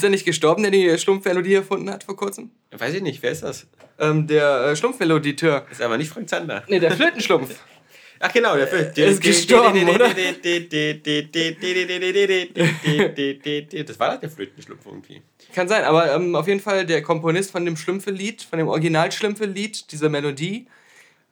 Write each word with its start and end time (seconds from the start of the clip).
Ist 0.00 0.04
er 0.04 0.08
nicht 0.08 0.24
gestorben, 0.24 0.62
der 0.62 0.70
die 0.70 0.96
Schlumpfmelodie 0.96 1.52
erfunden 1.52 1.90
hat 1.90 2.04
vor 2.04 2.16
kurzem? 2.16 2.50
Weiß 2.70 2.94
ich 2.94 3.02
nicht, 3.02 3.22
wer 3.22 3.32
ist 3.32 3.42
das? 3.42 3.66
Ähm, 3.98 4.26
der 4.26 4.68
äh, 4.68 4.74
Schlumpfmeloditeur. 4.74 5.66
Ist 5.70 5.82
aber 5.82 5.98
nicht 5.98 6.08
Frank 6.08 6.26
Zander. 6.26 6.64
Nee, 6.68 6.80
der 6.80 6.92
Flötenschlumpf. 6.92 7.54
Ach 8.18 8.32
genau, 8.32 8.56
der 8.56 8.66
Flöten. 8.66 8.94
Der 8.94 9.08
ist 9.08 9.20
gestorben, 9.20 9.86
oder? 9.90 10.08
Das 13.84 13.98
war 13.98 14.12
doch 14.14 14.20
der 14.20 14.30
Flötenschlumpf 14.30 14.86
irgendwie. 14.86 15.20
Kann 15.54 15.68
sein, 15.68 15.84
aber 15.84 16.14
ähm, 16.14 16.34
auf 16.34 16.48
jeden 16.48 16.60
Fall 16.60 16.86
der 16.86 17.02
Komponist 17.02 17.50
von 17.50 17.66
dem 17.66 17.76
Schlümpfe-Lied, 17.76 18.40
von 18.40 18.58
dem 18.58 18.68
Original-Schlümpfe-Lied, 18.68 19.92
dieser 19.92 20.08
Melodie, 20.08 20.66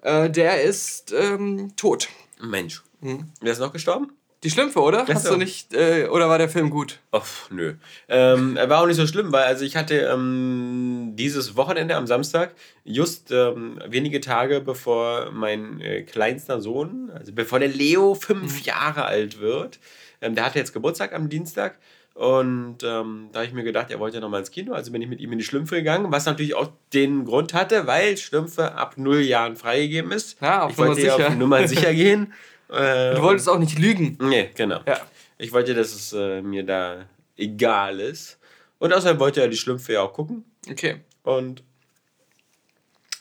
äh, 0.03 0.29
der 0.29 0.61
ist 0.61 1.15
ähm, 1.19 1.73
tot. 1.75 2.11
Mensch. 2.39 2.83
Hm. 3.01 3.30
Wer 3.41 3.53
ist 3.53 3.61
noch 3.61 3.73
gestorben? 3.73 4.13
Die 4.45 4.51
Schlümpfe, 4.51 4.80
oder? 4.80 5.05
Hast 5.09 5.28
du 5.28 5.37
nicht, 5.37 5.74
äh, 5.74 6.07
oder 6.07 6.29
war 6.29 6.38
der 6.38 6.49
Film 6.49 6.71
gut? 6.71 7.01
Ach, 7.10 7.26
nö. 7.51 7.74
Ähm, 8.09 8.57
er 8.57 8.71
war 8.71 8.82
auch 8.82 8.87
nicht 8.87 8.96
so 8.96 9.07
schlimm, 9.07 9.32
weil 9.32 9.43
also 9.45 9.65
ich 9.65 9.74
hatte 9.74 9.96
ähm, 9.96 11.15
dieses 11.16 11.57
Wochenende 11.57 11.96
am 11.96 12.07
Samstag, 12.07 12.54
just 12.85 13.32
ähm, 13.32 13.80
wenige 13.88 14.21
Tage 14.21 14.60
bevor 14.60 15.32
mein 15.32 15.80
äh, 15.80 16.02
kleinster 16.02 16.60
Sohn, 16.60 17.10
also 17.13 17.32
bevor 17.32 17.59
der 17.59 17.68
Leo 17.68 18.15
fünf 18.15 18.60
mhm. 18.60 18.65
Jahre 18.65 19.07
alt 19.07 19.40
wird, 19.40 19.80
ähm, 20.21 20.37
der 20.37 20.45
hatte 20.45 20.60
jetzt 20.60 20.73
Geburtstag 20.73 21.13
am 21.15 21.29
Dienstag. 21.29 21.79
Und 22.15 22.82
ähm, 22.82 23.29
da 23.32 23.41
habe 23.41 23.46
ich 23.46 23.52
mir 23.52 23.63
gedacht, 23.63 23.91
er 23.91 24.01
wollte 24.01 24.16
ja 24.16 24.20
nochmal 24.20 24.41
ins 24.41 24.51
Kino, 24.51 24.73
also 24.73 24.91
bin 24.91 25.02
ich 25.02 25.09
mit 25.09 25.20
ihm 25.20 25.32
in 25.32 25.38
die 25.38 25.45
Schlümpfe 25.45 25.76
gegangen, 25.76 26.10
was 26.10 26.26
natürlich 26.26 26.54
auch 26.54 26.70
den 26.93 27.24
Grund 27.24 27.54
hatte, 27.54 27.87
weil 27.87 28.16
Schlümpfe 28.16 28.74
ab 28.74 28.95
null 28.96 29.20
Jahren 29.20 29.57
freigegeben 29.57 30.10
ist. 30.10 30.41
Ja, 30.41 30.63
auf 30.63 30.73
ich 30.73 30.79
wollte 30.79 31.01
sicher. 31.01 31.29
auf 31.29 31.35
Nummer 31.37 31.66
sicher 31.66 31.93
gehen. 31.93 32.32
Äh, 32.69 33.15
du 33.15 33.23
wolltest 33.23 33.49
auch 33.49 33.59
nicht 33.59 33.79
lügen. 33.79 34.19
Nee, 34.21 34.51
genau. 34.55 34.80
Ja. 34.87 35.01
Ich 35.38 35.52
wollte, 35.52 35.74
dass 35.74 35.95
es 35.95 36.13
äh, 36.13 36.43
mir 36.43 36.65
da 36.65 37.07
egal 37.37 38.01
ist. 38.01 38.38
Und 38.79 38.93
außerdem 38.93 39.19
wollte 39.19 39.41
er 39.41 39.49
die 39.49 39.57
Schlümpfe 39.57 39.95
ja 39.95 40.02
auch 40.02 40.13
gucken. 40.13 40.45
Okay. 40.71 40.97
Und 41.23 41.63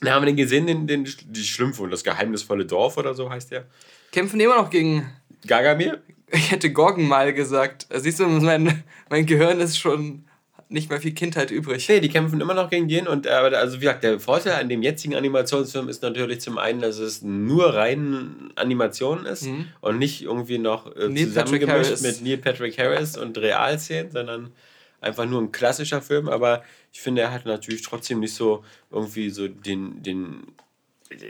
dann 0.01 0.13
haben 0.13 0.23
wir 0.23 0.27
den 0.27 0.35
gesehen, 0.35 0.67
den, 0.67 0.85
den, 0.87 1.07
die 1.25 1.43
Schlümpfe 1.43 1.83
und 1.83 1.91
das 1.91 2.03
geheimnisvolle 2.03 2.65
Dorf 2.65 2.97
oder 2.97 3.13
so 3.13 3.29
heißt 3.29 3.51
der. 3.51 3.65
Kämpfen 4.11 4.39
immer 4.39 4.57
noch 4.57 4.69
gegen. 4.69 5.09
Gargamir? 5.45 6.01
Ich 6.29 6.51
hätte 6.51 6.71
Gorgon 6.71 7.07
mal 7.07 7.33
gesagt. 7.33 7.87
Siehst 7.89 8.19
du, 8.19 8.27
mein, 8.27 8.83
mein 9.09 9.25
Gehirn 9.25 9.59
ist 9.59 9.77
schon 9.79 10.26
nicht 10.69 10.89
mehr 10.89 10.99
viel 10.99 11.13
Kindheit 11.13 11.49
übrig. 11.49 11.87
Nee, 11.87 12.01
die 12.01 12.09
kämpfen 12.09 12.41
immer 12.41 12.53
noch 12.53 12.69
gegen 12.69 12.87
den. 12.87 13.07
Und 13.07 13.25
äh, 13.25 13.29
also 13.29 13.77
wie 13.77 13.81
gesagt, 13.81 14.03
der 14.03 14.19
Vorteil 14.19 14.59
an 14.59 14.67
dem 14.67 14.81
jetzigen 14.81 15.15
Animationsfilm 15.15 15.87
ist 15.87 16.01
natürlich 16.01 16.41
zum 16.41 16.57
einen, 16.57 16.81
dass 16.81 16.97
es 16.99 17.21
nur 17.21 17.73
rein 17.73 18.51
Animation 18.55 19.25
ist 19.25 19.43
mhm. 19.43 19.67
und 19.79 19.97
nicht 19.97 20.23
irgendwie 20.23 20.57
noch 20.57 20.93
äh, 20.95 21.13
zusammengemischt 21.13 22.01
mit 22.01 22.21
Neil 22.21 22.37
Patrick 22.37 22.77
Harris 22.77 23.17
und 23.17 23.37
Realszenen, 23.37 24.11
sondern 24.11 24.51
einfach 24.99 25.25
nur 25.25 25.41
ein 25.41 25.51
klassischer 25.53 26.01
Film. 26.01 26.27
Aber 26.27 26.63
ich 26.91 26.99
finde, 26.99 27.21
er 27.21 27.31
hat 27.31 27.45
natürlich 27.45 27.81
trotzdem 27.81 28.19
nicht 28.19 28.33
so 28.33 28.65
irgendwie 28.91 29.29
so 29.29 29.47
den, 29.47 30.03
den, 30.03 30.47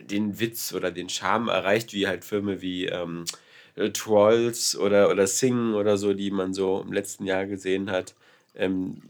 den 0.09 0.39
Witz 0.39 0.73
oder 0.73 0.89
den 0.89 1.09
Charme 1.09 1.49
erreicht, 1.49 1.93
wie 1.93 2.07
halt 2.07 2.25
Filme 2.25 2.61
wie 2.61 2.87
ähm, 2.87 3.25
Trolls 3.93 4.75
oder, 4.75 5.11
oder 5.11 5.27
Sing 5.27 5.75
oder 5.75 5.97
so, 5.97 6.15
die 6.15 6.31
man 6.31 6.55
so 6.55 6.81
im 6.81 6.91
letzten 6.91 7.25
Jahr 7.25 7.45
gesehen 7.45 7.91
hat. 7.91 8.15
Ähm, 8.55 9.03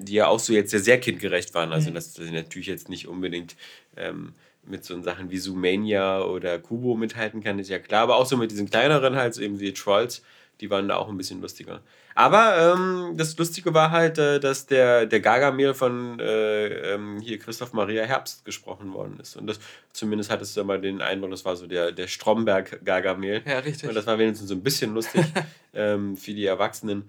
die 0.00 0.14
ja 0.14 0.26
auch 0.28 0.38
so 0.38 0.52
jetzt 0.52 0.70
sehr, 0.70 0.80
sehr 0.80 1.00
kindgerecht 1.00 1.54
waren. 1.54 1.72
Also, 1.72 1.90
mhm. 1.90 1.94
dass 1.94 2.14
sie 2.14 2.30
natürlich 2.30 2.68
jetzt 2.68 2.88
nicht 2.88 3.08
unbedingt 3.08 3.56
ähm, 3.96 4.34
mit 4.64 4.84
so 4.84 5.00
Sachen 5.02 5.30
wie 5.30 5.38
Zoomania 5.38 6.22
oder 6.22 6.58
Kubo 6.58 6.94
mithalten 6.94 7.42
kann, 7.42 7.58
ist 7.58 7.70
ja 7.70 7.78
klar. 7.78 8.02
Aber 8.02 8.16
auch 8.16 8.26
so 8.26 8.36
mit 8.36 8.50
diesen 8.50 8.68
kleineren 8.68 9.16
halt, 9.16 9.34
so 9.34 9.42
eben 9.42 9.60
wie 9.60 9.72
Trolls, 9.72 10.22
die 10.60 10.70
waren 10.70 10.88
da 10.88 10.96
auch 10.96 11.08
ein 11.08 11.16
bisschen 11.16 11.40
lustiger. 11.40 11.80
Aber 12.14 12.74
ähm, 12.74 13.16
das 13.16 13.36
Lustige 13.38 13.72
war 13.72 13.90
halt, 13.90 14.18
äh, 14.18 14.40
dass 14.40 14.66
der, 14.66 15.06
der 15.06 15.20
Gargamel 15.20 15.72
von 15.74 16.20
äh, 16.20 16.94
ähm, 16.94 17.18
hier 17.20 17.38
Christoph 17.38 17.72
Maria 17.72 18.04
Herbst 18.04 18.44
gesprochen 18.44 18.92
worden 18.92 19.18
ist. 19.20 19.36
Und 19.36 19.46
das 19.46 19.58
zumindest 19.92 20.30
hattest 20.30 20.56
du 20.56 20.64
mal 20.64 20.80
den 20.80 21.00
Eindruck, 21.00 21.30
das 21.30 21.44
war 21.44 21.56
so 21.56 21.66
der, 21.66 21.92
der 21.92 22.08
Stromberg 22.08 22.84
Gargamel. 22.84 23.42
Ja, 23.46 23.60
richtig. 23.60 23.88
Und 23.88 23.94
das 23.94 24.06
war 24.06 24.18
wenigstens 24.18 24.48
so 24.48 24.54
ein 24.54 24.62
bisschen 24.62 24.92
lustig 24.92 25.24
ähm, 25.74 26.16
für 26.16 26.34
die 26.34 26.44
Erwachsenen. 26.44 27.08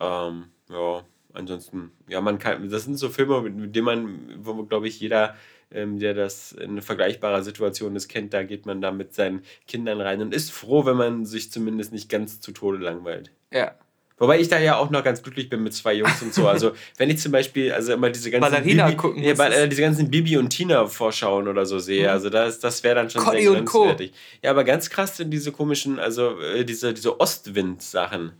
Ähm, 0.00 0.46
ja 0.70 1.04
ansonsten, 1.36 1.92
ja, 2.08 2.20
man 2.20 2.38
kann, 2.38 2.68
das 2.68 2.84
sind 2.84 2.96
so 2.96 3.08
Filme, 3.08 3.42
mit, 3.42 3.74
denen 3.74 3.84
man, 3.84 4.18
wo, 4.38 4.62
glaube 4.64 4.88
ich, 4.88 5.00
jeder, 5.00 5.36
ähm, 5.70 5.98
der 5.98 6.14
das 6.14 6.52
in 6.52 6.80
vergleichbarer 6.80 7.42
Situation 7.42 7.96
ist, 7.96 8.08
kennt, 8.08 8.32
da 8.32 8.42
geht 8.42 8.66
man 8.66 8.80
da 8.80 8.90
mit 8.92 9.14
seinen 9.14 9.42
Kindern 9.66 10.00
rein 10.00 10.22
und 10.22 10.34
ist 10.34 10.50
froh, 10.50 10.86
wenn 10.86 10.96
man 10.96 11.24
sich 11.24 11.50
zumindest 11.50 11.92
nicht 11.92 12.08
ganz 12.08 12.40
zu 12.40 12.52
Tode 12.52 12.78
langweilt. 12.78 13.30
Ja. 13.52 13.74
Wobei 14.18 14.40
ich 14.40 14.48
da 14.48 14.58
ja 14.58 14.78
auch 14.78 14.88
noch 14.88 15.04
ganz 15.04 15.22
glücklich 15.22 15.50
bin 15.50 15.62
mit 15.62 15.74
zwei 15.74 15.92
Jungs 15.92 16.22
und 16.22 16.32
so. 16.32 16.48
Also, 16.48 16.72
wenn 16.96 17.10
ich 17.10 17.18
zum 17.18 17.32
Beispiel, 17.32 17.72
also 17.72 17.92
immer 17.92 18.08
diese 18.08 18.30
ganzen. 18.30 18.50
Ballerina 18.50 18.86
Bibi, 18.86 18.96
gucken. 18.96 19.22
Ja, 19.22 19.32
äh, 19.48 19.68
diese 19.68 19.82
ganzen 19.82 20.10
Bibi 20.10 20.38
und 20.38 20.48
Tina 20.48 20.86
Vorschauen 20.86 21.48
oder 21.48 21.66
so 21.66 21.78
sehe, 21.78 22.04
mhm. 22.04 22.10
also 22.10 22.30
das, 22.30 22.58
das 22.58 22.82
wäre 22.82 22.94
dann 22.94 23.10
schon 23.10 23.22
Conny 23.22 23.42
sehr 23.42 23.52
grenzwertig. 23.52 24.12
Ja, 24.42 24.52
aber 24.52 24.64
ganz 24.64 24.88
krass 24.88 25.18
sind 25.18 25.30
diese 25.30 25.52
komischen, 25.52 25.98
also 25.98 26.40
äh, 26.40 26.64
diese, 26.64 26.94
diese 26.94 27.20
Ostwind-Sachen. 27.20 28.32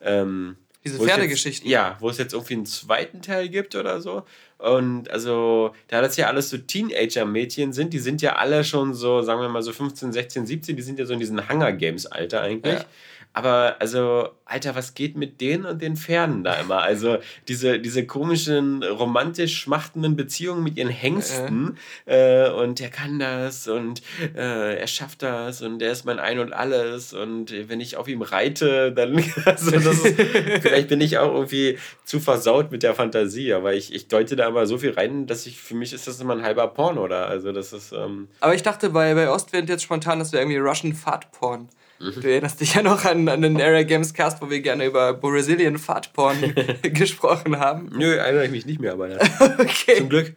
Ähm, 0.00 0.56
diese 0.84 0.98
Pferdegeschichten. 0.98 1.68
Ja, 1.68 1.96
wo 2.00 2.08
es 2.08 2.18
jetzt 2.18 2.32
irgendwie 2.32 2.54
einen 2.54 2.66
zweiten 2.66 3.22
Teil 3.22 3.48
gibt 3.48 3.74
oder 3.74 4.00
so. 4.00 4.24
Und 4.58 5.10
also, 5.10 5.72
da 5.88 6.00
das 6.00 6.16
ja 6.16 6.26
alles 6.26 6.50
so 6.50 6.58
Teenager-Mädchen 6.58 7.72
sind, 7.72 7.92
die 7.92 7.98
sind 7.98 8.22
ja 8.22 8.36
alle 8.36 8.64
schon 8.64 8.94
so, 8.94 9.22
sagen 9.22 9.40
wir 9.40 9.48
mal 9.48 9.62
so 9.62 9.72
15, 9.72 10.12
16, 10.12 10.46
17, 10.46 10.76
die 10.76 10.82
sind 10.82 10.98
ja 10.98 11.06
so 11.06 11.12
in 11.12 11.20
diesem 11.20 11.48
Hunger-Games-Alter 11.48 12.42
eigentlich. 12.42 12.74
Ja. 12.74 12.84
Aber 13.32 13.76
also, 13.78 14.30
Alter, 14.46 14.74
was 14.74 14.94
geht 14.94 15.16
mit 15.16 15.40
denen 15.40 15.64
und 15.64 15.80
den 15.80 15.96
Pferden 15.96 16.42
da 16.42 16.54
immer? 16.54 16.82
Also, 16.82 17.18
diese, 17.46 17.78
diese 17.78 18.04
komischen, 18.06 18.82
romantisch 18.82 19.58
schmachtenden 19.58 20.16
Beziehungen 20.16 20.64
mit 20.64 20.76
ihren 20.76 20.88
Hengsten. 20.88 21.76
Äh. 22.06 22.46
Äh, 22.46 22.50
und 22.50 22.80
der 22.80 22.90
kann 22.90 23.18
das 23.18 23.68
und 23.68 24.02
äh, 24.34 24.78
er 24.78 24.86
schafft 24.86 25.22
das 25.22 25.62
und 25.62 25.80
er 25.82 25.92
ist 25.92 26.04
mein 26.04 26.18
Ein 26.18 26.38
und 26.40 26.52
Alles. 26.52 27.12
Und 27.12 27.52
wenn 27.68 27.80
ich 27.80 27.96
auf 27.96 28.08
ihm 28.08 28.22
reite, 28.22 28.92
dann. 28.92 29.22
Also 29.44 29.70
das 29.70 30.04
ist, 30.04 30.20
vielleicht 30.60 30.88
bin 30.88 31.00
ich 31.00 31.18
auch 31.18 31.32
irgendwie 31.32 31.78
zu 32.04 32.20
versaut 32.20 32.70
mit 32.70 32.82
der 32.82 32.94
Fantasie. 32.94 33.52
Aber 33.52 33.74
ich, 33.74 33.94
ich 33.94 34.08
deute 34.08 34.36
da 34.36 34.48
immer 34.48 34.66
so 34.66 34.78
viel 34.78 34.90
rein, 34.90 35.26
dass 35.26 35.46
ich, 35.46 35.60
für 35.60 35.74
mich 35.74 35.92
ist 35.92 36.06
das 36.06 36.20
immer 36.20 36.34
ein 36.34 36.42
halber 36.42 36.68
Porn, 36.68 36.98
oder? 36.98 37.26
Also, 37.26 37.52
das 37.52 37.72
ist. 37.72 37.92
Ähm 37.92 38.28
aber 38.40 38.54
ich 38.54 38.62
dachte 38.62 38.90
bei, 38.90 39.14
bei 39.14 39.30
Ostwind 39.30 39.68
jetzt 39.68 39.82
spontan, 39.82 40.18
das 40.18 40.32
wäre 40.32 40.42
irgendwie 40.42 40.58
Russian 40.58 40.92
Fat 40.92 41.30
Porn. 41.32 41.68
Mhm. 42.00 42.20
Du 42.20 42.30
erinnerst 42.30 42.60
dich 42.60 42.74
ja 42.74 42.82
noch 42.82 43.04
an, 43.04 43.28
an 43.28 43.42
den 43.42 43.60
Area 43.60 43.82
Games 43.82 44.14
Cast, 44.14 44.40
wo 44.40 44.50
wir 44.50 44.60
gerne 44.60 44.86
über 44.86 45.14
Brazilian 45.14 45.78
Fatporn 45.78 46.54
gesprochen 46.82 47.58
haben. 47.58 47.90
Nö, 47.96 48.14
erinnere 48.14 48.46
ich 48.46 48.50
mich 48.50 48.66
nicht 48.66 48.80
mehr, 48.80 48.92
aber 48.92 49.08
ja. 49.08 49.18
okay. 49.58 49.96
Zum 49.96 50.08
Glück. 50.08 50.34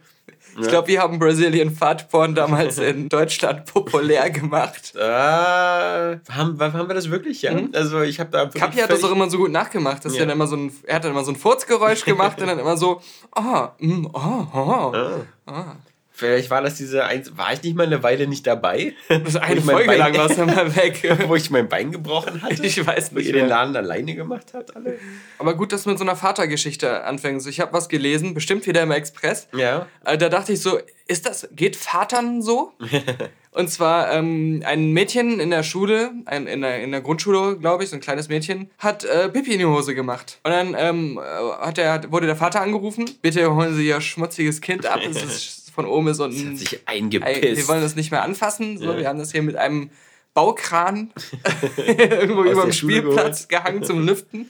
Ich 0.60 0.68
glaube, 0.68 0.90
wir 0.90 1.00
haben 1.00 1.18
Brazilian 1.18 1.72
Fatporn 1.72 2.36
damals 2.36 2.78
in 2.80 3.08
Deutschland 3.10 3.66
populär 3.66 4.30
gemacht. 4.30 4.94
Äh, 4.96 5.00
haben, 5.00 6.20
haben 6.60 6.88
wir 6.88 6.94
das 6.94 7.10
wirklich, 7.10 7.42
ja? 7.44 7.54
Mhm. 7.54 7.70
Also 7.74 8.02
ich 8.02 8.20
habe 8.20 8.32
da 8.32 8.48
Kapi 8.48 8.78
hat 8.78 8.90
das 8.90 9.04
auch 9.04 9.12
immer 9.12 9.30
so 9.30 9.38
gut 9.38 9.52
nachgemacht. 9.52 10.04
Dass 10.04 10.14
ja. 10.14 10.22
er, 10.22 10.26
dann 10.26 10.36
immer 10.36 10.48
so 10.48 10.58
ein, 10.58 10.72
er 10.84 10.96
hat 10.96 11.06
dann 11.06 11.12
immer 11.12 11.24
so 11.24 11.32
ein 11.32 11.38
Furzgeräusch 11.38 12.04
gemacht 12.04 12.42
und 12.42 12.48
dann 12.48 12.60
immer 12.60 12.76
so, 12.76 13.02
oh, 13.36 13.68
mm, 13.80 14.08
oh, 14.14 14.48
oh, 14.54 14.94
ah. 14.94 15.20
oh. 15.48 15.91
Vielleicht 16.22 16.52
war 16.52 16.62
das 16.62 16.76
diese 16.76 17.04
eins, 17.04 17.36
war 17.36 17.52
ich 17.52 17.64
nicht 17.64 17.76
mal 17.76 17.88
eine 17.88 18.04
Weile 18.04 18.28
nicht 18.28 18.46
dabei? 18.46 18.94
Das 19.10 19.36
eine 19.38 19.60
Folge 19.60 19.88
Bein, 19.88 19.98
lang 19.98 20.16
warst 20.16 20.38
du 20.38 20.46
mal 20.46 20.76
weg. 20.76 21.02
wo 21.28 21.36
ich 21.36 21.50
mein 21.50 21.68
Bein 21.68 21.92
gebrochen 21.92 22.44
hatte. 22.44 22.64
Ich 22.64 22.86
weiß 22.86 23.14
nicht. 23.14 23.26
Wo 23.26 23.28
ihr 23.28 23.34
den 23.34 23.48
Laden 23.48 23.76
alleine 23.76 24.14
gemacht 24.14 24.52
habt, 24.54 24.76
alle. 24.76 25.00
Aber 25.40 25.56
gut, 25.56 25.74
dass 25.74 25.86
du 25.86 25.90
mit 25.90 25.98
so 25.98 26.04
einer 26.04 26.16
Vatergeschichte 26.16 27.06
anfängst. 27.06 27.48
Ich 27.48 27.60
habe 27.60 27.74
was 27.74 27.90
gelesen, 27.90 28.36
bestimmt 28.36 28.68
wieder 28.68 28.84
im 28.84 28.92
Express. 28.92 29.48
Ja. 29.52 29.88
Äh, 30.06 30.20
da 30.20 30.30
dachte 30.30 30.54
ich 30.54 30.62
so, 30.62 30.78
ist 31.08 31.26
das, 31.26 31.50
geht 31.56 31.76
Vatern 31.76 32.44
so? 32.44 32.74
Und 33.54 33.70
zwar 33.70 34.14
ähm, 34.14 34.62
ein 34.64 34.92
Mädchen 34.92 35.40
in 35.40 35.50
der 35.50 35.64
Schule, 35.64 36.12
ein, 36.26 36.46
in, 36.46 36.62
der, 36.62 36.84
in 36.84 36.92
der 36.92 37.02
Grundschule, 37.02 37.58
glaube 37.58 37.84
ich, 37.84 37.90
so 37.90 37.96
ein 37.98 38.00
kleines 38.00 38.30
Mädchen, 38.30 38.70
hat 38.78 39.04
äh, 39.06 39.28
Pipi 39.28 39.54
in 39.54 39.60
die 39.60 39.66
Hose 39.66 39.96
gemacht. 39.96 40.40
Und 40.44 40.52
dann 40.52 40.76
ähm, 40.78 41.20
hat 41.60 41.78
der, 41.78 42.12
wurde 42.12 42.28
der 42.28 42.38
Vater 42.38 42.62
angerufen, 42.62 43.10
bitte 43.24 43.54
holen 43.54 43.76
Sie 43.76 43.88
Ihr 43.88 44.00
schmutziges 44.00 44.62
Kind 44.62 44.86
ab. 44.86 45.02
Es 45.10 45.22
ist 45.22 45.61
von 45.72 45.86
oben 45.86 46.08
ist 46.10 46.20
und 46.20 46.34
das 46.34 46.46
hat 46.46 46.58
sich 46.58 46.88
eingepisst. 46.88 47.58
wir 47.58 47.68
wollen 47.68 47.82
das 47.82 47.96
nicht 47.96 48.12
mehr 48.12 48.24
anfassen. 48.24 48.78
So, 48.78 48.92
ja. 48.92 48.98
Wir 48.98 49.08
haben 49.08 49.20
das 49.20 49.32
hier 49.32 49.42
mit 49.42 49.56
einem 49.56 49.90
Baukran 50.34 51.12
irgendwo 51.78 52.44
über 52.44 52.64
dem 52.64 52.72
Spielplatz 52.72 53.48
gehangen 53.48 53.84
zum 53.84 54.06
Lüften. 54.06 54.50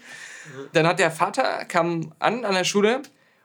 Dann 0.73 0.87
hat 0.87 0.99
der 0.99 1.11
Vater, 1.11 1.65
kam 1.65 2.13
an 2.19 2.45
an 2.45 2.53
der 2.53 2.63
Schule 2.63 3.01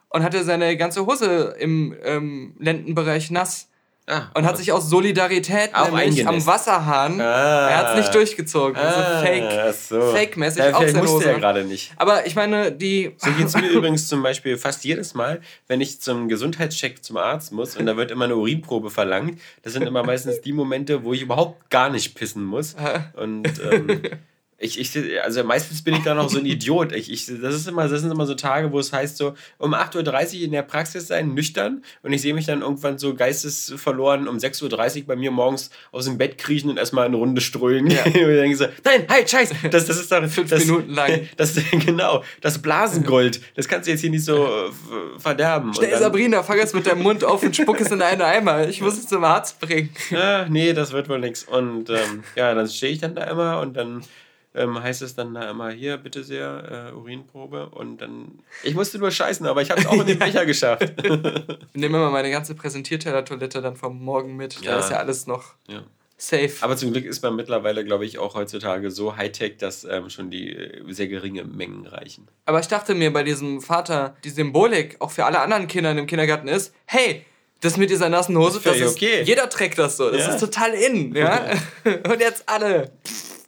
und 0.09 0.23
hatte 0.23 0.43
seine 0.43 0.77
ganze 0.77 1.05
Hose 1.05 1.55
im 1.59 1.95
ähm, 2.03 2.55
Lendenbereich 2.59 3.31
nass. 3.31 3.69
Ah, 4.09 4.27
und 4.35 4.45
hat 4.45 4.55
sich 4.55 4.71
aus 4.71 4.89
Solidarität 4.89 5.75
auch 5.75 5.91
nämlich 5.91 6.25
am 6.25 6.45
Wasserhahn, 6.45 7.19
ah, 7.19 7.69
er 7.69 7.77
hat 7.77 7.89
es 7.89 7.95
nicht 7.97 8.15
durchgezogen. 8.15 8.77
Ah, 8.77 9.19
also 9.19 9.25
fake, 9.27 9.73
so. 9.73 10.01
fake-mäßig 10.13 10.63
ja, 10.63 10.73
auf 10.73 10.89
seine 10.89 11.05
Hose. 11.05 11.33
Gerade 11.33 11.65
nicht. 11.65 11.91
Aber 11.97 12.25
ich 12.25 12.33
meine, 12.33 12.71
die... 12.71 13.11
So 13.17 13.31
geht 13.31 13.47
es 13.47 13.55
mir 13.55 13.67
übrigens 13.69 14.07
zum 14.07 14.23
Beispiel 14.23 14.57
fast 14.57 14.85
jedes 14.85 15.13
Mal, 15.13 15.41
wenn 15.67 15.81
ich 15.81 15.99
zum 15.99 16.29
Gesundheitscheck 16.29 17.03
zum 17.03 17.17
Arzt 17.17 17.51
muss 17.51 17.75
und 17.75 17.85
da 17.85 17.97
wird 17.97 18.11
immer 18.11 18.25
eine 18.25 18.37
Urinprobe 18.37 18.89
verlangt. 18.89 19.41
Das 19.63 19.73
sind 19.73 19.85
immer 19.85 20.03
meistens 20.03 20.39
die 20.39 20.53
Momente, 20.53 21.03
wo 21.03 21.11
ich 21.11 21.21
überhaupt 21.21 21.69
gar 21.69 21.89
nicht 21.89 22.15
pissen 22.15 22.45
muss. 22.45 22.77
Und 23.13 23.59
ähm, 23.59 24.03
ich, 24.59 24.79
ich, 24.79 25.21
also 25.21 25.43
meistens 25.43 25.83
bin 25.83 25.95
ich 25.95 26.03
da 26.03 26.15
noch 26.15 26.29
so 26.29 26.39
ein 26.39 26.45
Idiot. 26.47 26.91
Ich, 26.91 27.11
ich, 27.11 27.27
das, 27.41 27.53
ist 27.53 27.67
immer, 27.67 27.87
das 27.87 28.01
sind 28.01 28.11
immer 28.11 28.25
so 28.25 28.33
Tage, 28.33 28.71
wo 28.71 28.79
es 28.79 28.91
heißt 28.91 29.15
so, 29.15 29.35
um 29.59 29.75
8.30 29.75 30.37
Uhr 30.37 30.45
in 30.45 30.51
der 30.51 30.63
Praxis 30.63 31.07
sein, 31.07 31.35
nüchtern. 31.35 31.83
Und 32.01 32.11
ich 32.11 32.23
sehe 32.23 32.33
mich 32.33 32.47
dann 32.47 32.61
irgendwann 32.61 32.97
so 32.97 33.13
geistesverloren 33.13 34.27
um 34.27 34.37
6.30 34.37 35.01
Uhr 35.01 35.05
bei 35.05 35.15
mir 35.15 35.29
morgens 35.29 35.69
aus 35.91 36.05
dem 36.05 36.17
Bett 36.17 36.39
kriechen 36.39 36.71
und 36.71 36.77
erstmal 36.77 37.05
eine 37.05 37.17
Runde 37.17 37.39
strölen. 37.39 37.85
Ja. 37.85 38.03
und 38.05 38.15
ich 38.15 38.23
denke 38.23 38.57
so, 38.57 38.65
nein, 38.83 39.05
halt, 39.07 39.29
scheiß, 39.29 39.51
das, 39.69 39.85
das 39.85 39.99
ist 39.99 40.11
doch... 40.11 40.27
Fünf 40.27 40.49
das, 40.49 40.65
Minuten 40.65 40.93
lang. 40.93 41.29
Das, 41.37 41.53
genau, 41.85 42.23
das 42.41 42.59
Blasengold, 42.59 43.39
das 43.55 43.67
kannst 43.67 43.87
du 43.87 43.91
jetzt 43.91 44.01
hier 44.01 44.09
nicht 44.09 44.25
so 44.25 44.45
äh, 44.45 45.19
verderben. 45.19 45.73
Schnell, 45.73 45.91
dann, 45.91 45.99
Sabrina, 45.99 46.41
fang 46.41 46.57
jetzt 46.57 46.73
mit 46.73 46.87
deinem 46.87 47.03
Mund 47.03 47.23
auf 47.23 47.43
und 47.43 47.55
spuck 47.55 47.79
es 47.79 47.91
in 47.91 48.01
einen 48.01 48.21
Eimer. 48.21 48.67
Ich 48.67 48.81
muss 48.81 48.97
es 48.97 49.07
zum 49.07 49.23
Arzt 49.23 49.59
bringen. 49.59 49.89
Ja, 50.09 50.47
nee, 50.49 50.73
das 50.73 50.91
wird 50.91 51.09
wohl 51.09 51.19
nichts. 51.19 51.43
Und 51.43 51.89
ähm, 51.89 52.23
ja, 52.35 52.53
dann 52.53 52.67
stehe 52.67 52.91
ich 52.91 52.99
dann 52.99 53.15
da 53.15 53.23
immer 53.25 53.61
und 53.61 53.77
dann 53.77 54.03
ähm, 54.57 54.81
heißt 54.81 55.01
es 55.01 55.15
dann 55.15 55.33
da 55.33 55.49
immer 55.49 55.69
hier, 55.69 55.97
bitte 55.97 56.23
sehr, 56.23 56.91
äh, 56.91 56.95
Urinprobe. 56.95 57.69
Und 57.69 57.99
dann, 58.01 58.39
ich 58.63 58.75
musste 58.75 58.97
nur 58.99 59.11
scheißen, 59.11 59.45
aber 59.45 59.61
ich 59.61 59.71
habe 59.71 59.81
es 59.81 59.87
auch 59.87 59.93
in 59.93 60.05
den 60.05 60.19
Becher 60.19 60.45
geschafft. 60.45 60.93
Ich 61.73 61.81
nehme 61.81 61.97
immer 61.97 62.09
meine 62.09 62.31
ganze 62.31 62.55
Präsentierteller-Toilette 62.55 63.61
dann 63.61 63.75
vom 63.75 64.03
Morgen 64.03 64.35
mit. 64.35 64.61
Ja. 64.61 64.71
Da 64.71 64.79
ist 64.79 64.89
ja 64.89 64.97
alles 64.97 65.27
noch 65.27 65.53
ja. 65.67 65.83
safe. 66.17 66.53
Aber 66.61 66.75
zum 66.75 66.91
Glück 66.91 67.05
ist 67.05 67.21
man 67.21 67.35
mittlerweile, 67.35 67.85
glaube 67.85 68.05
ich, 68.05 68.17
auch 68.17 68.33
heutzutage 68.33 68.89
so 68.89 69.15
Hightech, 69.15 69.57
dass 69.57 69.83
ähm, 69.83 70.09
schon 70.09 70.31
die 70.31 70.55
äh, 70.55 70.81
sehr 70.91 71.07
geringe 71.07 71.43
Mengen 71.43 71.85
reichen. 71.85 72.27
Aber 72.45 72.59
ich 72.59 72.67
dachte 72.67 72.95
mir 72.95 73.13
bei 73.13 73.23
diesem 73.23 73.61
Vater, 73.61 74.15
die 74.23 74.31
Symbolik 74.31 74.95
auch 74.99 75.11
für 75.11 75.25
alle 75.25 75.39
anderen 75.39 75.67
Kinder 75.67 75.91
im 75.91 76.07
Kindergarten 76.07 76.47
ist, 76.47 76.73
hey, 76.85 77.25
das 77.61 77.77
mit 77.77 77.91
dieser 77.91 78.09
nassen 78.09 78.37
Hose, 78.37 78.59
das, 78.63 78.79
das 78.79 78.91
ist, 78.91 78.95
okay. 78.95 79.21
jeder 79.23 79.49
trägt 79.49 79.77
das 79.77 79.97
so. 79.97 80.09
Das 80.09 80.21
ja. 80.21 80.33
ist 80.33 80.39
total 80.39 80.73
in, 80.73 81.15
ja. 81.15 81.51
Und 81.83 82.19
jetzt 82.19 82.43
alle. 82.47 82.91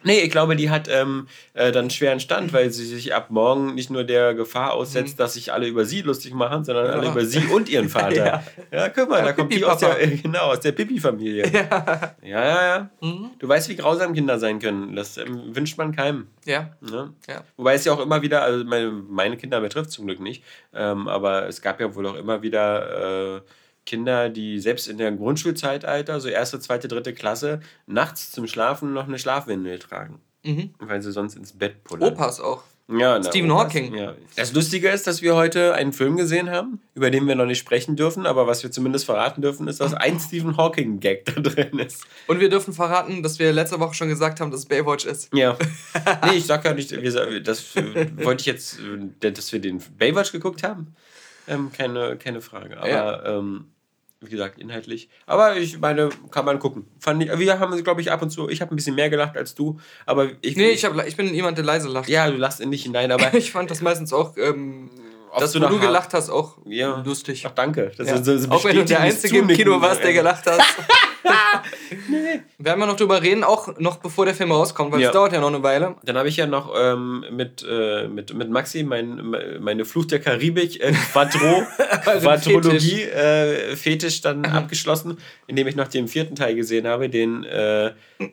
Nee, 0.03 0.21
ich 0.21 0.31
glaube, 0.31 0.55
die 0.55 0.69
hat 0.69 0.87
ähm, 0.89 1.27
äh, 1.53 1.71
dann 1.71 1.89
schweren 1.89 2.19
Stand, 2.19 2.53
weil 2.53 2.71
sie 2.71 2.85
sich 2.85 3.13
ab 3.13 3.27
morgen 3.29 3.75
nicht 3.75 3.89
nur 3.89 4.05
der 4.05 4.33
Gefahr 4.33 4.73
aussetzt, 4.73 5.15
mhm. 5.15 5.17
dass 5.17 5.33
sich 5.33 5.51
alle 5.51 5.67
über 5.67 5.83
sie 5.83 6.01
lustig 6.01 6.33
machen, 6.33 6.63
sondern 6.63 6.85
ja. 6.85 6.91
alle 6.93 7.09
über 7.09 7.25
sie 7.25 7.45
und 7.47 7.67
ihren 7.67 7.89
Vater. 7.89 8.15
ja. 8.15 8.43
ja, 8.71 8.89
guck 8.89 9.09
mal, 9.09 9.19
ja, 9.19 9.25
da 9.25 9.33
kommt 9.33 9.53
die 9.53 9.63
aus 9.65 9.79
der, 9.79 10.01
äh, 10.01 10.15
genau, 10.23 10.51
aus 10.51 10.61
der 10.61 10.71
Pipi-Familie. 10.71 11.51
Ja. 11.51 12.15
ja, 12.21 12.77
ja. 12.77 12.89
Mhm. 13.01 13.31
Du 13.39 13.47
weißt, 13.47 13.67
wie 13.69 13.75
grausam 13.75 14.13
Kinder 14.13 14.39
sein 14.39 14.59
können. 14.59 14.95
Das 14.95 15.17
ähm, 15.17 15.53
wünscht 15.55 15.77
man 15.77 15.93
keinem. 15.93 16.27
Ja. 16.45 16.69
Ne? 16.79 17.13
ja. 17.27 17.43
Wobei 17.57 17.73
es 17.73 17.83
ja 17.83 17.91
auch 17.91 17.99
immer 17.99 18.21
wieder, 18.21 18.41
also 18.41 18.63
meine, 18.63 18.91
meine 18.91 19.35
Kinder 19.35 19.59
betrifft 19.59 19.91
zum 19.91 20.05
Glück 20.05 20.21
nicht, 20.21 20.43
ähm, 20.73 21.07
aber 21.09 21.47
es 21.47 21.61
gab 21.61 21.81
ja 21.81 21.93
wohl 21.93 22.07
auch 22.07 22.15
immer 22.15 22.41
wieder. 22.41 23.35
Äh, 23.37 23.41
Kinder, 23.89 24.29
die 24.29 24.59
selbst 24.59 24.87
in 24.87 24.99
der 24.99 25.11
Grundschulzeitalter, 25.11 26.19
so 26.19 26.29
erste, 26.29 26.59
zweite, 26.59 26.87
dritte 26.87 27.11
Klasse, 27.11 27.59
nachts 27.87 28.31
zum 28.31 28.45
Schlafen 28.45 28.93
noch 28.93 29.07
eine 29.07 29.17
Schlafwindel 29.17 29.79
tragen. 29.79 30.21
Mhm. 30.43 30.75
Weil 30.77 31.01
sie 31.01 31.11
sonst 31.11 31.35
ins 31.35 31.53
Bett 31.53 31.83
pullern. 31.83 32.13
Opas 32.13 32.39
auch. 32.39 32.63
Ja, 32.87 33.17
na, 33.17 33.23
Stephen 33.23 33.51
Hawking. 33.51 33.95
Ja. 33.95 34.15
Das 34.35 34.53
Lustige 34.53 34.89
ist, 34.89 35.07
dass 35.07 35.23
wir 35.23 35.35
heute 35.35 35.73
einen 35.73 35.91
Film 35.91 36.17
gesehen 36.17 36.51
haben, 36.51 36.79
über 36.93 37.09
den 37.09 37.27
wir 37.27 37.35
noch 37.35 37.45
nicht 37.45 37.59
sprechen 37.59 37.95
dürfen, 37.95 38.27
aber 38.27 38.45
was 38.45 38.61
wir 38.61 38.71
zumindest 38.71 39.05
verraten 39.05 39.41
dürfen, 39.41 39.67
ist, 39.67 39.79
dass 39.79 39.93
ein 39.95 40.19
Stephen 40.19 40.55
Hawking-Gag 40.55 41.25
da 41.25 41.41
drin 41.41 41.79
ist. 41.79 42.05
Und 42.27 42.39
wir 42.39 42.49
dürfen 42.49 42.73
verraten, 42.73 43.23
dass 43.23 43.39
wir 43.39 43.51
letzte 43.53 43.79
Woche 43.79 43.95
schon 43.95 44.09
gesagt 44.09 44.39
haben, 44.39 44.51
dass 44.51 44.61
es 44.61 44.65
Baywatch 44.67 45.05
ist. 45.05 45.33
Ja. 45.33 45.57
nee, 46.25 46.37
ich 46.37 46.45
sag 46.45 46.63
ja 46.65 46.73
nicht, 46.73 46.91
das 46.91 47.75
wollte 47.75 48.41
ich 48.41 48.45
jetzt, 48.45 48.79
dass 49.19 49.51
wir 49.51 49.59
den 49.59 49.81
Baywatch 49.97 50.31
geguckt 50.31 50.61
haben. 50.61 50.95
Ähm, 51.47 51.71
keine, 51.71 52.17
keine 52.17 52.41
Frage. 52.41 52.77
Aber 52.77 52.89
ja. 52.89 53.37
ähm, 53.37 53.65
wie 54.21 54.29
gesagt, 54.29 54.59
inhaltlich. 54.59 55.09
Aber 55.25 55.55
ich 55.55 55.79
meine, 55.79 56.09
kann 56.31 56.45
man 56.45 56.59
gucken. 56.59 56.85
Fand 56.99 57.23
ich, 57.23 57.39
wir 57.39 57.59
haben, 57.59 57.83
glaube 57.83 58.01
ich, 58.01 58.11
ab 58.11 58.21
und 58.21 58.29
zu, 58.29 58.49
ich 58.49 58.61
habe 58.61 58.73
ein 58.73 58.75
bisschen 58.75 58.95
mehr 58.95 59.09
gelacht 59.09 59.37
als 59.37 59.55
du, 59.55 59.79
aber 60.05 60.29
ich. 60.41 60.57
Nee, 60.57 60.71
ich, 60.71 60.83
hab, 60.83 61.07
ich 61.07 61.15
bin 61.15 61.33
jemand, 61.33 61.57
der 61.57 61.65
leise 61.65 61.87
lacht. 61.87 62.09
Ja, 62.09 62.29
du 62.29 62.35
lachst 62.35 62.59
in 62.59 62.71
dich 62.71 62.83
hinein, 62.83 63.11
aber. 63.11 63.33
ich 63.37 63.51
fand 63.51 63.71
das 63.71 63.81
meistens 63.81 64.11
auch. 64.11 64.35
Ähm, 64.37 64.89
dass 65.37 65.51
du, 65.51 65.59
du 65.59 65.79
gelacht 65.79 66.13
hast, 66.13 66.29
auch 66.29 66.57
ja. 66.65 67.01
lustig. 67.05 67.45
Ach, 67.47 67.51
danke. 67.51 67.91
Das 67.97 68.07
ja. 68.07 68.23
so, 68.23 68.37
so 68.37 68.49
auch 68.49 68.63
wenn 68.63 68.75
du 68.75 68.85
der 68.85 69.01
Einzige 69.01 69.39
im 69.39 69.47
Kino 69.47 69.81
warst, 69.81 70.03
der 70.03 70.13
gelacht 70.13 70.45
hat. 70.45 70.59
nee. 72.09 72.41
Werden 72.57 72.79
wir 72.79 72.85
noch 72.85 72.95
drüber 72.95 73.21
reden, 73.21 73.43
auch 73.43 73.77
noch 73.79 73.97
bevor 73.97 74.25
der 74.25 74.35
Film 74.35 74.51
rauskommt, 74.51 74.91
weil 74.91 74.99
es 74.99 75.05
ja. 75.05 75.11
dauert 75.11 75.33
ja 75.33 75.39
noch 75.39 75.47
eine 75.47 75.63
Weile. 75.63 75.95
Dann 76.03 76.17
habe 76.17 76.29
ich 76.29 76.37
ja 76.37 76.47
noch 76.47 76.73
ähm, 76.77 77.25
mit, 77.31 77.65
äh, 77.69 78.07
mit, 78.07 78.33
mit 78.33 78.49
Maxi 78.49 78.83
mein, 78.83 79.35
meine 79.59 79.85
Flucht 79.85 80.11
der 80.11 80.19
Karibik 80.19 80.81
äh, 80.81 80.91
Quadro, 80.91 81.63
Quadrologie 82.03 83.03
äh, 83.03 83.75
Fetisch 83.75 84.21
dann 84.21 84.45
abgeschlossen, 84.45 85.17
indem 85.47 85.67
ich 85.67 85.75
noch 85.75 85.87
den 85.87 86.07
vierten 86.07 86.35
Teil 86.35 86.55
gesehen 86.55 86.87
habe, 86.87 87.09
den 87.09 87.43
äh, 87.43 87.91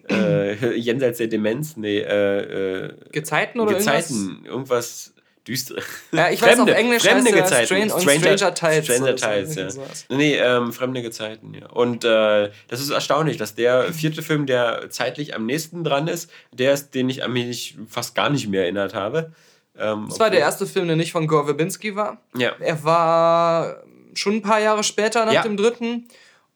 äh, 0.09 0.75
Jenseits 0.77 1.19
der 1.19 1.29
Demenz, 1.29 1.77
nee, 1.77 1.99
äh, 1.99 2.85
äh, 2.87 2.95
Gezeiten 3.13 3.61
oder 3.61 3.75
Gezeiten, 3.75 4.43
irgendwas? 4.45 4.47
irgendwas 4.47 5.16
düstere. 5.47 5.83
Ja, 6.13 6.31
ich 6.31 6.41
fremde, 6.41 6.63
weiß 6.63 6.71
auf 6.71 6.79
Englisch 6.79 7.03
fremde 7.03 7.31
heißt 7.31 7.43
Gezeiten. 7.43 7.67
Strange, 7.67 7.91
Stranger, 7.91 8.39
Stranger 8.39 8.55
Tides. 8.55 8.85
Stranger 8.85 9.17
Tides, 9.17 9.57
ja. 9.57 10.17
Nee, 10.17 10.37
ähm, 10.37 10.73
fremde 10.73 11.03
Gezeiten, 11.03 11.55
ja. 11.55 11.67
Und 11.69 12.05
äh, 12.05 12.51
das 12.69 12.81
ist 12.81 12.91
erstaunlich, 12.91 13.37
dass 13.37 13.55
der 13.55 13.93
vierte 13.93 14.23
Film, 14.23 14.47
der 14.47 14.91
zeitlich 14.91 15.35
am 15.35 15.47
nächsten 15.47 15.85
dran 15.85 16.09
ist, 16.09 16.31
der 16.53 16.73
ist, 16.73 16.95
den 16.95 17.09
ich 17.09 17.23
an 17.25 17.33
mich 17.33 17.77
fast 17.89 18.15
gar 18.15 18.31
nicht 18.31 18.49
mehr 18.49 18.63
erinnert 18.63 18.95
habe. 18.95 19.33
Ähm, 19.79 20.07
das 20.09 20.19
war 20.19 20.31
der 20.31 20.41
erste 20.41 20.67
Film, 20.67 20.87
der 20.87 20.97
nicht 20.97 21.13
von 21.13 21.27
Gore 21.27 21.45
Verbinski 21.45 21.97
war. 21.97 22.21
Ja. 22.37 22.53
Er 22.59 22.83
war 22.85 23.83
schon 24.15 24.35
ein 24.37 24.43
paar 24.43 24.61
Jahre 24.61 24.83
später 24.83 25.25
nach 25.25 25.33
ja. 25.33 25.43
dem 25.43 25.57
dritten. 25.57 26.09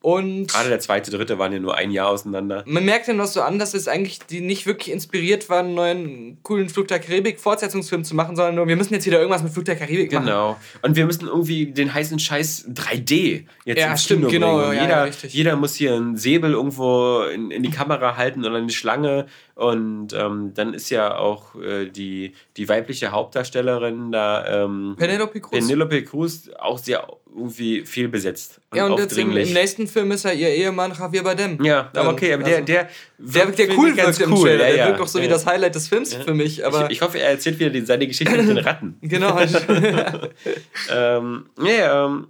Und 0.02 0.46
Gerade 0.48 0.70
der 0.70 0.80
zweite, 0.80 1.10
dritte 1.10 1.38
waren 1.38 1.52
ja 1.52 1.58
nur 1.58 1.76
ein 1.76 1.90
Jahr 1.90 2.08
auseinander. 2.08 2.64
Man 2.66 2.86
merkt 2.86 3.08
dann 3.08 3.18
noch 3.18 3.26
so 3.26 3.42
an, 3.42 3.58
dass 3.58 3.74
es 3.74 3.86
eigentlich 3.86 4.20
die 4.20 4.40
nicht 4.40 4.64
wirklich 4.64 4.90
inspiriert 4.90 5.50
waren, 5.50 5.66
einen 5.66 5.74
neuen 5.74 6.38
coolen 6.42 6.70
Flug 6.70 6.88
der 6.88 7.00
Karibik 7.00 7.38
Fortsetzungsfilm 7.38 8.02
zu 8.04 8.16
machen, 8.16 8.34
sondern 8.34 8.54
nur, 8.54 8.66
wir 8.66 8.76
müssen 8.76 8.94
jetzt 8.94 9.04
wieder 9.04 9.18
irgendwas 9.18 9.42
mit 9.42 9.52
Flug 9.52 9.66
der 9.66 9.76
Karibik 9.76 10.10
machen. 10.10 10.24
Genau. 10.24 10.56
Und 10.80 10.96
wir 10.96 11.04
müssen 11.04 11.26
irgendwie 11.26 11.66
den 11.66 11.92
heißen 11.92 12.18
Scheiß 12.18 12.70
3D 12.72 13.44
jetzt 13.66 13.78
ja, 13.78 13.90
ins 13.90 14.04
stimmt, 14.04 14.28
Kino 14.28 14.56
genau, 14.56 14.72
Ja, 14.72 14.82
jeder, 14.82 15.06
ja, 15.06 15.12
jeder 15.28 15.56
muss 15.56 15.74
hier 15.74 15.94
einen 15.94 16.16
Säbel 16.16 16.52
irgendwo 16.52 17.24
in, 17.24 17.50
in 17.50 17.62
die 17.62 17.70
Kamera 17.70 18.16
halten 18.16 18.42
oder 18.46 18.56
eine 18.56 18.70
Schlange 18.70 19.26
und 19.54 20.14
ähm, 20.14 20.52
dann 20.54 20.72
ist 20.72 20.88
ja 20.88 21.18
auch 21.18 21.54
äh, 21.56 21.90
die, 21.90 22.32
die 22.56 22.66
weibliche 22.70 23.12
Hauptdarstellerin 23.12 24.10
da, 24.10 24.64
ähm, 24.64 24.94
Penelope 24.96 25.38
Cruz. 25.42 25.50
Penelope 25.50 26.02
Cruz, 26.04 26.48
auch 26.58 26.78
sehr 26.78 27.06
irgendwie 27.34 27.84
viel 27.84 28.08
besetzt. 28.08 28.60
ja, 28.74 28.86
und 28.86 28.98
jetzt 28.98 29.16
im, 29.16 29.36
im, 29.36 29.52
nächsten 29.52 29.86
Film 29.86 30.10
ist 30.12 30.24
ja 30.24 30.32
ihr 30.32 30.48
Ehemann 30.48 30.92
Javier 30.92 31.22
Bardem. 31.22 31.62
Ja, 31.64 31.90
aber 31.94 32.10
okay, 32.10 32.32
aber 32.32 32.44
der, 32.44 32.60
der, 32.62 32.88
der, 33.18 33.46
der 33.46 33.78
cool 33.78 33.96
wirkt 33.96 34.20
im 34.20 34.32
cool. 34.32 34.48
Trailer. 34.48 34.68
Ja, 34.68 34.76
der 34.76 34.86
wirkt 34.88 35.00
doch 35.00 35.08
so 35.08 35.18
ja. 35.18 35.24
wie 35.24 35.28
das 35.28 35.46
Highlight 35.46 35.74
des 35.74 35.88
Films 35.88 36.12
ja. 36.12 36.20
für 36.20 36.34
mich. 36.34 36.64
Aber 36.64 36.86
ich, 36.86 36.92
ich, 36.96 37.02
hoffe, 37.02 37.18
er 37.18 37.30
erzählt 37.30 37.58
wieder 37.58 37.70
die, 37.70 37.82
seine 37.82 38.06
Geschichte 38.06 38.36
mit 38.36 38.48
den 38.48 38.58
Ratten. 38.58 38.96
genau. 39.02 39.38
ähm, 40.90 41.46
ja, 41.62 42.06
ähm, 42.06 42.26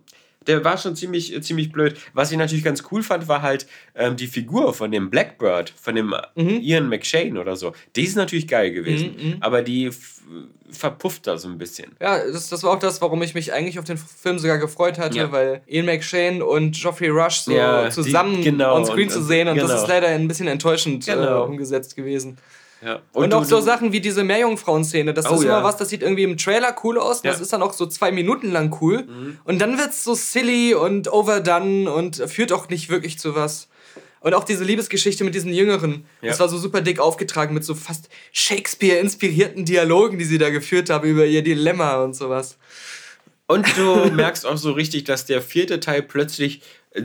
der 0.47 0.65
war 0.65 0.79
schon 0.79 0.97
ziemlich, 0.97 1.41
ziemlich 1.43 1.71
blöd. 1.71 1.99
Was 2.15 2.33
ich 2.33 2.39
natürlich 2.39 2.65
ganz 2.65 2.83
cool 2.91 3.03
fand, 3.03 3.29
war 3.29 3.43
halt 3.43 3.67
ähm, 3.95 4.17
die 4.17 4.27
Figur 4.27 4.73
von 4.73 4.91
dem 4.91 5.11
Blackbird, 5.11 5.73
von 5.81 5.95
dem 5.95 6.15
mhm. 6.35 6.61
Ian 6.61 6.89
McShane 6.89 7.39
oder 7.39 7.57
so. 7.57 7.73
Die 7.95 8.05
ist 8.05 8.17
natürlich 8.17 8.49
geil 8.49 8.71
gewesen. 8.73 9.17
Mhm, 9.19 9.27
mhm. 9.29 9.37
aber 9.41 9.63
die 9.63 9.91
verpufft 10.71 11.27
da 11.27 11.37
so 11.37 11.49
ein 11.49 11.59
bisschen. 11.59 11.93
Ja, 12.01 12.19
das, 12.25 12.49
das 12.49 12.63
war 12.63 12.73
auch 12.73 12.79
das, 12.79 13.01
warum 13.03 13.23
ich 13.23 13.35
mich 13.35 13.53
eigentlich 13.53 13.79
auf 13.79 13.85
den 13.85 13.99
Film 13.99 14.39
sogar 14.39 14.59
gefreut 14.59 14.99
hatte, 14.99 15.19
ja. 15.19 15.33
weil 15.33 15.63
Ian 15.67 15.87
McShane 15.87 16.45
und 16.45 16.75
Geoffrey 16.75 17.09
Rush 17.09 17.41
so 17.41 17.53
ja, 17.53 17.91
zusammen 17.91 18.37
die, 18.37 18.45
genau, 18.45 18.77
on 18.77 18.87
screen 18.87 19.09
und, 19.09 19.11
zu 19.11 19.23
sehen 19.23 19.49
und 19.49 19.57
genau. 19.57 19.69
das 19.69 19.83
ist 19.83 19.89
leider 19.89 20.09
ein 20.09 20.29
bisschen 20.29 20.47
enttäuschend 20.47 21.05
genau. 21.05 21.45
äh, 21.45 21.49
umgesetzt 21.49 21.97
gewesen. 21.97 22.39
Ja. 22.83 23.03
Und, 23.13 23.25
und 23.25 23.35
auch 23.35 23.45
so 23.45 23.61
Sachen 23.61 23.93
wie 23.93 24.01
diese 24.01 24.25
Meerjungfrauen-Szene. 24.25 25.13
Das 25.13 25.31
oh, 25.31 25.35
ist 25.35 25.43
immer 25.43 25.59
ja. 25.59 25.65
was, 25.65 25.77
das 25.77 25.91
sieht 25.91 26.03
irgendwie 26.03 26.23
im 26.23 26.37
Trailer 26.37 26.75
cool 26.83 26.99
aus. 26.99 27.23
Ja. 27.23 27.31
Das 27.31 27.41
ist 27.41 27.53
dann 27.53 27.63
auch 27.63 27.73
so 27.73 27.87
zwei 27.87 28.11
Minuten 28.11 28.51
lang 28.51 28.77
cool. 28.81 29.05
Mhm. 29.05 29.39
Und 29.45 29.59
dann 29.61 29.79
wird 29.79 29.91
es 29.91 30.05
so 30.05 30.15
silly 30.15 30.75
und 30.75 31.13
overdone 31.13 31.91
und 31.91 32.17
führt 32.17 32.53
auch 32.53 32.69
nicht 32.69 32.89
wirklich 32.89 33.19
zu 33.19 33.35
was. 33.35 33.69
Und 34.21 34.35
auch 34.35 34.45
diese 34.45 34.65
Liebesgeschichte 34.65 35.25
mit 35.25 35.35
diesen 35.35 35.53
Jüngeren. 35.53 36.05
Ja. 36.21 36.29
Das 36.29 36.41
war 36.41 36.49
so 36.49 36.59
super 36.59 36.83
dick 36.83 37.01
aufgetragen 37.01 37.55
mit 37.55 37.65
so 37.65 37.75
fast 37.75 38.09
Shakespeare-inspirierten 38.33 39.65
Dialogen, 39.65 40.19
die 40.19 40.27
sie 40.27 40.39
da 40.39 40.51
geführt 40.51 40.91
haben 40.91 41.09
über 41.09 41.25
ihr 41.25 41.43
Dilemma 41.43 42.03
und 42.05 42.15
sowas. 42.15 42.59
Und 43.47 43.67
du 43.77 44.11
merkst 44.13 44.47
auch 44.47 44.59
so 44.59 44.73
richtig, 44.73 45.05
dass 45.05 45.25
der 45.25 45.41
vierte 45.41 45.81
Teil 45.81 46.03
plötzlich 46.03 46.61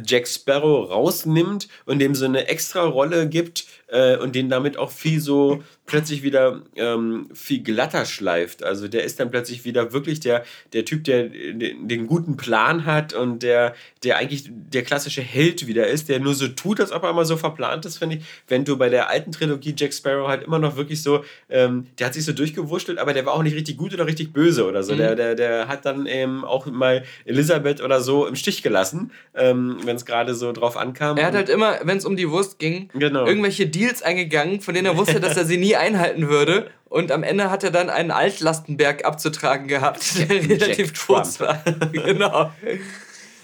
Jack 0.06 0.28
Sparrow 0.28 0.90
rausnimmt 0.90 1.68
und 1.86 2.00
dem 2.00 2.16
so 2.16 2.26
eine 2.26 2.48
extra 2.48 2.84
Rolle 2.84 3.30
gibt, 3.30 3.66
äh, 3.88 4.18
und 4.18 4.36
den 4.36 4.50
damit 4.50 4.78
auch 4.78 4.92
viel 4.92 5.20
so 5.20 5.64
plötzlich 5.86 6.24
wieder 6.24 6.62
ähm, 6.76 7.30
viel 7.34 7.62
glatter 7.62 8.06
schleift. 8.06 8.64
Also 8.64 8.88
der 8.88 9.04
ist 9.04 9.20
dann 9.20 9.30
plötzlich 9.30 9.66
wieder 9.66 9.94
wirklich 9.94 10.20
der, 10.20 10.44
der 10.74 10.84
Typ, 10.84 11.04
der 11.04 11.26
den, 11.26 11.88
den, 11.88 12.08
guten 12.08 12.38
Plan 12.38 12.86
hat 12.86 13.14
und 13.14 13.44
der, 13.44 13.76
der 14.04 14.18
eigentlich 14.18 14.50
der 14.50 14.84
klassische 14.84 15.22
Held 15.22 15.68
wieder 15.68 15.88
ist, 15.88 16.10
der 16.10 16.20
nur 16.20 16.34
so 16.34 16.48
tut, 16.48 16.80
als 16.80 16.92
ob 16.92 17.04
er 17.04 17.12
immer 17.12 17.26
so 17.26 17.38
verplant 17.38 17.86
ist, 17.86 17.98
finde 17.98 18.18
ich. 18.18 18.24
Wenn 18.48 18.66
du 18.66 18.78
bei 18.78 18.90
der 18.90 19.10
alten 19.10 19.32
Trilogie 19.32 19.76
Jack 19.78 19.94
Sparrow 19.94 20.28
halt 20.28 20.44
immer 20.44 20.58
noch 20.58 20.76
wirklich 20.76 21.04
so, 21.04 21.24
ähm, 21.50 21.88
der 22.00 22.08
hat 22.08 22.16
sich 22.16 22.26
so 22.26 22.34
durchgewurschtelt, 22.34 22.98
aber 22.98 23.14
der 23.14 23.26
war 23.26 23.34
auch 23.34 23.44
nicht 23.44 23.56
richtig 23.56 23.78
gut 23.78 23.94
oder 23.94 24.08
richtig 24.08 24.34
böse 24.34 24.66
oder 24.66 24.82
so. 24.82 24.94
Mhm. 24.94 24.98
Der, 24.98 25.16
der, 25.16 25.36
der 25.36 25.68
hat 25.68 25.86
dann 25.86 26.08
eben 26.08 26.44
auch 26.44 26.66
mal 26.66 27.04
Elisabeth 27.26 27.82
oder 27.82 28.02
so 28.02 28.26
im 28.26 28.36
Stich 28.36 28.64
gelassen, 28.64 29.12
ähm, 29.36 29.78
wenn 29.84 29.96
es 29.96 30.06
gerade 30.06 30.34
so 30.34 30.52
drauf 30.52 30.78
ankam. 30.78 31.18
Er 31.18 31.28
hat 31.28 31.36
halt 31.36 31.50
immer, 31.50 31.80
wenn 31.84 31.98
es 31.98 32.06
um 32.06 32.16
die 32.16 32.30
Wurst 32.30 32.58
ging, 32.58 32.90
genau. 32.94 33.28
irgendwelche 33.28 33.68
Deals 33.76 34.02
eingegangen, 34.02 34.62
von 34.62 34.74
denen 34.74 34.88
er 34.88 34.98
wusste, 34.98 35.20
dass 35.20 35.36
er 35.36 35.46
sie 35.46 35.58
nie 35.58 35.76
einhalten 35.76 36.30
würde. 36.30 36.72
Und 36.86 37.12
am 37.12 37.24
Ende 37.24 37.52
hat 37.52 37.64
er 37.64 37.72
dann 37.72 37.90
einen 37.90 38.12
Altlastenberg 38.12 39.04
abzutragen 39.04 39.68
gehabt, 39.68 40.18
der 40.30 40.30
relativ 40.30 40.94
groß 40.94 41.42
war. 41.42 41.62
genau. 41.92 42.52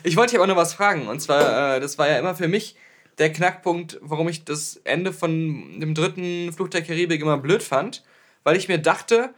Ich 0.03 0.15
wollte 0.15 0.31
hier 0.31 0.41
auch 0.41 0.47
noch 0.47 0.55
was 0.55 0.73
fragen. 0.73 1.07
Und 1.07 1.19
zwar, 1.19 1.75
äh, 1.75 1.79
das 1.79 1.97
war 1.97 2.09
ja 2.09 2.17
immer 2.17 2.33
für 2.33 2.47
mich 2.47 2.75
der 3.17 3.31
Knackpunkt, 3.31 3.99
warum 4.01 4.29
ich 4.29 4.45
das 4.45 4.79
Ende 4.85 5.11
von 5.11 5.79
dem 5.79 5.93
dritten 5.93 6.53
Fluch 6.53 6.69
der 6.69 6.81
Karibik 6.81 7.21
immer 7.21 7.37
blöd 7.37 7.61
fand. 7.61 8.03
Weil 8.43 8.55
ich 8.55 8.67
mir 8.67 8.79
dachte, 8.79 9.33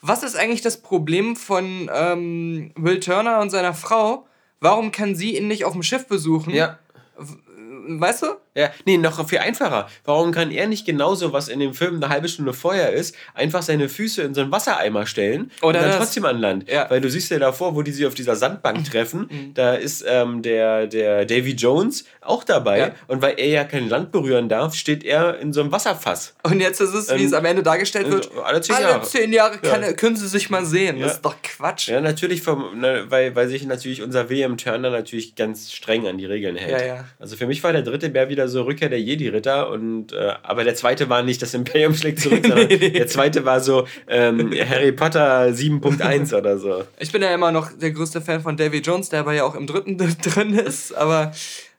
was 0.00 0.22
ist 0.22 0.34
eigentlich 0.34 0.62
das 0.62 0.80
Problem 0.80 1.36
von 1.36 1.90
ähm, 1.94 2.72
Will 2.74 3.00
Turner 3.00 3.40
und 3.40 3.50
seiner 3.50 3.74
Frau? 3.74 4.26
Warum 4.60 4.92
kann 4.92 5.14
sie 5.14 5.36
ihn 5.36 5.46
nicht 5.46 5.64
auf 5.64 5.74
dem 5.74 5.82
Schiff 5.82 6.06
besuchen? 6.06 6.54
Ja. 6.54 6.78
Weißt 7.16 8.22
du? 8.22 8.26
Ja, 8.54 8.70
nee, 8.84 8.98
noch 8.98 9.26
viel 9.26 9.38
einfacher. 9.38 9.88
Warum 10.04 10.30
kann 10.30 10.50
er 10.50 10.66
nicht 10.66 10.84
genauso, 10.84 11.32
was 11.32 11.48
in 11.48 11.60
dem 11.60 11.72
Film 11.72 11.96
eine 11.96 12.08
halbe 12.10 12.28
Stunde 12.28 12.52
vorher 12.52 12.92
ist, 12.92 13.14
einfach 13.34 13.62
seine 13.62 13.88
Füße 13.88 14.22
in 14.22 14.34
so 14.34 14.42
einen 14.42 14.52
Wassereimer 14.52 15.06
stellen 15.06 15.50
Oder 15.62 15.80
und 15.80 15.86
dann 15.86 15.98
trotzdem 15.98 16.26
an 16.26 16.38
Land? 16.38 16.70
Ja. 16.70 16.88
Weil 16.90 17.00
du 17.00 17.08
siehst 17.10 17.30
ja 17.30 17.38
davor, 17.38 17.74
wo 17.74 17.82
die 17.82 17.92
sich 17.92 18.04
auf 18.06 18.14
dieser 18.14 18.36
Sandbank 18.36 18.84
treffen, 18.90 19.28
mhm. 19.30 19.54
da 19.54 19.74
ist 19.74 20.04
ähm, 20.06 20.42
der, 20.42 20.86
der 20.86 21.24
Davy 21.24 21.52
Jones 21.52 22.04
auch 22.20 22.44
dabei. 22.44 22.78
Ja. 22.78 22.90
Und 23.08 23.22
weil 23.22 23.34
er 23.38 23.48
ja 23.48 23.64
kein 23.64 23.88
Land 23.88 24.12
berühren 24.12 24.48
darf, 24.48 24.74
steht 24.74 25.02
er 25.02 25.38
in 25.38 25.52
so 25.52 25.60
einem 25.62 25.72
Wasserfass. 25.72 26.34
Und 26.42 26.60
jetzt 26.60 26.80
ist 26.80 26.92
es, 26.92 27.08
wie 27.10 27.22
ähm, 27.22 27.26
es 27.26 27.32
am 27.32 27.44
Ende 27.44 27.62
dargestellt 27.62 28.10
wird, 28.10 28.30
alle 28.44 28.60
zehn 28.60 28.76
Jahre, 28.76 28.94
alle 28.94 29.02
zehn 29.02 29.32
Jahre 29.32 29.58
kann, 29.58 29.82
ja. 29.82 29.92
können 29.94 30.16
sie 30.16 30.28
sich 30.28 30.50
mal 30.50 30.66
sehen. 30.66 31.00
Das 31.00 31.14
ist 31.14 31.22
doch 31.22 31.36
Quatsch. 31.42 31.88
Ja, 31.88 32.00
natürlich, 32.00 32.42
vom, 32.42 32.78
ne, 32.78 33.06
weil, 33.08 33.34
weil 33.34 33.48
sich 33.48 33.64
natürlich 33.64 34.02
unser 34.02 34.28
William 34.28 34.56
Turner 34.58 34.90
natürlich 34.90 35.34
ganz 35.36 35.72
streng 35.72 36.06
an 36.06 36.18
die 36.18 36.26
Regeln 36.26 36.56
hält. 36.56 37.04
Also 37.18 37.36
für 37.36 37.46
mich 37.46 37.62
war 37.64 37.72
der 37.72 37.82
dritte 37.82 38.10
Bär 38.10 38.28
wieder 38.28 38.41
so 38.48 38.62
Rückkehr 38.62 38.88
der 38.88 39.00
Jedi 39.00 39.24
Jedi-Ritter 39.24 39.70
und 39.70 40.12
äh, 40.12 40.34
aber 40.42 40.64
der 40.64 40.74
zweite 40.74 41.08
war 41.08 41.22
nicht 41.22 41.42
das 41.42 41.54
Imperium 41.54 41.94
schlägt 41.94 42.20
zurück, 42.20 42.44
sondern 42.46 42.68
der 42.68 43.06
zweite 43.06 43.44
war 43.44 43.60
so 43.60 43.86
ähm, 44.08 44.52
Harry 44.68 44.92
Potter 44.92 45.46
7.1 45.48 46.34
oder 46.38 46.58
so. 46.58 46.84
Ich 46.98 47.12
bin 47.12 47.22
ja 47.22 47.34
immer 47.34 47.52
noch 47.52 47.70
der 47.72 47.90
größte 47.90 48.20
Fan 48.20 48.40
von 48.40 48.56
Davy 48.56 48.78
Jones, 48.78 49.08
der 49.08 49.20
aber 49.20 49.34
ja 49.34 49.44
auch 49.44 49.54
im 49.54 49.66
dritten 49.66 49.98
drin 50.22 50.54
ist, 50.54 50.92
aber 50.92 51.32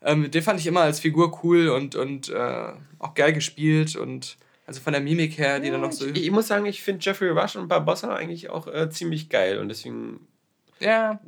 ähm, 0.04 0.30
den 0.30 0.44
fand 0.44 0.60
ich 0.60 0.68
immer 0.68 0.82
als 0.82 1.00
Figur 1.00 1.40
cool 1.44 1.70
und, 1.70 1.96
und 1.96 2.30
äh, 2.30 2.68
auch 3.00 3.14
geil 3.14 3.34
gespielt 3.34 3.96
und 3.96 4.38
also 4.66 4.80
von 4.80 4.94
der 4.94 5.02
Mimik 5.02 5.38
her, 5.38 5.60
die 5.60 5.68
ja, 5.68 5.74
dann 5.74 5.82
noch 5.82 5.92
so. 5.92 6.06
Ich, 6.08 6.24
ich 6.24 6.32
muss 6.32 6.48
sagen, 6.48 6.66
ich 6.66 6.82
finde 6.82 7.04
Jeffrey 7.04 7.30
Rush 7.30 7.58
und 7.58 7.68
Barbossa 7.68 8.16
eigentlich 8.16 8.50
auch 8.50 8.68
äh, 8.68 8.90
ziemlich 8.90 9.30
geil 9.30 9.58
und 9.60 9.68
deswegen 9.68 10.22
ja. 10.84 11.20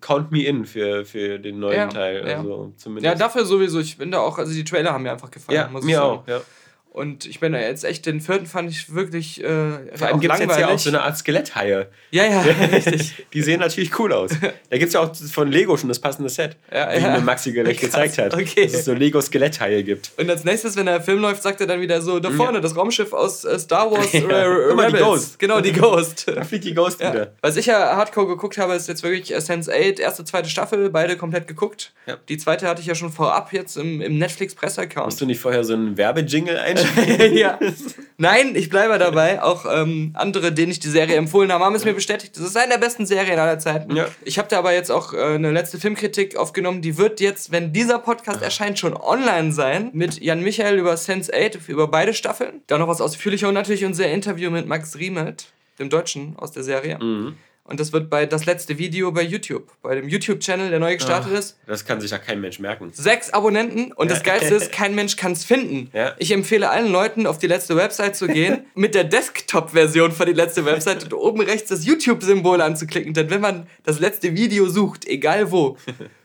Count 0.00 0.30
me 0.30 0.42
in 0.44 0.64
für, 0.64 1.04
für 1.04 1.38
den 1.38 1.58
neuen 1.60 1.76
ja, 1.76 1.86
Teil. 1.86 2.28
Ja. 2.28 2.38
Also 2.38 2.72
zumindest. 2.76 3.04
ja, 3.04 3.18
dafür 3.18 3.44
sowieso. 3.44 3.80
Ich 3.80 3.98
bin 3.98 4.10
da 4.10 4.20
auch, 4.20 4.38
also 4.38 4.52
die 4.52 4.64
Trailer 4.64 4.92
haben 4.92 5.02
mir 5.02 5.12
einfach 5.12 5.30
gefallen. 5.30 5.70
Ja, 5.72 5.80
mir 5.80 6.02
auch, 6.02 6.26
ja. 6.26 6.40
Und 6.90 7.26
ich 7.26 7.38
bin 7.38 7.52
da 7.52 7.60
jetzt 7.60 7.84
echt, 7.84 8.06
den 8.06 8.20
vierten 8.20 8.46
fand 8.46 8.70
ich 8.70 8.92
wirklich. 8.92 9.42
Äh, 9.42 9.46
Vor 9.94 10.08
allem 10.08 10.20
gibt 10.20 10.34
es 10.34 10.40
jetzt 10.40 10.58
ja 10.58 10.68
auch 10.68 10.78
so 10.78 10.88
eine 10.88 11.02
Art 11.02 11.16
Skeletthaie. 11.16 11.86
Ja, 12.10 12.24
ja, 12.24 12.40
richtig. 12.72 13.26
Die 13.32 13.42
sehen 13.42 13.60
natürlich 13.60 13.96
cool 13.98 14.12
aus. 14.12 14.30
Da 14.70 14.78
gibt 14.78 14.88
es 14.88 14.94
ja 14.94 15.00
auch 15.00 15.14
von 15.14 15.52
Lego 15.52 15.76
schon 15.76 15.88
das 15.88 16.00
passende 16.00 16.28
Set, 16.28 16.56
ja, 16.72 16.90
wie 16.92 17.00
ja. 17.00 17.12
mir 17.12 17.20
Maxi 17.20 17.52
gleich 17.52 17.78
gezeigt 17.80 18.18
hat. 18.18 18.34
Okay. 18.34 18.64
Dass 18.64 18.74
es 18.74 18.84
so 18.86 18.94
Lego-Skeletthaie 18.94 19.84
gibt. 19.84 20.10
Und 20.16 20.28
als 20.28 20.44
nächstes, 20.44 20.76
wenn 20.76 20.86
der 20.86 21.00
Film 21.00 21.20
läuft, 21.20 21.42
sagt 21.42 21.60
er 21.60 21.66
dann 21.66 21.80
wieder 21.80 22.00
so: 22.00 22.18
da 22.18 22.30
vorne, 22.30 22.54
ja. 22.54 22.60
das 22.60 22.74
Raumschiff 22.74 23.12
aus 23.12 23.44
äh, 23.44 23.58
Star 23.58 23.90
Wars 23.90 24.12
ja. 24.12 24.20
Rebels. 24.20 24.92
die 24.92 24.98
Ghost. 24.98 25.38
Genau, 25.38 25.60
die 25.60 25.72
Ghost. 25.72 26.26
da 26.26 26.42
fliegt 26.42 26.64
die 26.64 26.74
Ghost 26.74 27.00
ja. 27.00 27.12
wieder. 27.12 27.32
Was 27.42 27.56
ich 27.56 27.66
ja 27.66 27.96
hardcore 27.96 28.26
geguckt 28.26 28.58
habe, 28.58 28.74
ist 28.74 28.88
jetzt 28.88 29.02
wirklich 29.02 29.32
Sense 29.38 29.70
8, 29.72 30.00
erste, 30.00 30.24
zweite 30.24 30.48
Staffel, 30.48 30.90
beide 30.90 31.16
komplett 31.16 31.46
geguckt. 31.46 31.92
Die 32.28 32.38
zweite 32.38 32.66
hatte 32.66 32.80
ich 32.80 32.86
ja 32.86 32.94
schon 32.94 33.12
vorab 33.12 33.52
jetzt 33.52 33.76
im, 33.76 34.00
im 34.00 34.18
Netflix-Presseaccount. 34.18 35.06
Musst 35.06 35.20
du 35.20 35.26
nicht 35.26 35.40
vorher 35.40 35.62
so 35.64 35.74
einen 35.74 35.96
Werbejingle 35.96 36.58
ja. 37.32 37.58
Nein, 38.16 38.56
ich 38.56 38.68
bleibe 38.68 38.98
dabei. 38.98 39.42
Auch 39.42 39.64
ähm, 39.70 40.10
andere, 40.14 40.52
denen 40.52 40.72
ich 40.72 40.80
die 40.80 40.88
Serie 40.88 41.16
empfohlen 41.16 41.52
habe, 41.52 41.64
haben 41.64 41.74
es 41.74 41.84
mir 41.84 41.94
bestätigt. 41.94 42.36
Das 42.36 42.44
ist 42.44 42.56
eine 42.56 42.72
der 42.72 42.78
besten 42.78 43.06
Serien 43.06 43.38
aller 43.38 43.58
Zeiten. 43.58 43.94
Ja. 43.94 44.06
Ich 44.24 44.38
habe 44.38 44.48
da 44.48 44.58
aber 44.58 44.72
jetzt 44.72 44.90
auch 44.90 45.14
äh, 45.14 45.22
eine 45.22 45.52
letzte 45.52 45.78
Filmkritik 45.78 46.36
aufgenommen. 46.36 46.82
Die 46.82 46.98
wird 46.98 47.20
jetzt, 47.20 47.52
wenn 47.52 47.72
dieser 47.72 47.98
Podcast 47.98 48.42
erscheint, 48.42 48.78
schon 48.78 48.96
online 48.96 49.52
sein. 49.52 49.90
Mit 49.92 50.20
Jan 50.20 50.42
Michael 50.42 50.78
über 50.78 50.96
Sense 50.96 51.32
8, 51.32 51.68
über 51.68 51.88
beide 51.88 52.14
Staffeln. 52.14 52.62
Dann 52.66 52.80
noch 52.80 52.88
was 52.88 53.00
ausführlicher 53.00 53.48
und 53.48 53.54
natürlich 53.54 53.84
unser 53.84 54.08
Interview 54.08 54.50
mit 54.50 54.66
Max 54.66 54.98
Riemelt, 54.98 55.46
dem 55.78 55.90
Deutschen 55.90 56.36
aus 56.36 56.52
der 56.52 56.64
Serie. 56.64 56.98
Mhm. 56.98 57.36
Und 57.68 57.78
das 57.78 57.92
wird 57.92 58.08
bei 58.08 58.24
das 58.24 58.46
letzte 58.46 58.78
Video 58.78 59.12
bei 59.12 59.20
YouTube, 59.20 59.70
bei 59.82 59.94
dem 59.94 60.08
YouTube-Channel, 60.08 60.70
der 60.70 60.78
neu 60.78 60.94
gestartet 60.94 61.32
Ach, 61.34 61.38
ist. 61.38 61.58
Das 61.66 61.84
kann 61.84 62.00
sich 62.00 62.10
ja 62.10 62.16
kein 62.16 62.40
Mensch 62.40 62.58
merken. 62.58 62.90
Sechs 62.94 63.28
Abonnenten 63.28 63.92
und 63.92 64.08
ja. 64.08 64.14
das 64.14 64.22
Geilste 64.22 64.54
ist, 64.54 64.72
kein 64.72 64.94
Mensch 64.94 65.16
kann 65.16 65.32
es 65.32 65.44
finden. 65.44 65.90
Ja. 65.92 66.14
Ich 66.18 66.32
empfehle 66.32 66.70
allen 66.70 66.90
Leuten, 66.90 67.26
auf 67.26 67.36
die 67.36 67.46
letzte 67.46 67.76
Website 67.76 68.16
zu 68.16 68.26
gehen, 68.26 68.64
mit 68.74 68.94
der 68.94 69.04
Desktop-Version 69.04 70.12
von 70.12 70.24
die 70.24 70.32
letzte 70.32 70.64
Website 70.64 71.04
und 71.04 71.12
oben 71.12 71.42
rechts 71.42 71.68
das 71.68 71.84
YouTube-Symbol 71.84 72.62
anzuklicken. 72.62 73.12
Denn 73.12 73.28
wenn 73.28 73.42
man 73.42 73.66
das 73.84 74.00
letzte 74.00 74.34
Video 74.34 74.66
sucht, 74.70 75.06
egal 75.06 75.52
wo, 75.52 75.76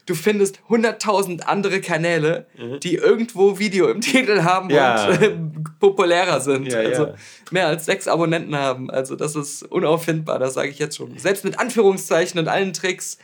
du 0.05 0.15
findest 0.15 0.59
100.000 0.69 1.41
andere 1.41 1.81
Kanäle, 1.81 2.45
mhm. 2.57 2.79
die 2.79 2.95
irgendwo 2.95 3.59
Video 3.59 3.89
im 3.89 4.01
Titel 4.01 4.43
haben 4.43 4.69
ja. 4.69 5.07
und 5.07 5.21
äh, 5.21 5.35
populärer 5.79 6.41
sind. 6.41 6.71
Ja, 6.71 6.79
also 6.79 7.07
ja. 7.07 7.15
mehr 7.51 7.67
als 7.67 7.85
sechs 7.85 8.07
Abonnenten 8.07 8.55
haben. 8.55 8.89
Also 8.89 9.15
das 9.15 9.35
ist 9.35 9.63
unauffindbar, 9.63 10.39
das 10.39 10.53
sage 10.53 10.69
ich 10.69 10.79
jetzt 10.79 10.97
schon. 10.97 11.17
Selbst 11.17 11.45
mit 11.45 11.59
Anführungszeichen 11.59 12.39
und 12.39 12.47
allen 12.47 12.73
Tricks. 12.73 13.17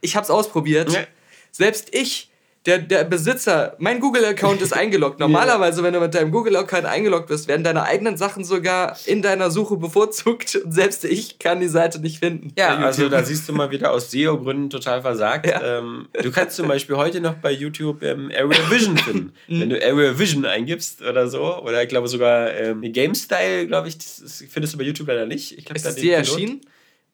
Ich 0.00 0.16
habe 0.16 0.24
es 0.24 0.30
ausprobiert. 0.30 1.08
Selbst 1.50 1.94
ich 1.94 2.27
der, 2.68 2.78
der 2.78 3.04
Besitzer, 3.04 3.74
mein 3.78 3.98
Google-Account 3.98 4.60
ist 4.60 4.72
eingeloggt. 4.76 5.18
Normalerweise, 5.18 5.82
wenn 5.82 5.94
du 5.94 6.00
mit 6.00 6.14
deinem 6.14 6.30
Google-Account 6.30 6.84
eingeloggt 6.84 7.28
bist, 7.28 7.48
werden 7.48 7.64
deine 7.64 7.84
eigenen 7.84 8.18
Sachen 8.18 8.44
sogar 8.44 8.96
in 9.06 9.22
deiner 9.22 9.50
Suche 9.50 9.78
bevorzugt. 9.78 10.54
Und 10.56 10.72
selbst 10.72 11.04
ich 11.04 11.38
kann 11.38 11.60
die 11.60 11.68
Seite 11.68 11.98
nicht 11.98 12.18
finden. 12.18 12.52
Ja, 12.58 12.76
also 12.76 13.08
da 13.08 13.24
siehst 13.24 13.48
du 13.48 13.54
mal 13.54 13.70
wieder 13.70 13.90
aus 13.90 14.10
SEO-Gründen 14.10 14.68
total 14.68 15.00
versagt. 15.00 15.46
Ja. 15.46 15.78
Ähm, 15.78 16.08
du 16.22 16.30
kannst 16.30 16.56
zum 16.56 16.68
Beispiel 16.68 16.96
heute 16.96 17.22
noch 17.22 17.34
bei 17.34 17.52
YouTube 17.52 18.02
ähm, 18.02 18.30
Area 18.36 18.70
Vision 18.70 18.98
finden. 18.98 19.32
Wenn 19.48 19.70
du 19.70 19.76
Area 19.76 20.18
Vision 20.18 20.44
eingibst 20.44 21.00
oder 21.02 21.28
so, 21.28 21.62
oder 21.62 21.82
ich 21.82 21.88
glaube 21.88 22.08
sogar 22.08 22.52
ähm, 22.52 22.82
Game 22.92 23.14
Style, 23.14 23.66
glaube 23.66 23.88
ich, 23.88 23.96
das 23.96 24.44
findest 24.50 24.74
du 24.74 24.78
bei 24.78 24.84
YouTube 24.84 25.08
leider 25.08 25.24
nicht. 25.24 25.56
Ich 25.56 25.64
glaub, 25.64 25.76
ist 25.76 25.86
das 25.86 25.96
dir 25.96 26.16
erschienen? 26.16 26.60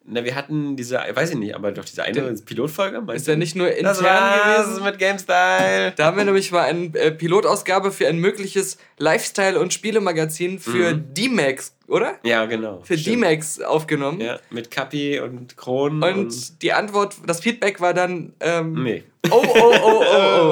Na, 0.06 0.22
wir 0.22 0.34
hatten 0.34 0.76
diese, 0.76 0.96
weiß 0.96 1.30
ich 1.30 1.36
nicht, 1.36 1.54
aber 1.54 1.72
doch 1.72 1.84
diese 1.84 2.02
eine 2.02 2.20
Den, 2.20 2.44
Pilotfolge. 2.44 3.02
Ist 3.14 3.26
ja 3.26 3.36
nicht 3.36 3.56
nur 3.56 3.70
intern 3.70 3.96
das 4.02 4.66
gewesen. 4.66 4.84
mit 4.84 4.98
GameStyle. 4.98 5.92
Da 5.96 6.04
haben 6.04 6.18
wir 6.18 6.24
nämlich 6.24 6.52
mal 6.52 6.64
eine 6.64 6.94
äh, 6.94 7.10
Pilotausgabe 7.10 7.90
für 7.90 8.06
ein 8.06 8.18
mögliches 8.18 8.76
Lifestyle- 8.98 9.58
und 9.58 9.72
Spielemagazin 9.72 10.58
für 10.58 10.94
mhm. 10.94 11.14
D-Max, 11.14 11.73
oder? 11.86 12.18
Ja, 12.22 12.46
genau. 12.46 12.80
Für 12.82 12.96
D-Max 12.96 13.60
aufgenommen. 13.60 14.20
Ja, 14.20 14.38
mit 14.50 14.70
Kapi 14.70 15.20
und 15.20 15.56
Kronen. 15.56 16.02
Und, 16.02 16.24
und, 16.26 16.62
die 16.62 16.72
Antwort, 16.72 17.16
das 17.26 17.40
Feedback 17.40 17.80
war 17.80 17.94
dann. 17.94 18.32
Ähm, 18.40 18.82
nee. 18.82 19.04
Oh, 19.30 19.42
oh, 19.42 19.52
oh, 19.56 19.72
oh, 19.82 20.04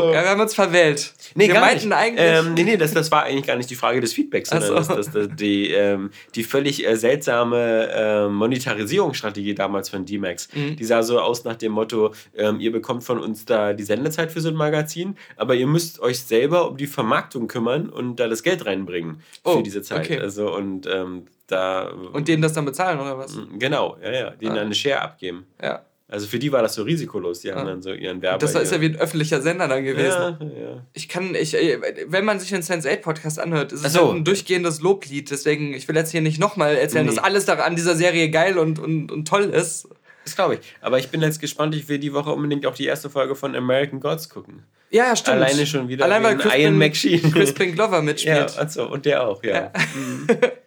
oh. 0.09 0.11
Ja, 0.15 0.23
wir 0.23 0.31
haben 0.31 0.41
uns 0.41 0.55
verwählt. 0.55 1.13
Nee, 1.35 1.49
wir 1.49 1.61
meinten 1.61 1.89
nicht. 1.89 1.97
eigentlich. 1.97 2.27
Ähm, 2.27 2.55
nee, 2.55 2.65
nee, 2.65 2.77
das, 2.77 2.95
das 2.95 3.11
war 3.11 3.25
eigentlich 3.25 3.47
gar 3.47 3.57
nicht 3.57 3.69
die 3.69 3.75
Frage 3.75 4.01
des 4.01 4.13
Feedbacks, 4.13 4.51
sondern 4.51 4.69
so. 4.69 4.75
das, 4.75 4.89
das, 4.89 5.11
das, 5.11 5.29
die, 5.37 5.71
ähm, 5.71 6.11
die 6.35 6.43
völlig 6.43 6.87
äh, 6.87 6.97
seltsame 6.97 7.91
äh, 7.93 8.29
Monetarisierungsstrategie 8.29 9.55
damals 9.55 9.91
von 9.91 10.05
D-Max. 10.05 10.49
Mhm. 10.55 10.77
Die 10.77 10.85
sah 10.85 11.03
so 11.03 11.21
aus 11.21 11.45
nach 11.45 11.57
dem 11.57 11.73
Motto: 11.73 12.15
ähm, 12.37 12.61
Ihr 12.61 12.73
bekommt 12.73 13.05
von 13.05 13.19
uns 13.19 13.45
da 13.45 13.73
die 13.73 13.85
Sendezeit 13.85 14.33
für 14.33 14.41
so 14.41 14.49
ein 14.49 14.55
Magazin, 14.55 15.17
aber 15.37 15.55
ihr 15.55 15.67
müsst 15.67 16.01
euch 16.01 16.21
selber 16.21 16.71
um 16.71 16.77
die 16.77 16.87
Vermarktung 16.87 17.49
kümmern 17.49 17.91
und 17.91 18.17
da 18.17 18.29
das 18.29 18.43
Geld 18.43 18.65
reinbringen 18.65 19.23
oh, 19.45 19.57
für 19.57 19.63
diese 19.63 19.83
Zeit. 19.83 20.07
Okay. 20.07 20.19
Also, 20.19 20.55
und 20.55 20.87
ähm, 20.87 21.27
da. 21.53 21.89
Und 21.89 22.29
denen 22.29 22.43
das 22.43 22.53
dann 22.53 22.65
bezahlen, 22.65 22.99
oder 22.99 23.19
was? 23.19 23.39
Genau, 23.59 23.97
ja, 24.03 24.11
ja. 24.11 24.31
Denen 24.31 24.53
ah. 24.53 24.57
dann 24.57 24.67
eine 24.67 24.75
Share 24.75 25.03
abgeben. 25.03 25.47
Ja. 25.63 25.83
Also 26.13 26.27
für 26.27 26.39
die 26.39 26.53
war 26.53 26.61
das 26.61 26.75
so 26.75 26.83
risikolos, 26.83 27.41
die 27.41 27.51
haben 27.51 27.61
ja. 27.61 27.65
dann 27.65 27.81
so 27.81 27.91
ihren 27.91 28.21
Werbe. 28.21 28.39
Das 28.39 28.55
ist 28.55 28.71
ja 28.71 28.83
wie 28.83 28.87
ein 28.87 28.97
öffentlicher 28.97 29.41
Sender 29.41 29.67
dann 29.67 29.83
gewesen. 29.83 30.19
Ja, 30.19 30.39
ja. 30.41 30.87
Ich 30.93 31.09
kann, 31.09 31.35
ich, 31.35 31.55
äh, 31.55 31.81
wenn 32.07 32.27
man 32.27 32.39
sich 32.39 32.51
den 32.51 32.61
Sense 32.61 32.91
8 32.91 33.01
Podcast 33.01 33.41
anhört, 33.41 33.73
ist 33.73 33.83
es 33.83 33.95
so. 33.95 34.11
ein 34.11 34.23
durchgehendes 34.23 34.83
Loblied. 34.83 35.31
Deswegen, 35.31 35.73
ich 35.73 35.89
will 35.89 35.97
jetzt 35.97 36.11
hier 36.11 36.21
nicht 36.21 36.39
nochmal 36.39 36.77
erzählen, 36.77 37.07
nee. 37.07 37.15
dass 37.15 37.25
alles 37.25 37.47
daran 37.47 37.65
an 37.65 37.77
dieser 37.77 37.95
Serie 37.95 38.29
geil 38.29 38.59
und, 38.59 38.79
und, 38.79 39.11
und 39.11 39.27
toll 39.27 39.45
ist. 39.45 39.89
Das 40.25 40.37
glaube 40.37 40.57
ich. 40.57 40.61
Aber 40.83 40.99
ich 40.99 41.09
bin 41.09 41.23
jetzt 41.23 41.41
gespannt, 41.41 41.75
ich 41.75 41.89
will 41.89 41.99
die 41.99 42.13
Woche 42.13 42.31
unbedingt 42.31 42.67
auch 42.67 42.75
die 42.75 42.85
erste 42.85 43.09
Folge 43.09 43.35
von 43.35 43.57
American 43.57 43.99
Gods 43.99 44.29
gucken. 44.29 44.65
Ja, 44.91 45.07
ja, 45.07 45.17
stimmt. 45.17 45.39
Alleine 45.39 45.67
schon 45.67 45.89
wieder. 45.89 46.05
Allein 46.05 46.23
weil 46.23 46.37
Crispin, 46.37 46.61
Ian 46.61 46.77
McSheen. 46.77 47.33
Crispin 47.33 47.75
Glover 47.75 48.03
mitspielt. 48.03 48.51
Ja, 48.51 48.59
also, 48.59 48.87
und 48.87 49.07
der 49.07 49.27
auch, 49.27 49.43
ja. 49.43 49.55
ja. 49.55 49.73
Mhm. 49.95 50.27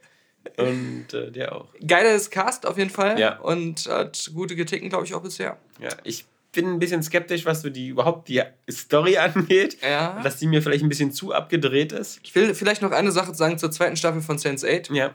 und 0.67 1.13
äh, 1.13 1.31
der 1.31 1.55
auch. 1.55 1.67
Geiles 1.85 2.29
Cast 2.29 2.65
auf 2.65 2.77
jeden 2.77 2.89
Fall. 2.89 3.19
Ja. 3.19 3.39
Und 3.39 3.87
hat 3.87 4.31
gute 4.33 4.55
Kritiken, 4.55 4.89
glaube 4.89 5.05
ich, 5.05 5.13
auch 5.13 5.21
bisher. 5.21 5.57
Ja, 5.79 5.89
ich 6.03 6.25
bin 6.55 6.67
ein 6.69 6.79
bisschen 6.79 7.03
skeptisch, 7.03 7.45
was 7.45 7.61
so 7.61 7.69
die 7.69 7.89
überhaupt 7.89 8.29
die 8.29 8.41
Story 8.71 9.17
angeht. 9.19 9.77
Ja. 9.83 10.21
Dass 10.23 10.37
die 10.37 10.47
mir 10.47 10.61
vielleicht 10.61 10.83
ein 10.83 10.89
bisschen 10.89 11.11
zu 11.11 11.33
abgedreht 11.33 11.91
ist. 11.91 12.19
Ich 12.23 12.33
will 12.33 12.55
vielleicht 12.55 12.81
noch 12.81 12.91
eine 12.91 13.11
Sache 13.11 13.35
sagen 13.35 13.57
zur 13.57 13.71
zweiten 13.71 13.97
Staffel 13.97 14.21
von 14.21 14.37
Sense 14.37 14.67
8. 14.67 14.89
Ja. 14.89 15.11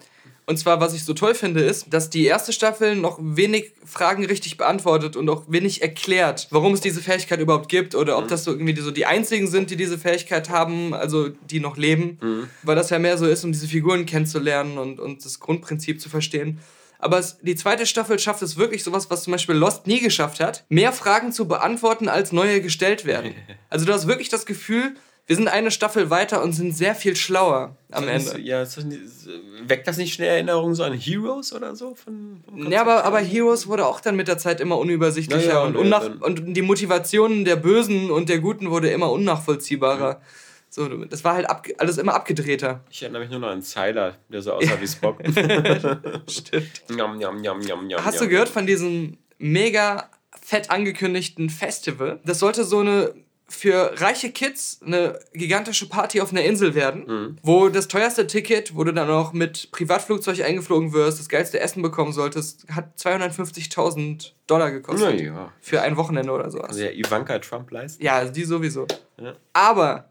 Und 0.50 0.56
zwar, 0.56 0.80
was 0.80 0.94
ich 0.94 1.04
so 1.04 1.14
toll 1.14 1.36
finde, 1.36 1.60
ist, 1.60 1.94
dass 1.94 2.10
die 2.10 2.24
erste 2.24 2.52
Staffel 2.52 2.96
noch 2.96 3.20
wenig 3.22 3.70
Fragen 3.84 4.26
richtig 4.26 4.56
beantwortet 4.56 5.14
und 5.14 5.28
auch 5.28 5.44
wenig 5.46 5.80
erklärt, 5.80 6.48
warum 6.50 6.74
es 6.74 6.80
diese 6.80 7.00
Fähigkeit 7.00 7.38
überhaupt 7.38 7.68
gibt 7.68 7.94
oder 7.94 8.18
ob 8.18 8.24
mhm. 8.24 8.30
das 8.30 8.42
so 8.42 8.50
irgendwie 8.50 8.76
so 8.80 8.90
die 8.90 9.06
einzigen 9.06 9.46
sind, 9.46 9.70
die 9.70 9.76
diese 9.76 9.96
Fähigkeit 9.96 10.50
haben, 10.50 10.92
also 10.92 11.28
die 11.28 11.60
noch 11.60 11.76
leben. 11.76 12.18
Mhm. 12.20 12.48
Weil 12.64 12.74
das 12.74 12.90
ja 12.90 12.98
mehr 12.98 13.16
so 13.16 13.26
ist, 13.26 13.44
um 13.44 13.52
diese 13.52 13.68
Figuren 13.68 14.06
kennenzulernen 14.06 14.76
und, 14.76 14.98
und 14.98 15.24
das 15.24 15.38
Grundprinzip 15.38 16.00
zu 16.00 16.08
verstehen. 16.08 16.58
Aber 16.98 17.20
es, 17.20 17.38
die 17.40 17.54
zweite 17.54 17.86
Staffel 17.86 18.18
schafft 18.18 18.42
es 18.42 18.56
wirklich 18.56 18.82
sowas, 18.82 19.08
was 19.08 19.22
zum 19.22 19.30
Beispiel 19.30 19.54
Lost 19.54 19.86
nie 19.86 20.00
geschafft 20.00 20.40
hat, 20.40 20.64
mehr 20.68 20.92
Fragen 20.92 21.30
zu 21.30 21.46
beantworten, 21.46 22.08
als 22.08 22.32
neue 22.32 22.60
gestellt 22.60 23.04
werden. 23.04 23.34
Also 23.72 23.86
du 23.86 23.92
hast 23.92 24.08
wirklich 24.08 24.28
das 24.28 24.46
Gefühl, 24.46 24.96
wir 25.30 25.36
sind 25.36 25.46
eine 25.46 25.70
Staffel 25.70 26.10
weiter 26.10 26.42
und 26.42 26.54
sind 26.54 26.76
sehr 26.76 26.96
viel 26.96 27.14
schlauer 27.14 27.76
am 27.92 28.08
Ende. 28.08 28.40
ja, 28.40 28.64
weckt 29.64 29.86
das 29.86 29.96
nicht 29.96 30.12
schnell 30.12 30.26
Erinnerungen 30.26 30.74
so 30.74 30.82
an 30.82 30.92
Heroes 30.92 31.52
oder 31.52 31.76
so? 31.76 31.94
Von, 31.94 32.42
ja, 32.68 32.80
aber, 32.80 33.04
aber 33.04 33.20
Heroes 33.20 33.68
wurde 33.68 33.86
auch 33.86 34.00
dann 34.00 34.16
mit 34.16 34.26
der 34.26 34.38
Zeit 34.38 34.60
immer 34.60 34.76
unübersichtlicher 34.76 35.52
ja, 35.52 35.62
und, 35.62 35.76
unnach 35.76 36.10
und 36.20 36.56
die 36.56 36.62
Motivationen 36.62 37.44
der 37.44 37.54
Bösen 37.54 38.10
und 38.10 38.28
der 38.28 38.40
Guten 38.40 38.72
wurde 38.72 38.90
immer 38.90 39.12
unnachvollziehbarer. 39.12 40.14
Ja. 40.14 40.20
So, 40.68 40.88
das 40.88 41.22
war 41.22 41.34
halt 41.34 41.46
alles 41.78 41.98
immer 41.98 42.14
abgedrehter. 42.14 42.80
Ich 42.90 43.00
erinnere 43.00 43.22
mich 43.22 43.30
nur 43.30 43.38
noch 43.38 43.50
an 43.50 43.62
Zyler, 43.62 44.16
der 44.30 44.42
so 44.42 44.54
aussah 44.54 44.80
wie 44.80 44.88
Spock. 44.88 45.20
Stimmt. 46.26 46.82
Njam, 46.88 47.18
njam, 47.18 47.36
njam, 47.40 47.60
njam, 47.60 47.86
njam, 47.86 48.04
Hast 48.04 48.20
du 48.20 48.26
gehört 48.26 48.48
von 48.48 48.66
diesem 48.66 49.16
mega 49.38 50.10
fett 50.42 50.72
angekündigten 50.72 51.50
Festival? 51.50 52.18
Das 52.24 52.40
sollte 52.40 52.64
so 52.64 52.80
eine 52.80 53.14
für 53.50 54.00
reiche 54.00 54.30
Kids 54.30 54.80
eine 54.84 55.18
gigantische 55.32 55.88
Party 55.88 56.20
auf 56.20 56.30
einer 56.30 56.42
Insel 56.44 56.74
werden, 56.74 57.04
mhm. 57.06 57.36
wo 57.42 57.68
das 57.68 57.88
teuerste 57.88 58.26
Ticket, 58.26 58.76
wo 58.76 58.84
du 58.84 58.92
dann 58.92 59.10
auch 59.10 59.32
mit 59.32 59.70
Privatflugzeug 59.72 60.42
eingeflogen 60.42 60.92
wirst, 60.92 61.18
das 61.18 61.28
geilste 61.28 61.60
Essen 61.60 61.82
bekommen 61.82 62.12
solltest, 62.12 62.66
hat 62.70 62.96
250.000 62.98 64.32
Dollar 64.46 64.70
gekostet. 64.70 65.20
Ja. 65.20 65.52
Für 65.60 65.82
ein 65.82 65.96
Wochenende 65.96 66.32
oder 66.32 66.50
sowas. 66.50 66.70
Also 66.70 66.84
ja, 66.84 66.90
Ivanka 66.90 67.38
Trump 67.40 67.70
leisten? 67.70 68.02
Ja, 68.02 68.24
die 68.24 68.44
sowieso. 68.44 68.86
Ja. 69.18 69.34
Aber 69.52 70.08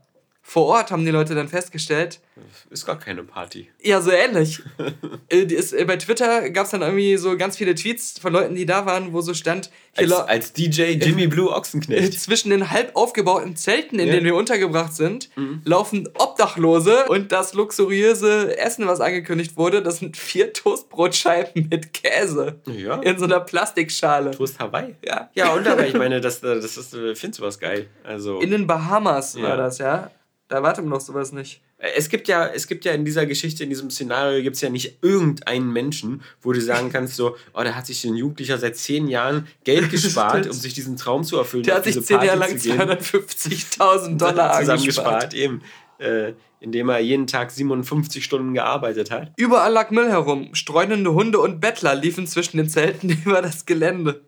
vor 0.50 0.66
Ort 0.66 0.90
haben 0.90 1.06
die 1.06 1.12
Leute 1.12 1.36
dann 1.36 1.48
festgestellt. 1.48 2.22
Ist 2.72 2.86
gar 2.86 2.98
keine 2.98 3.24
Party. 3.24 3.70
Ja, 3.84 4.02
so 4.02 4.12
ähnlich. 4.12 4.62
Äh, 5.32 5.44
ist, 5.44 5.74
äh, 5.74 5.86
bei 5.86 5.98
Twitter 5.98 6.50
gab 6.50 6.66
es 6.66 6.72
dann 6.72 6.82
irgendwie 6.82 7.16
so 7.18 7.38
ganz 7.38 7.56
viele 7.56 7.76
Tweets 7.76 8.18
von 8.18 8.34
Leuten, 8.34 8.56
die 8.56 8.66
da 8.66 8.88
waren, 8.88 9.14
wo 9.14 9.22
so 9.22 9.36
stand. 9.36 9.70
Als, 9.96 10.12
als, 10.12 10.54
DJ 10.54 10.94
Jimmy 10.94 11.28
Blue 11.28 11.52
Ochsenknecht. 11.52 12.20
Zwischen 12.20 12.50
den 12.50 12.72
halb 12.72 12.96
aufgebauten 12.96 13.56
Zelten, 13.56 14.00
in 14.00 14.08
ja. 14.08 14.14
denen 14.14 14.26
wir 14.26 14.34
untergebracht 14.34 14.96
sind, 14.96 15.30
mhm. 15.36 15.62
laufen 15.66 16.10
Obdachlose 16.16 17.06
und 17.10 17.32
das 17.32 17.54
luxuriöse 17.54 18.58
Essen, 18.58 18.88
was 18.88 19.02
angekündigt 19.02 19.56
wurde, 19.56 19.84
das 19.84 20.00
sind 20.00 20.18
vier 20.18 20.52
Toastbrotscheiben 20.52 21.68
mit 21.70 21.94
Käse. 21.94 22.60
Ja. 22.66 22.96
In 23.02 23.20
so 23.20 23.26
einer 23.26 23.42
Plastikschale. 23.42 24.32
Toast 24.32 24.58
Hawaii? 24.58 24.96
Ja. 25.06 25.30
Ja, 25.36 25.54
und 25.54 25.68
aber 25.68 25.86
ich 25.88 25.94
meine, 25.94 26.22
das, 26.22 26.42
das 26.42 26.76
ist, 26.76 26.90
findest 27.14 27.40
du 27.40 27.44
was 27.44 27.60
geil. 27.60 27.86
Also, 28.04 28.40
in 28.40 28.50
den 28.50 28.66
Bahamas 28.66 29.36
ja. 29.36 29.44
war 29.44 29.58
das, 29.58 29.78
ja. 29.78 30.10
Da 30.50 30.56
erwartet 30.58 30.84
man 30.84 30.94
doch 30.94 31.06
sowas 31.06 31.32
nicht. 31.32 31.62
Es 31.78 32.10
gibt 32.10 32.28
ja, 32.28 32.48
es 32.48 32.68
gibt 32.68 32.84
ja 32.84 32.92
in 32.92 33.06
dieser 33.06 33.28
Geschichte, 33.28 33.64
in 33.64 33.70
diesem 33.70 33.92
Szenario, 33.92 34.42
gibt 34.42 34.56
es 34.56 34.62
ja 34.62 34.70
nicht 34.70 34.98
irgendeinen 35.04 35.72
Menschen, 35.72 36.24
wo 36.42 36.52
du 36.52 36.60
sagen 36.60 36.92
kannst, 36.92 37.16
so, 37.16 37.38
oh, 37.54 37.62
da 37.64 37.76
hat 37.76 37.86
sich 37.86 38.04
ein 38.04 38.16
Jugendlicher 38.16 38.58
seit 38.58 38.76
zehn 38.76 39.08
Jahren 39.08 39.48
Geld 39.64 39.90
gespart, 39.92 40.48
um 40.48 40.54
sich 40.54 40.74
diesen 40.74 40.98
Traum 40.98 41.24
zu 41.24 41.38
erfüllen. 41.38 41.64
Der 41.64 41.76
hat 41.76 41.84
sich 41.84 42.02
zehn 42.04 42.22
Jahre 42.22 42.40
lang 42.40 42.50
250.000 42.50 44.18
Dollar 44.18 44.60
zusammengespart, 44.60 45.36
eben. 45.36 45.62
Äh, 46.00 46.34
indem 46.62 46.90
er 46.90 47.00
jeden 47.00 47.28
Tag 47.28 47.52
57 47.52 48.24
Stunden 48.24 48.54
gearbeitet 48.54 49.12
hat. 49.12 49.32
Überall 49.38 49.72
lag 49.72 49.92
Müll 49.92 50.10
herum. 50.10 50.54
Streunende 50.54 51.14
Hunde 51.14 51.40
und 51.40 51.62
Bettler 51.62 51.96
liefen 51.96 52.28
zwischen 52.28 52.58
den 52.58 52.70
Zelten 52.70 53.10
über 53.26 53.42
das 53.42 53.66
Gelände. 53.66 54.22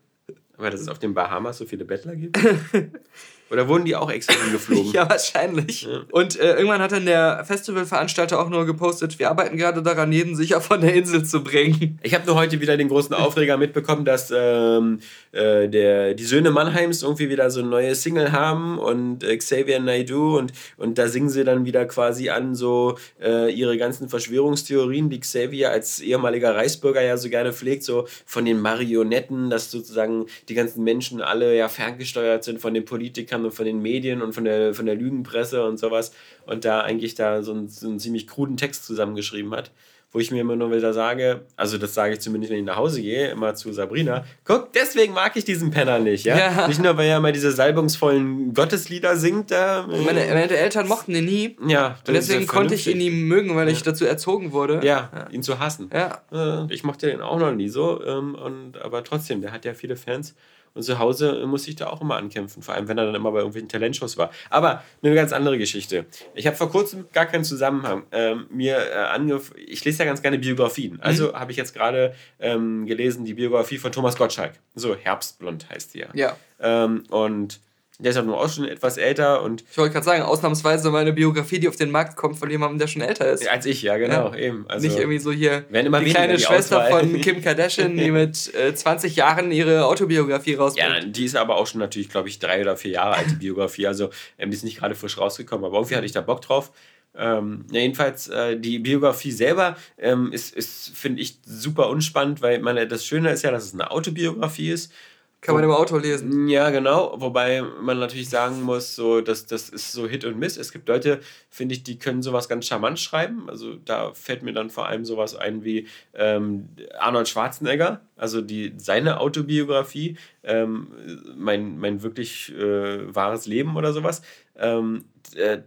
Aber 0.57 0.69
dass 0.69 0.81
es 0.81 0.87
auf 0.87 0.99
den 0.99 1.13
Bahamas 1.13 1.57
so 1.57 1.65
viele 1.65 1.83
Bettler 1.83 2.15
gibt? 2.15 2.37
Oder 3.51 3.67
wurden 3.67 3.83
die 3.83 3.95
auch 3.95 4.09
extra 4.09 4.33
geflogen? 4.51 4.91
ja, 4.93 5.09
wahrscheinlich. 5.09 5.83
Ja. 5.83 6.03
Und 6.11 6.39
äh, 6.39 6.53
irgendwann 6.53 6.81
hat 6.81 6.93
dann 6.93 7.05
der 7.05 7.43
Festivalveranstalter 7.45 8.39
auch 8.39 8.49
nur 8.49 8.65
gepostet, 8.65 9.19
wir 9.19 9.29
arbeiten 9.29 9.57
gerade 9.57 9.83
daran, 9.83 10.11
jeden 10.11 10.35
sicher 10.35 10.61
von 10.61 10.79
der 10.79 10.93
Insel 10.93 11.25
zu 11.25 11.43
bringen. 11.43 11.99
Ich 12.01 12.13
habe 12.13 12.25
nur 12.25 12.35
heute 12.35 12.61
wieder 12.61 12.77
den 12.77 12.87
großen 12.87 13.13
Aufreger 13.13 13.57
mitbekommen, 13.57 14.05
dass 14.05 14.31
ähm, 14.33 14.99
äh, 15.33 15.67
der, 15.67 16.13
die 16.13 16.23
Söhne 16.23 16.51
Mannheims 16.51 17.03
irgendwie 17.03 17.29
wieder 17.29 17.49
so 17.51 17.59
eine 17.59 17.69
neue 17.69 17.93
Single 17.95 18.31
haben 18.31 18.79
und 18.79 19.23
äh, 19.23 19.35
Xavier 19.35 19.79
Naidoo 19.79 20.37
und, 20.37 20.53
und 20.77 20.97
da 20.97 21.09
singen 21.09 21.29
sie 21.29 21.43
dann 21.43 21.65
wieder 21.65 21.85
quasi 21.85 22.29
an 22.29 22.55
so 22.55 22.97
äh, 23.21 23.51
ihre 23.51 23.77
ganzen 23.77 24.07
Verschwörungstheorien, 24.07 25.09
die 25.09 25.19
Xavier 25.19 25.71
als 25.71 25.99
ehemaliger 25.99 26.55
Reichsbürger 26.55 27.01
ja 27.01 27.17
so 27.17 27.29
gerne 27.29 27.51
pflegt, 27.51 27.83
so 27.83 28.07
von 28.25 28.45
den 28.45 28.61
Marionetten, 28.61 29.49
dass 29.49 29.71
sozusagen 29.71 30.27
die 30.47 30.53
ganzen 30.53 30.83
Menschen 30.83 31.21
alle 31.21 31.55
ja 31.55 31.67
ferngesteuert 31.67 32.45
sind 32.45 32.61
von 32.61 32.73
den 32.73 32.85
Politikern 32.85 33.40
und 33.45 33.51
von 33.51 33.65
den 33.65 33.81
Medien 33.81 34.21
und 34.21 34.33
von 34.33 34.45
der, 34.45 34.73
von 34.73 34.85
der 34.85 34.95
Lügenpresse 34.95 35.65
und 35.65 35.77
sowas 35.77 36.11
und 36.45 36.65
da 36.65 36.81
eigentlich 36.81 37.15
da 37.15 37.43
so 37.43 37.53
einen, 37.53 37.67
so 37.67 37.87
einen 37.87 37.99
ziemlich 37.99 38.27
kruden 38.27 38.57
Text 38.57 38.85
zusammengeschrieben 38.85 39.53
hat 39.53 39.71
wo 40.13 40.19
ich 40.19 40.29
mir 40.29 40.41
immer 40.41 40.57
nur 40.57 40.71
wieder 40.71 40.93
sage, 40.93 41.41
also 41.55 41.77
das 41.77 41.93
sage 41.93 42.13
ich 42.13 42.19
zumindest, 42.19 42.51
wenn 42.51 42.59
ich 42.59 42.65
nach 42.65 42.75
Hause 42.75 43.01
gehe, 43.01 43.29
immer 43.29 43.55
zu 43.55 43.71
Sabrina, 43.71 44.25
guck, 44.43 44.73
deswegen 44.73 45.13
mag 45.13 45.37
ich 45.37 45.45
diesen 45.45 45.71
Penner 45.71 45.99
nicht, 45.99 46.25
ja? 46.25 46.37
ja. 46.37 46.67
Nicht 46.67 46.81
nur, 46.81 46.97
weil 46.97 47.07
er 47.07 47.17
immer 47.17 47.31
diese 47.31 47.51
salbungsvollen 47.51 48.53
Gotteslieder 48.53 49.15
singt. 49.15 49.51
Da, 49.51 49.87
meine, 49.87 50.25
meine 50.27 50.49
Eltern 50.49 50.89
mochten 50.89 51.15
ihn 51.15 51.25
nie. 51.25 51.57
Ja. 51.65 51.97
Und 52.05 52.13
deswegen 52.13 52.45
konnte 52.45 52.75
ich 52.75 52.87
ihn 52.87 52.97
nie 52.97 53.09
mögen, 53.09 53.55
weil 53.55 53.67
ja. 53.67 53.73
ich 53.73 53.83
dazu 53.83 54.05
erzogen 54.05 54.51
wurde. 54.51 54.81
Ja, 54.83 55.09
ja, 55.15 55.29
ihn 55.29 55.43
zu 55.43 55.59
hassen. 55.59 55.89
Ja. 55.93 56.21
Äh, 56.31 56.73
ich 56.73 56.83
mochte 56.83 57.07
den 57.07 57.21
auch 57.21 57.39
noch 57.39 57.53
nie 57.53 57.69
so, 57.69 58.03
ähm, 58.03 58.35
und, 58.35 58.81
aber 58.81 59.05
trotzdem, 59.05 59.41
der 59.41 59.53
hat 59.53 59.63
ja 59.63 59.73
viele 59.73 59.95
Fans. 59.95 60.35
Und 60.73 60.83
zu 60.83 60.99
Hause 60.99 61.45
muss 61.45 61.67
ich 61.67 61.75
da 61.75 61.87
auch 61.87 62.01
immer 62.01 62.15
ankämpfen, 62.15 62.63
vor 62.63 62.75
allem 62.75 62.87
wenn 62.87 62.97
er 62.97 63.05
dann 63.05 63.15
immer 63.15 63.31
bei 63.31 63.39
irgendwelchen 63.39 63.69
Talentshows 63.69 64.17
war. 64.17 64.31
Aber 64.49 64.83
eine 65.01 65.13
ganz 65.15 65.33
andere 65.33 65.57
Geschichte. 65.57 66.05
Ich 66.33 66.47
habe 66.47 66.55
vor 66.55 66.69
kurzem 66.69 67.05
gar 67.13 67.25
keinen 67.25 67.43
Zusammenhang 67.43 68.03
ähm, 68.11 68.47
mir 68.49 68.77
äh, 68.77 68.93
angef 68.93 69.53
Ich 69.57 69.83
lese 69.83 69.99
ja 69.99 70.05
ganz 70.05 70.21
gerne 70.21 70.39
Biografien. 70.39 70.93
Mhm. 70.93 70.99
Also 71.01 71.33
habe 71.33 71.51
ich 71.51 71.57
jetzt 71.57 71.73
gerade 71.73 72.13
ähm, 72.39 72.85
gelesen 72.85 73.25
die 73.25 73.33
Biografie 73.33 73.77
von 73.77 73.91
Thomas 73.91 74.15
Gottschalk. 74.15 74.53
So 74.75 74.95
Herbstblond 74.95 75.69
heißt 75.69 75.93
die 75.93 75.99
ja. 75.99 76.07
Ja. 76.13 76.35
Ähm, 76.59 77.03
und 77.09 77.59
der 78.01 78.09
ist 78.09 78.15
ja 78.15 78.23
nur 78.23 78.39
auch 78.39 78.49
schon 78.49 78.67
etwas 78.67 78.97
älter 78.97 79.43
und. 79.43 79.63
Ich 79.69 79.77
wollte 79.77 79.93
gerade 79.93 80.05
sagen, 80.05 80.23
ausnahmsweise 80.23 80.89
mal 80.89 80.99
eine 80.99 81.13
Biografie, 81.13 81.59
die 81.59 81.67
auf 81.67 81.75
den 81.75 81.91
Markt 81.91 82.15
kommt 82.15 82.37
von 82.37 82.49
jemandem, 82.49 82.79
der 82.79 82.87
schon 82.87 83.01
älter 83.01 83.31
ist. 83.31 83.47
Als 83.47 83.65
ich, 83.65 83.83
ja, 83.83 83.97
genau, 83.97 84.31
ja. 84.31 84.37
eben. 84.37 84.65
Also 84.67 84.87
Nicht 84.87 84.97
irgendwie 84.97 85.19
so 85.19 85.31
hier 85.31 85.61
die 85.61 86.09
kleine 86.09 86.37
die 86.37 86.43
Schwester 86.43 86.83
Auswahl. 86.83 87.01
von 87.01 87.21
Kim 87.21 87.41
Kardashian, 87.43 87.95
die 87.95 88.11
mit 88.11 88.53
äh, 88.55 88.73
20 88.73 89.15
Jahren 89.15 89.51
ihre 89.51 89.85
Autobiografie 89.85 90.55
rausbringt. 90.55 91.03
Ja, 91.03 91.05
die 91.05 91.25
ist 91.25 91.35
aber 91.35 91.57
auch 91.57 91.67
schon 91.67 91.79
natürlich, 91.79 92.09
glaube 92.09 92.29
ich, 92.29 92.39
drei 92.39 92.61
oder 92.61 92.75
vier 92.75 92.91
Jahre 92.91 93.17
alte 93.17 93.35
Biografie. 93.35 93.87
Also 93.87 94.09
ähm, 94.39 94.49
die 94.49 94.57
ist 94.57 94.63
nicht 94.63 94.79
gerade 94.79 94.95
frisch 94.95 95.17
rausgekommen, 95.17 95.65
aber 95.65 95.77
irgendwie 95.77 95.95
hatte 95.95 96.05
ich 96.05 96.11
da 96.11 96.21
Bock 96.21 96.41
drauf. 96.41 96.71
Ähm, 97.13 97.65
jedenfalls, 97.71 98.29
äh, 98.29 98.57
die 98.57 98.79
Biografie 98.79 99.31
selber 99.31 99.75
ähm, 99.97 100.31
ist, 100.31 100.55
ist 100.55 100.95
finde 100.95 101.21
ich, 101.21 101.39
super 101.45 101.89
unspannend, 101.89 102.41
weil 102.41 102.59
man, 102.59 102.87
das 102.87 103.05
Schöne 103.05 103.31
ist 103.31 103.43
ja, 103.43 103.51
dass 103.51 103.65
es 103.65 103.73
eine 103.73 103.91
Autobiografie 103.91 104.71
ist 104.71 104.93
kann 105.41 105.55
man 105.55 105.63
im 105.63 105.71
Auto 105.71 105.97
lesen. 105.97 106.47
Ja, 106.47 106.69
genau. 106.69 107.15
Wobei 107.19 107.63
man 107.63 107.97
natürlich 107.97 108.29
sagen 108.29 108.61
muss, 108.61 108.95
so, 108.95 109.21
dass 109.21 109.47
das 109.47 109.69
ist 109.69 109.91
so 109.91 110.07
Hit 110.07 110.23
und 110.23 110.37
Miss. 110.37 110.55
Es 110.55 110.71
gibt 110.71 110.87
Leute, 110.87 111.19
finde 111.49 111.73
ich, 111.73 111.81
die 111.81 111.97
können 111.97 112.21
sowas 112.21 112.47
ganz 112.47 112.67
charmant 112.67 112.99
schreiben. 112.99 113.49
Also 113.49 113.73
da 113.73 114.13
fällt 114.13 114.43
mir 114.43 114.53
dann 114.53 114.69
vor 114.69 114.87
allem 114.87 115.03
sowas 115.03 115.35
ein 115.35 115.63
wie 115.63 115.87
ähm, 116.13 116.69
Arnold 116.99 117.27
Schwarzenegger, 117.27 118.01
also 118.15 118.41
die, 118.41 118.73
seine 118.77 119.19
Autobiografie, 119.19 120.15
ähm, 120.43 120.91
mein, 121.35 121.79
mein 121.79 122.03
wirklich 122.03 122.53
äh, 122.53 123.13
wahres 123.13 123.47
Leben 123.47 123.75
oder 123.77 123.93
sowas. 123.93 124.21
Ähm, 124.55 125.05
äh, 125.35 125.61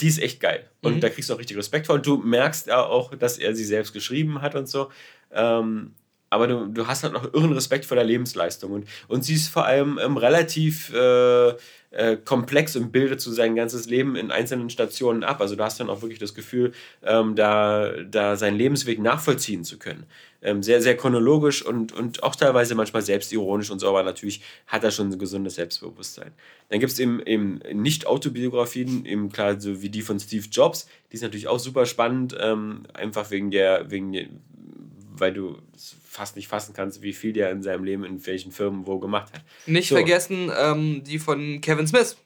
die 0.00 0.08
ist 0.08 0.20
echt 0.20 0.40
geil. 0.40 0.68
Und 0.80 0.96
mhm. 0.96 1.00
da 1.00 1.08
kriegst 1.08 1.30
du 1.30 1.34
auch 1.34 1.38
richtig 1.38 1.56
Respekt 1.56 1.86
vor. 1.86 1.94
Und 1.94 2.06
du 2.06 2.16
merkst 2.16 2.66
ja 2.66 2.84
auch, 2.84 3.14
dass 3.14 3.38
er 3.38 3.54
sie 3.54 3.64
selbst 3.64 3.92
geschrieben 3.92 4.42
hat 4.42 4.56
und 4.56 4.68
so. 4.68 4.90
Ähm, 5.30 5.92
aber 6.32 6.46
du, 6.46 6.66
du 6.66 6.86
hast 6.86 7.02
halt 7.02 7.12
noch 7.12 7.34
irren 7.34 7.52
Respekt 7.52 7.84
vor 7.84 7.94
der 7.94 8.04
Lebensleistung. 8.04 8.72
Und, 8.72 8.88
und 9.06 9.22
sie 9.22 9.34
ist 9.34 9.48
vor 9.48 9.66
allem 9.66 10.00
ähm, 10.02 10.16
relativ 10.16 10.90
äh, 10.94 11.52
äh, 11.90 12.16
komplex 12.24 12.74
und 12.74 12.90
bildet 12.90 13.20
so 13.20 13.30
sein 13.30 13.54
ganzes 13.54 13.86
Leben 13.86 14.16
in 14.16 14.30
einzelnen 14.30 14.70
Stationen 14.70 15.24
ab. 15.24 15.42
Also 15.42 15.56
du 15.56 15.62
hast 15.62 15.78
dann 15.78 15.90
auch 15.90 16.00
wirklich 16.00 16.18
das 16.18 16.34
Gefühl, 16.34 16.72
ähm, 17.02 17.36
da, 17.36 17.92
da 18.10 18.36
seinen 18.36 18.56
Lebensweg 18.56 18.98
nachvollziehen 18.98 19.62
zu 19.62 19.78
können. 19.78 20.06
Ähm, 20.40 20.62
sehr, 20.62 20.80
sehr 20.80 20.96
chronologisch 20.96 21.62
und, 21.62 21.92
und 21.92 22.22
auch 22.22 22.34
teilweise 22.34 22.74
manchmal 22.74 23.02
selbstironisch 23.02 23.70
und 23.70 23.78
so, 23.78 23.88
aber 23.88 24.02
natürlich 24.02 24.42
hat 24.66 24.82
er 24.84 24.90
schon 24.90 25.10
ein 25.10 25.18
gesundes 25.18 25.56
Selbstbewusstsein. 25.56 26.32
Dann 26.70 26.80
gibt 26.80 26.92
es 26.92 26.98
eben, 26.98 27.20
eben 27.26 27.60
Nicht-Autobiografien, 27.74 29.04
eben 29.04 29.30
klar, 29.30 29.60
so 29.60 29.82
wie 29.82 29.90
die 29.90 30.02
von 30.02 30.18
Steve 30.18 30.46
Jobs, 30.50 30.88
die 31.10 31.16
ist 31.16 31.22
natürlich 31.22 31.46
auch 31.46 31.58
super 31.58 31.84
spannend, 31.84 32.34
ähm, 32.40 32.84
einfach 32.94 33.30
wegen 33.30 33.50
der, 33.50 33.90
wegen 33.90 34.12
der, 34.12 34.28
weil 35.16 35.32
du 35.32 35.58
fast 36.04 36.36
nicht 36.36 36.48
fassen 36.48 36.74
kannst, 36.74 37.02
wie 37.02 37.12
viel 37.12 37.32
der 37.32 37.50
in 37.50 37.62
seinem 37.62 37.84
Leben 37.84 38.04
in 38.04 38.24
welchen 38.26 38.52
Firmen 38.52 38.86
wo 38.86 38.98
gemacht 38.98 39.32
hat. 39.32 39.42
Nicht 39.66 39.88
so. 39.88 39.94
vergessen 39.94 40.50
ähm, 40.56 41.02
die 41.04 41.18
von 41.18 41.60
Kevin 41.60 41.86
Smith. 41.86 42.16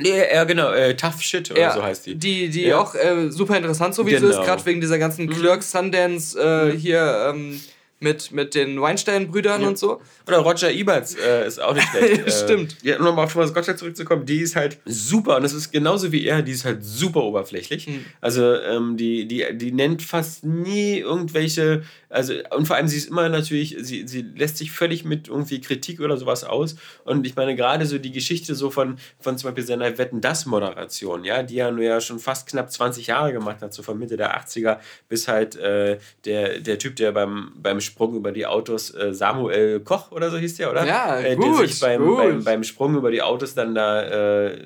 Nee, 0.00 0.32
ja, 0.32 0.44
genau, 0.44 0.70
äh, 0.70 0.94
Tough 0.94 1.20
Shit 1.20 1.50
oder 1.50 1.60
ja, 1.60 1.72
so 1.72 1.82
heißt 1.82 2.06
die. 2.06 2.14
Die, 2.14 2.48
die 2.50 2.62
ja. 2.62 2.78
auch 2.78 2.94
äh, 2.94 3.30
super 3.30 3.56
interessant 3.56 3.94
so 3.94 4.06
wie 4.06 4.10
genau. 4.10 4.26
sie 4.26 4.32
ist, 4.32 4.44
gerade 4.44 4.64
wegen 4.64 4.80
dieser 4.80 4.98
ganzen 4.98 5.26
mhm. 5.26 5.30
Clerks 5.30 5.72
Sundance 5.72 6.38
äh, 6.40 6.72
mhm. 6.72 6.78
hier. 6.78 7.32
Ähm, 7.34 7.60
mit, 8.00 8.32
mit 8.32 8.54
den 8.54 8.80
Weinstein-Brüdern 8.80 9.62
ja. 9.62 9.68
und 9.68 9.78
so. 9.78 10.00
Oder 10.26 10.38
Roger 10.38 10.70
Eberts 10.70 11.16
äh, 11.16 11.46
ist 11.46 11.60
auch 11.60 11.74
nicht 11.74 11.88
schlecht. 11.88 12.32
Stimmt. 12.44 12.76
Äh, 12.84 12.90
ja, 12.90 12.98
um 12.98 13.04
nochmal 13.04 13.24
auf 13.24 13.32
Thomas 13.32 13.52
Gottschalk 13.52 13.78
zurückzukommen, 13.78 14.24
die 14.24 14.40
ist 14.40 14.56
halt 14.56 14.78
super 14.84 15.36
und 15.36 15.42
das 15.42 15.52
ist 15.52 15.72
genauso 15.72 16.12
wie 16.12 16.24
er, 16.24 16.42
die 16.42 16.52
ist 16.52 16.64
halt 16.64 16.84
super 16.84 17.22
oberflächlich. 17.22 17.88
Mhm. 17.88 18.04
Also 18.20 18.54
ähm, 18.54 18.96
die, 18.96 19.26
die, 19.26 19.46
die 19.52 19.72
nennt 19.72 20.02
fast 20.02 20.44
nie 20.44 20.98
irgendwelche, 20.98 21.82
also 22.08 22.34
und 22.56 22.66
vor 22.66 22.76
allem 22.76 22.88
sie 22.88 22.96
ist 22.96 23.08
immer 23.08 23.28
natürlich, 23.28 23.76
sie, 23.80 24.06
sie 24.06 24.22
lässt 24.22 24.58
sich 24.58 24.70
völlig 24.70 25.04
mit 25.04 25.28
irgendwie 25.28 25.60
Kritik 25.60 26.00
oder 26.00 26.16
sowas 26.16 26.44
aus 26.44 26.76
und 27.04 27.26
ich 27.26 27.34
meine 27.36 27.56
gerade 27.56 27.86
so 27.86 27.98
die 27.98 28.12
Geschichte 28.12 28.54
so 28.54 28.70
von, 28.70 28.98
von 29.18 29.36
zum 29.38 29.48
Beispiel 29.48 29.64
seiner 29.64 29.98
Wetten-Das-Moderation, 29.98 31.24
ja, 31.24 31.42
die 31.42 31.58
er 31.58 31.72
nur 31.72 31.84
ja 31.84 32.00
schon 32.00 32.18
fast 32.18 32.48
knapp 32.48 32.70
20 32.70 33.08
Jahre 33.08 33.32
gemacht 33.32 33.60
hat, 33.60 33.74
so 33.74 33.82
von 33.82 33.98
Mitte 33.98 34.16
der 34.16 34.40
80er 34.40 34.78
bis 35.08 35.26
halt 35.26 35.56
äh, 35.56 35.98
der, 36.24 36.60
der 36.60 36.78
Typ, 36.78 36.96
der 36.96 37.12
beim, 37.12 37.52
beim 37.56 37.80
Sprung 37.88 38.14
über 38.14 38.30
die 38.30 38.46
Autos, 38.46 38.94
äh, 38.94 39.12
Samuel 39.12 39.80
Koch 39.80 40.12
oder 40.12 40.30
so 40.30 40.38
hieß 40.38 40.56
der, 40.56 40.70
oder? 40.70 40.86
Ja, 40.86 41.18
äh, 41.18 41.34
gut, 41.34 41.58
der 41.58 41.66
sich 41.66 41.80
beim, 41.80 42.04
gut. 42.04 42.16
beim, 42.18 42.44
beim 42.44 42.64
Sprung 42.64 42.94
über 42.94 43.10
die 43.10 43.22
Autos 43.22 43.54
dann 43.54 43.74
da 43.74 44.02
äh, 44.02 44.58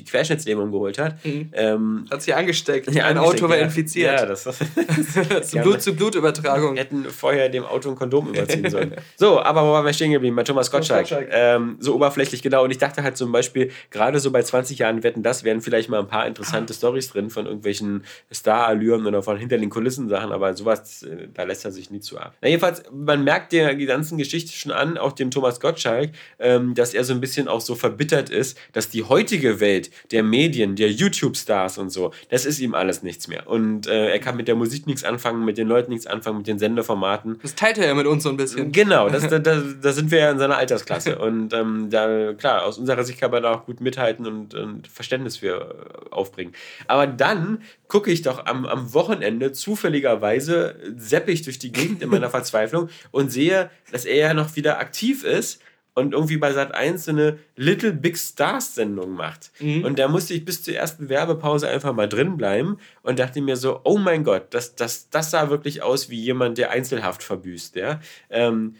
die 0.00 0.04
Querschnittslähmung 0.04 0.70
geholt 0.70 0.98
hat. 0.98 1.24
Mhm. 1.24 1.50
Ähm, 1.52 2.06
hat 2.10 2.22
sie 2.22 2.34
angesteckt. 2.34 2.92
Ja, 2.92 3.06
ein 3.06 3.18
Auto 3.18 3.48
war 3.48 3.56
ja. 3.56 3.64
infiziert. 3.64 4.20
Ja, 4.20 4.26
das, 4.26 4.44
das 4.44 5.50
Blut 5.52 5.82
zu 5.82 5.94
Blutübertragung. 5.94 6.76
Hätten 6.76 7.04
vorher 7.04 7.48
dem 7.48 7.64
Auto 7.64 7.90
ein 7.90 7.96
Kondom 7.96 8.28
überziehen 8.28 8.68
sollen. 8.68 8.94
so, 9.16 9.40
aber 9.40 9.62
wo 9.62 9.72
waren 9.72 9.84
wir 9.84 9.92
stehen 9.92 10.12
geblieben? 10.12 10.36
Bei 10.36 10.42
Thomas 10.42 10.70
Gottschalk. 10.70 11.06
Ähm, 11.30 11.76
so 11.80 11.94
oberflächlich, 11.94 12.42
genau. 12.42 12.64
Und 12.64 12.70
ich 12.70 12.78
dachte 12.78 13.02
halt 13.02 13.16
zum 13.16 13.32
Beispiel, 13.32 13.70
gerade 13.90 14.18
so 14.18 14.30
bei 14.30 14.42
20 14.42 14.78
Jahren 14.78 15.02
Wetten, 15.02 15.22
das 15.22 15.44
wären 15.44 15.60
vielleicht 15.60 15.88
mal 15.88 16.00
ein 16.00 16.08
paar 16.08 16.26
interessante. 16.26 16.74
Stories 16.74 17.10
drin 17.10 17.30
von 17.30 17.46
irgendwelchen 17.46 18.04
Star-Allüren 18.32 19.06
oder 19.06 19.22
von 19.22 19.36
hinter 19.36 19.58
den 19.58 19.70
Kulissen 19.70 20.08
Sachen, 20.08 20.32
aber 20.32 20.54
sowas, 20.54 21.02
äh, 21.02 21.28
da 21.32 21.44
lässt 21.44 21.64
er 21.64 21.72
sich 21.72 21.90
nie 21.90 22.00
zu 22.00 22.18
ab. 22.18 22.34
Na, 22.40 22.48
jedenfalls, 22.48 22.82
man 22.90 23.22
merkt 23.22 23.52
der 23.52 23.74
die 23.74 23.86
ganzen 23.86 24.18
Geschichte 24.18 24.52
schon 24.52 24.72
an, 24.72 24.98
auch 24.98 25.12
dem 25.12 25.30
Thomas 25.30 25.60
Gottschalk, 25.60 26.12
ähm, 26.38 26.74
dass 26.74 26.94
er 26.94 27.04
so 27.04 27.12
ein 27.12 27.20
bisschen 27.20 27.48
auch 27.48 27.60
so 27.60 27.74
verbittert 27.74 28.30
ist, 28.30 28.58
dass 28.72 28.88
die 28.88 29.04
heutige 29.04 29.60
Welt 29.60 29.89
der 30.10 30.22
Medien, 30.22 30.76
der 30.76 30.90
YouTube-Stars 30.90 31.78
und 31.78 31.90
so, 31.90 32.12
das 32.28 32.46
ist 32.46 32.60
ihm 32.60 32.74
alles 32.74 33.02
nichts 33.02 33.28
mehr. 33.28 33.48
Und 33.48 33.86
äh, 33.86 34.10
er 34.10 34.18
kann 34.18 34.36
mit 34.36 34.48
der 34.48 34.54
Musik 34.54 34.86
nichts 34.86 35.04
anfangen, 35.04 35.44
mit 35.44 35.58
den 35.58 35.68
Leuten 35.68 35.90
nichts 35.90 36.06
anfangen, 36.06 36.38
mit 36.38 36.46
den 36.46 36.58
Sendeformaten. 36.58 37.38
Das 37.42 37.54
teilt 37.54 37.78
er 37.78 37.86
ja 37.86 37.94
mit 37.94 38.06
uns 38.06 38.22
so 38.22 38.28
ein 38.28 38.36
bisschen. 38.36 38.72
Genau, 38.72 39.08
das, 39.08 39.28
da, 39.42 39.92
sind 39.92 40.10
wir 40.10 40.18
ja 40.18 40.30
in 40.30 40.38
seiner 40.38 40.56
Altersklasse. 40.56 41.18
und 41.18 41.52
ähm, 41.52 41.88
da, 41.90 42.32
klar, 42.34 42.64
aus 42.64 42.78
unserer 42.78 43.04
Sicht 43.04 43.20
kann 43.20 43.30
man 43.30 43.42
da 43.42 43.52
auch 43.54 43.66
gut 43.66 43.80
mithalten 43.80 44.26
und, 44.26 44.54
und 44.54 44.88
Verständnis 44.88 45.38
für 45.38 46.06
äh, 46.10 46.14
aufbringen. 46.14 46.52
Aber 46.86 47.06
dann 47.06 47.62
gucke 47.88 48.10
ich 48.10 48.22
doch 48.22 48.46
am, 48.46 48.66
am 48.66 48.94
Wochenende 48.94 49.52
zufälligerweise 49.52 50.76
seppig 50.96 51.42
durch 51.42 51.58
die 51.58 51.72
Gegend 51.72 52.02
in 52.02 52.08
meiner 52.08 52.30
Verzweiflung 52.30 52.88
und 53.10 53.30
sehe, 53.30 53.70
dass 53.90 54.04
er 54.04 54.16
ja 54.16 54.34
noch 54.34 54.56
wieder 54.56 54.78
aktiv 54.78 55.24
ist 55.24 55.60
und 56.00 56.12
irgendwie 56.12 56.36
bei 56.36 56.52
Sat 56.52 56.74
1 56.74 57.04
so 57.04 57.12
eine 57.12 57.38
Little 57.56 57.92
Big 57.92 58.18
Stars 58.18 58.74
Sendung 58.74 59.12
macht. 59.12 59.52
Mhm. 59.60 59.84
Und 59.84 59.98
da 59.98 60.08
musste 60.08 60.34
ich 60.34 60.44
bis 60.44 60.62
zur 60.62 60.74
ersten 60.74 61.08
Werbepause 61.08 61.68
einfach 61.68 61.92
mal 61.92 62.08
drin 62.08 62.36
bleiben 62.36 62.78
und 63.02 63.18
dachte 63.18 63.40
mir 63.40 63.56
so, 63.56 63.80
oh 63.84 63.98
mein 63.98 64.24
Gott, 64.24 64.46
das, 64.50 64.74
das, 64.74 65.10
das 65.10 65.30
sah 65.30 65.50
wirklich 65.50 65.82
aus 65.82 66.10
wie 66.10 66.20
jemand, 66.20 66.58
der 66.58 66.70
Einzelhaft 66.70 67.22
verbüßt. 67.22 67.76
Ja? 67.76 68.00
Ähm, 68.30 68.74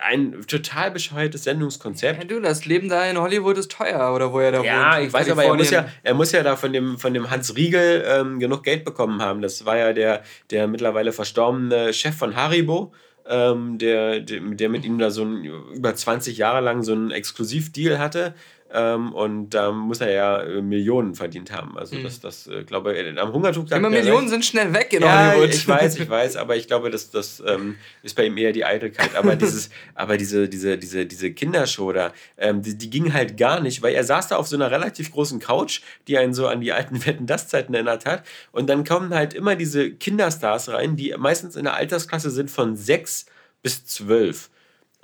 ein 0.00 0.42
total 0.46 0.90
bescheuertes 0.90 1.44
Sendungskonzept. 1.44 2.18
Ja, 2.18 2.24
du, 2.24 2.40
das 2.40 2.64
Leben 2.64 2.88
da 2.88 3.04
in 3.06 3.18
Hollywood 3.18 3.58
ist 3.58 3.72
teuer, 3.72 4.14
oder 4.14 4.32
wo 4.32 4.38
er 4.38 4.52
da 4.52 4.62
ja, 4.62 4.62
wohnt. 4.62 4.82
Ja, 4.82 5.00
ich 5.00 5.12
weiß, 5.12 5.30
aber 5.30 5.44
er 5.44 5.54
muss 5.54 5.70
ja, 5.70 5.88
er 6.02 6.14
muss 6.14 6.32
ja 6.32 6.42
da 6.42 6.56
von 6.56 6.72
dem, 6.72 6.98
von 6.98 7.12
dem 7.12 7.30
Hans 7.30 7.56
Riegel 7.56 8.04
ähm, 8.06 8.38
genug 8.38 8.62
Geld 8.62 8.84
bekommen 8.84 9.20
haben. 9.20 9.42
Das 9.42 9.66
war 9.66 9.76
ja 9.76 9.92
der, 9.92 10.22
der 10.50 10.68
mittlerweile 10.68 11.12
verstorbene 11.12 11.92
Chef 11.92 12.16
von 12.16 12.36
Haribo 12.36 12.92
ähm, 13.26 13.78
der, 13.78 14.20
der, 14.20 14.40
der 14.40 14.68
mit 14.68 14.84
ihm 14.84 14.98
da 14.98 15.10
so 15.10 15.24
ein, 15.24 15.44
über 15.44 15.94
20 15.94 16.36
Jahre 16.36 16.60
lang 16.60 16.82
so 16.82 16.92
einen 16.92 17.10
Exklusivdeal 17.10 17.98
hatte. 17.98 18.34
Ähm, 18.76 19.12
und 19.12 19.50
da 19.50 19.70
muss 19.70 20.00
er 20.00 20.10
ja 20.10 20.42
äh, 20.42 20.60
Millionen 20.60 21.14
verdient 21.14 21.52
haben. 21.52 21.78
Also, 21.78 21.94
mhm. 21.94 22.02
das, 22.02 22.18
das 22.18 22.48
äh, 22.48 22.64
glaube 22.64 22.92
ich, 22.92 23.20
am 23.20 23.32
Hungertuch. 23.32 23.70
Immer 23.70 23.88
Millionen 23.88 24.28
sind 24.28 24.44
schnell 24.44 24.74
weg 24.74 24.92
in 24.92 25.02
ja, 25.02 25.30
Hollywood. 25.30 25.54
Ich 25.54 25.68
weiß, 25.68 25.96
ich 26.00 26.10
weiß, 26.10 26.34
aber 26.34 26.56
ich 26.56 26.66
glaube, 26.66 26.90
das, 26.90 27.12
das 27.12 27.40
ähm, 27.46 27.76
ist 28.02 28.16
bei 28.16 28.26
ihm 28.26 28.36
eher 28.36 28.50
die 28.50 28.64
Eitelkeit. 28.64 29.14
Aber, 29.14 29.36
dieses, 29.36 29.70
aber 29.94 30.16
diese, 30.16 30.48
diese, 30.48 30.76
diese, 30.76 31.06
diese 31.06 31.30
Kindershow 31.30 31.92
da, 31.92 32.12
ähm, 32.36 32.62
die, 32.62 32.76
die 32.76 32.90
ging 32.90 33.14
halt 33.14 33.36
gar 33.36 33.60
nicht, 33.60 33.80
weil 33.80 33.94
er 33.94 34.02
saß 34.02 34.26
da 34.26 34.36
auf 34.38 34.48
so 34.48 34.56
einer 34.56 34.72
relativ 34.72 35.12
großen 35.12 35.38
Couch, 35.38 35.80
die 36.08 36.18
einen 36.18 36.34
so 36.34 36.48
an 36.48 36.60
die 36.60 36.72
alten 36.72 37.06
Wetten-Das-Zeiten 37.06 37.74
erinnert 37.74 38.06
hat. 38.06 38.24
Und 38.50 38.68
dann 38.68 38.82
kommen 38.82 39.14
halt 39.14 39.34
immer 39.34 39.54
diese 39.54 39.92
Kinderstars 39.92 40.70
rein, 40.70 40.96
die 40.96 41.14
meistens 41.16 41.54
in 41.54 41.62
der 41.62 41.74
Altersklasse 41.74 42.30
sind 42.32 42.50
von 42.50 42.74
sechs 42.74 43.26
bis 43.62 43.86
zwölf. 43.86 44.50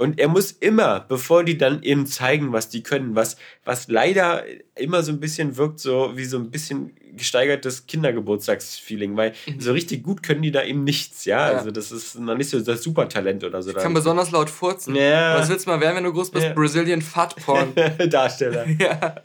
Und 0.01 0.19
er 0.19 0.29
muss 0.29 0.51
immer, 0.51 1.01
bevor 1.01 1.45
die 1.45 1.59
dann 1.59 1.83
eben 1.83 2.07
zeigen, 2.07 2.55
was 2.55 2.71
die 2.71 2.83
können, 2.83 3.17
was, 3.17 3.37
was 3.67 3.87
leider 3.89 4.45
immer 4.75 5.03
so 5.03 5.13
ein 5.13 5.21
bisschen 5.21 5.59
wirkt, 5.59 5.79
so 5.79 6.13
wie 6.15 6.25
so 6.25 6.39
ein 6.39 6.51
bisschen 6.51 6.97
gesteigertes 7.13 7.87
Kindergeburtstagsfeeling, 7.87 9.19
weil 9.19 9.35
mhm. 9.47 9.61
so 9.61 9.73
richtig 9.73 10.03
gut 10.03 10.23
können 10.23 10.41
die 10.41 10.53
da 10.53 10.63
eben 10.63 10.85
nichts, 10.85 11.27
ja. 11.27 11.53
ja. 11.53 11.59
Also 11.59 11.71
das 11.71 11.93
ist 11.93 12.19
noch 12.19 12.35
nicht 12.35 12.49
so 12.49 12.59
das 12.61 12.83
Supertalent 12.83 13.45
oder 13.45 13.61
so. 13.61 13.73
Ich 13.73 13.77
kann 13.77 13.93
besonders 13.93 14.31
laut 14.31 14.49
furzen. 14.49 14.95
Ja. 14.95 15.39
Was 15.39 15.51
willst 15.51 15.67
du 15.67 15.71
mal 15.71 15.83
werden, 15.83 15.97
wenn 15.97 16.05
du 16.05 16.15
groß 16.15 16.31
bist? 16.31 16.47
Ja. 16.47 16.55
Brazilian 16.55 17.03
Fat 17.03 17.37
Porn. 17.37 17.75
Darsteller. 18.09 18.67
ja. 18.79 19.17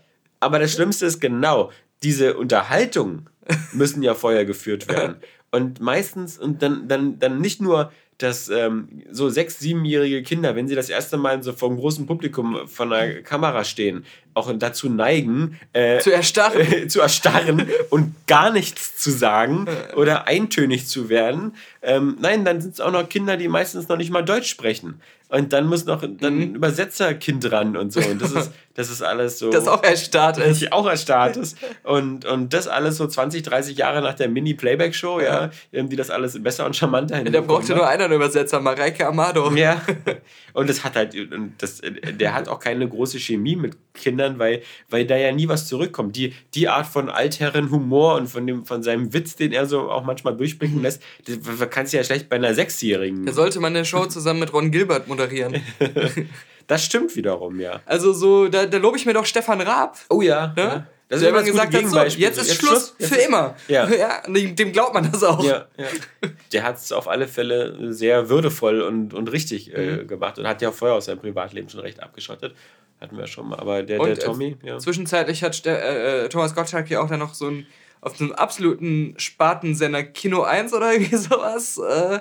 Aber 0.42 0.60
das 0.60 0.74
Schlimmste 0.74 1.06
ist 1.06 1.22
genau, 1.22 1.72
diese 2.04 2.36
Unterhaltungen 2.36 3.30
müssen 3.72 4.04
ja 4.04 4.14
vorher 4.14 4.44
geführt 4.44 4.90
werden. 4.90 5.16
Und 5.52 5.80
meistens, 5.80 6.38
und 6.38 6.62
dann, 6.62 6.90
dann, 6.90 7.18
dann 7.18 7.40
nicht 7.40 7.62
nur 7.62 7.94
dass 8.18 8.50
ähm, 8.50 9.04
so 9.12 9.30
sechs-, 9.30 9.60
siebenjährige 9.60 10.24
Kinder, 10.24 10.56
wenn 10.56 10.68
sie 10.68 10.76
das 10.76 10.90
erste 10.90 11.18
Mal 11.18 11.44
so 11.44 11.54
vor 11.54 11.70
einem 11.70 11.78
großen 11.78 12.06
Publikum 12.06 12.68
von 12.68 12.90
der 12.90 13.22
Kamera 13.24 13.64
stehen, 13.64 14.06
auch 14.36 14.52
dazu 14.58 14.90
neigen, 14.90 15.60
äh, 15.74 16.00
zu 16.00 16.12
erstarren, 16.12 16.62
äh, 16.62 16.88
zu 16.90 17.02
erstarren 17.02 17.68
und 17.90 18.14
gar 18.28 18.52
nichts 18.52 18.98
zu 18.98 19.10
sagen 19.10 19.66
oder 19.96 20.28
eintönig 20.28 20.88
zu 20.88 21.10
werden. 21.10 21.56
Ähm, 21.82 22.18
nein, 22.20 22.46
dann 22.46 22.62
sind 22.62 22.76
es 22.76 22.82
auch 22.82 22.92
noch 22.92 23.08
Kinder, 23.10 23.38
die 23.38 23.48
meistens 23.48 23.88
noch 23.88 23.98
nicht 23.98 24.12
mal 24.12 24.24
Deutsch 24.24 24.50
sprechen. 24.50 25.02
Und 25.28 25.54
dann 25.54 25.66
muss 25.66 25.86
noch 25.86 26.02
dann 26.02 26.18
ein 26.22 26.50
mhm. 26.50 26.56
Übersetzerkind 26.56 27.52
ran 27.52 27.76
und 27.76 27.92
so. 27.92 28.00
Und 28.00 28.22
das 28.22 28.32
ist, 28.32 28.52
das 28.76 28.92
ist 28.92 29.02
alles 29.02 29.40
so. 29.40 29.50
Das 29.50 29.68
auch 29.68 29.84
erstarrt 29.84 30.38
ist. 30.38 30.72
Auch 30.72 30.88
erstarrt 30.88 31.38
ist. 31.38 31.58
Und, 31.84 32.26
und 32.26 32.54
das 32.54 32.68
alles 32.68 32.98
so 32.98 33.08
20, 33.08 33.42
30 33.44 33.78
Jahre 33.78 34.02
nach 34.02 34.14
der 34.14 34.30
Mini-Playback-Show, 34.30 35.22
ja, 35.22 35.50
die 35.72 35.96
das 35.96 36.10
alles 36.10 36.42
besser 36.42 36.66
und 36.66 36.76
charmanter 36.76 37.18
hinbekommen. 37.18 37.48
Da 37.48 37.54
brauchte 37.54 37.76
nur 37.76 37.88
einer 37.88 38.06
einen 38.06 38.14
Übersetzer, 38.14 38.60
Mareike 38.60 39.08
Amado. 39.08 39.52
Ja. 39.56 39.82
Und 40.54 40.70
das 40.70 40.84
hat 40.84 40.96
halt, 40.96 41.14
das, 41.58 41.82
der 41.84 42.34
hat 42.34 42.48
auch 42.48 42.60
keine 42.60 42.88
große 42.88 43.20
Chemie 43.20 43.56
mit 43.58 43.76
Kindern, 43.94 44.25
weil, 44.40 44.62
weil 44.90 45.06
da 45.06 45.16
ja 45.16 45.32
nie 45.32 45.48
was 45.48 45.68
zurückkommt. 45.68 46.16
Die, 46.16 46.34
die 46.54 46.68
Art 46.68 46.88
von 46.88 47.10
Altherren-Humor 47.10 48.16
und 48.16 48.28
von, 48.28 48.46
dem, 48.46 48.66
von 48.66 48.84
seinem 48.84 49.14
Witz, 49.14 49.36
den 49.36 49.52
er 49.52 49.66
so 49.66 49.90
auch 49.92 50.04
manchmal 50.04 50.36
durchblicken 50.36 50.82
lässt, 50.82 51.02
das 51.26 51.70
kannst 51.70 51.94
du 51.94 51.98
ja 51.98 52.04
schlecht 52.04 52.30
bei 52.30 52.36
einer 52.36 52.54
Sechsjährigen. 52.54 53.26
Da 53.26 53.34
sollte 53.34 53.60
man 53.60 53.76
eine 53.76 53.86
Show 53.86 54.06
zusammen 54.08 54.40
mit 54.40 54.54
Ron 54.54 54.72
Gilbert 54.72 55.08
moderieren. 55.08 55.62
das 56.68 56.84
stimmt 56.84 57.16
wiederum, 57.16 57.60
ja. 57.60 57.82
Also 57.86 58.14
so, 58.14 58.48
da, 58.48 58.66
da 58.66 58.78
lobe 58.78 58.98
ich 58.98 59.06
mir 59.06 59.14
doch 59.14 59.26
Stefan 59.26 59.62
Raab. 59.62 59.98
Oh 60.10 60.22
ja. 60.22 60.54
Ne? 60.56 60.64
ja. 60.64 60.88
Das 61.08 61.20
der 61.20 61.30
immer 61.30 61.44
gesagt 61.44 61.74
hat, 61.74 61.88
so, 61.88 62.00
jetzt 62.00 62.18
ist 62.18 62.48
jetzt 62.48 62.56
Schluss, 62.56 62.96
Schluss 62.98 63.10
für 63.10 63.16
immer. 63.18 63.56
Ja. 63.68 63.88
ja. 63.96 64.22
dem 64.28 64.72
glaubt 64.72 64.96
man 64.96 65.12
das 65.12 65.24
auch. 65.24 65.44
Ja, 65.44 65.68
ja. 65.78 65.86
Der 66.52 66.64
hat 66.64 66.78
es 66.78 66.92
auf 66.92 67.08
alle 67.08 67.28
Fälle 67.28 67.94
sehr 67.94 68.30
würdevoll 68.30 68.82
und, 68.82 69.14
und 69.14 69.32
richtig 69.32 69.72
äh, 69.76 69.98
mhm. 69.98 70.08
gemacht 70.08 70.40
und 70.40 70.48
hat 70.48 70.64
ja 70.64 70.72
vorher 70.72 70.98
aus 70.98 71.06
seinem 71.06 71.20
Privatleben 71.20 71.70
schon 71.70 71.82
recht 71.82 72.02
abgeschottet. 72.02 72.56
Hatten 73.02 73.18
wir 73.18 73.28
schon 73.28 73.50
mal. 73.50 73.60
Aber 73.60 73.84
der, 73.84 74.00
und, 74.00 74.08
der 74.08 74.18
äh, 74.18 74.20
Tommy, 74.20 74.58
ja. 74.64 74.78
Zwischenzeitlich 74.78 75.44
hat 75.44 75.66
äh, 75.66 76.26
äh, 76.26 76.30
Thomas 76.30 76.56
Gottschalk 76.56 76.90
ja 76.90 77.02
auch 77.02 77.10
dann 77.10 77.20
noch 77.20 77.34
so 77.34 77.48
ein 77.48 77.68
auf 78.02 78.20
einem 78.22 78.34
absoluten 78.34 79.16
Spartensender 79.18 80.04
Kino 80.04 80.44
1 80.44 80.74
oder 80.74 80.94
irgendwie 80.94 81.16
sowas. 81.16 81.78
Äh, 81.78 82.20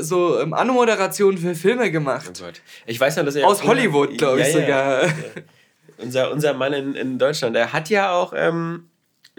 so 0.00 0.40
ähm, 0.40 0.54
Anmoderationen 0.54 1.38
für 1.38 1.54
Filme 1.54 1.90
gemacht. 1.90 2.32
Oh 2.40 2.44
Gott. 2.44 2.62
Ich 2.86 2.98
weiß 2.98 3.16
noch, 3.16 3.24
dass 3.24 3.36
er. 3.36 3.46
Aus 3.46 3.62
Hollywood, 3.62 4.18
glaube 4.18 4.40
ich 4.40 4.48
ja, 4.48 4.52
sogar. 4.52 5.04
Ja. 5.04 5.12
unser, 5.98 6.32
unser 6.32 6.54
Mann 6.54 6.72
in, 6.72 6.94
in 6.94 7.18
Deutschland, 7.18 7.54
der 7.54 7.72
hat 7.72 7.88
ja 7.90 8.12
auch 8.12 8.32
ähm, 8.34 8.88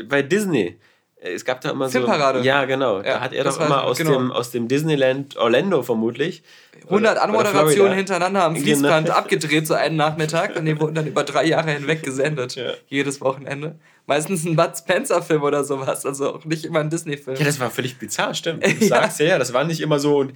bei 0.08 0.22
Disney. 0.22 0.78
Es 1.26 1.46
gab 1.46 1.62
da 1.62 1.72
immer 1.72 1.90
Filmparade. 1.90 2.40
so. 2.40 2.46
Ja, 2.46 2.66
genau. 2.66 2.98
Ja, 2.98 3.04
da 3.04 3.20
hat 3.22 3.34
er 3.34 3.46
doch 3.46 3.58
immer 3.60 3.86
aus, 3.86 3.98
genau. 3.98 4.12
dem, 4.12 4.32
aus 4.32 4.52
dem 4.52 4.68
Disneyland 4.68 5.38
Orlando 5.38 5.82
vermutlich. 5.82 6.44
100 6.84 7.18
Anmoderationen 7.18 7.94
hintereinander 7.94 8.44
am 8.44 8.56
genau. 8.56 8.66
Fließband 8.66 9.06
genau. 9.08 9.18
abgedreht, 9.20 9.66
so 9.66 9.74
einen 9.74 9.96
Nachmittag. 9.96 10.58
Und 10.58 10.66
die 10.66 10.78
wurden 10.78 10.96
dann 10.96 11.08
über 11.08 11.24
drei 11.24 11.46
Jahre 11.46 11.72
hinweg 11.72 12.04
gesendet. 12.04 12.56
Ja. 12.56 12.74
Jedes 12.90 13.22
Wochenende. 13.22 13.76
Meistens 14.06 14.44
ein 14.44 14.58
Bud 14.58 14.78
Spencer-Film 14.78 15.44
oder 15.44 15.64
sowas. 15.64 16.06
Also 16.06 16.36
auch 16.36 16.44
nicht 16.44 16.66
immer 16.66 16.82
ein 16.82 16.90
Disney-Film. 16.90 17.38
Ja, 17.38 17.46
das 17.46 17.58
war 17.62 17.70
völlig 17.70 17.98
bizarr, 17.98 18.34
stimmt. 18.34 18.66
Du 18.80 18.86
ja. 18.86 18.88
sagst 18.88 19.20
ja, 19.22 19.40
das 19.40 19.54
war 19.54 19.64
nicht 19.64 19.80
immer 19.80 20.00
so. 20.00 20.18
Und 20.18 20.34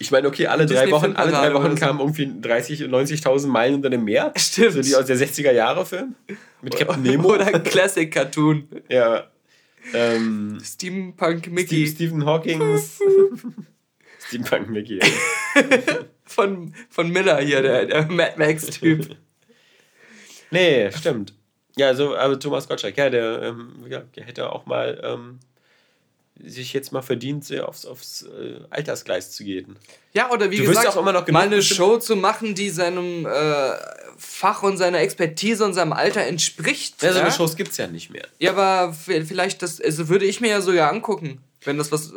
ich 0.00 0.10
meine, 0.10 0.26
okay, 0.26 0.48
alle 0.48 0.66
drei 0.66 0.90
Wochen, 0.90 1.12
alle 1.12 1.30
drei 1.30 1.54
Wochen 1.54 1.76
kamen 1.76 2.00
irgendwie 2.00 2.32
30, 2.40 2.80
90.000 2.80 3.46
Meilen 3.46 3.76
unter 3.76 3.90
dem 3.90 4.04
Meer. 4.04 4.32
Stimmt. 4.36 4.72
So 4.72 4.82
die 4.82 4.96
aus 4.96 5.04
der 5.04 5.16
60er 5.16 5.52
Jahre 5.52 5.86
Film. 5.86 6.16
Mit 6.62 6.76
Captain 6.76 7.02
Nemo. 7.02 7.28
Oder 7.34 7.46
ein 7.46 7.62
Classic-Cartoon. 7.62 8.66
ja. 8.88 9.24
Ähm, 9.94 10.58
Steampunk 10.62 11.48
Mickey. 11.48 11.86
Steve, 11.86 11.90
Stephen 11.90 12.24
Hawking. 12.24 12.60
Steampunk 14.26 14.70
Mickey. 14.70 15.00
von, 16.24 16.74
von 16.88 17.10
Miller 17.10 17.40
hier, 17.40 17.62
der, 17.62 17.86
der 17.86 18.06
Mad 18.06 18.34
Max-Typ. 18.36 19.16
nee, 20.50 20.90
stimmt. 20.92 21.34
Ja, 21.76 21.94
so, 21.94 22.16
aber 22.16 22.38
Thomas 22.38 22.68
Gottschalk, 22.68 22.96
ja, 22.96 23.10
der, 23.10 23.42
ähm, 23.42 23.84
ja, 23.88 24.02
hätte 24.16 24.52
auch 24.52 24.66
mal 24.66 25.00
ähm, 25.02 25.40
sich 26.44 26.72
jetzt 26.72 26.92
mal 26.92 27.02
verdient, 27.02 27.46
aufs, 27.60 27.86
aufs 27.86 28.22
äh, 28.22 28.60
Altersgleis 28.70 29.30
zu 29.30 29.44
gehen. 29.44 29.76
Ja, 30.12 30.30
oder 30.30 30.50
wie 30.50 30.58
du 30.58 30.66
gesagt, 30.66 30.88
auch 30.88 30.96
immer 30.96 31.12
noch 31.12 31.26
mal 31.28 31.46
eine 31.46 31.62
Show 31.62 31.98
zu 31.98 32.16
machen, 32.16 32.54
die 32.54 32.70
seinem 32.70 33.26
äh, 33.26 33.72
Fach 34.16 34.62
und 34.62 34.76
seiner 34.76 34.98
Expertise 35.00 35.64
und 35.64 35.74
seinem 35.74 35.92
Alter 35.92 36.22
entspricht. 36.22 37.02
Ja, 37.02 37.12
so 37.12 37.20
eine 37.20 37.32
Shows 37.32 37.56
gibt 37.56 37.70
es 37.70 37.76
ja 37.76 37.86
nicht 37.86 38.10
mehr. 38.10 38.26
Ja, 38.38 38.50
aber 38.50 38.92
vielleicht, 38.92 39.62
das 39.62 39.80
also 39.80 40.08
würde 40.08 40.26
ich 40.26 40.40
mir 40.40 40.48
ja 40.48 40.60
sogar 40.60 40.90
angucken. 40.90 41.40
Wenn 41.62 41.76
das 41.76 41.92
was, 41.92 42.10
äh, 42.12 42.14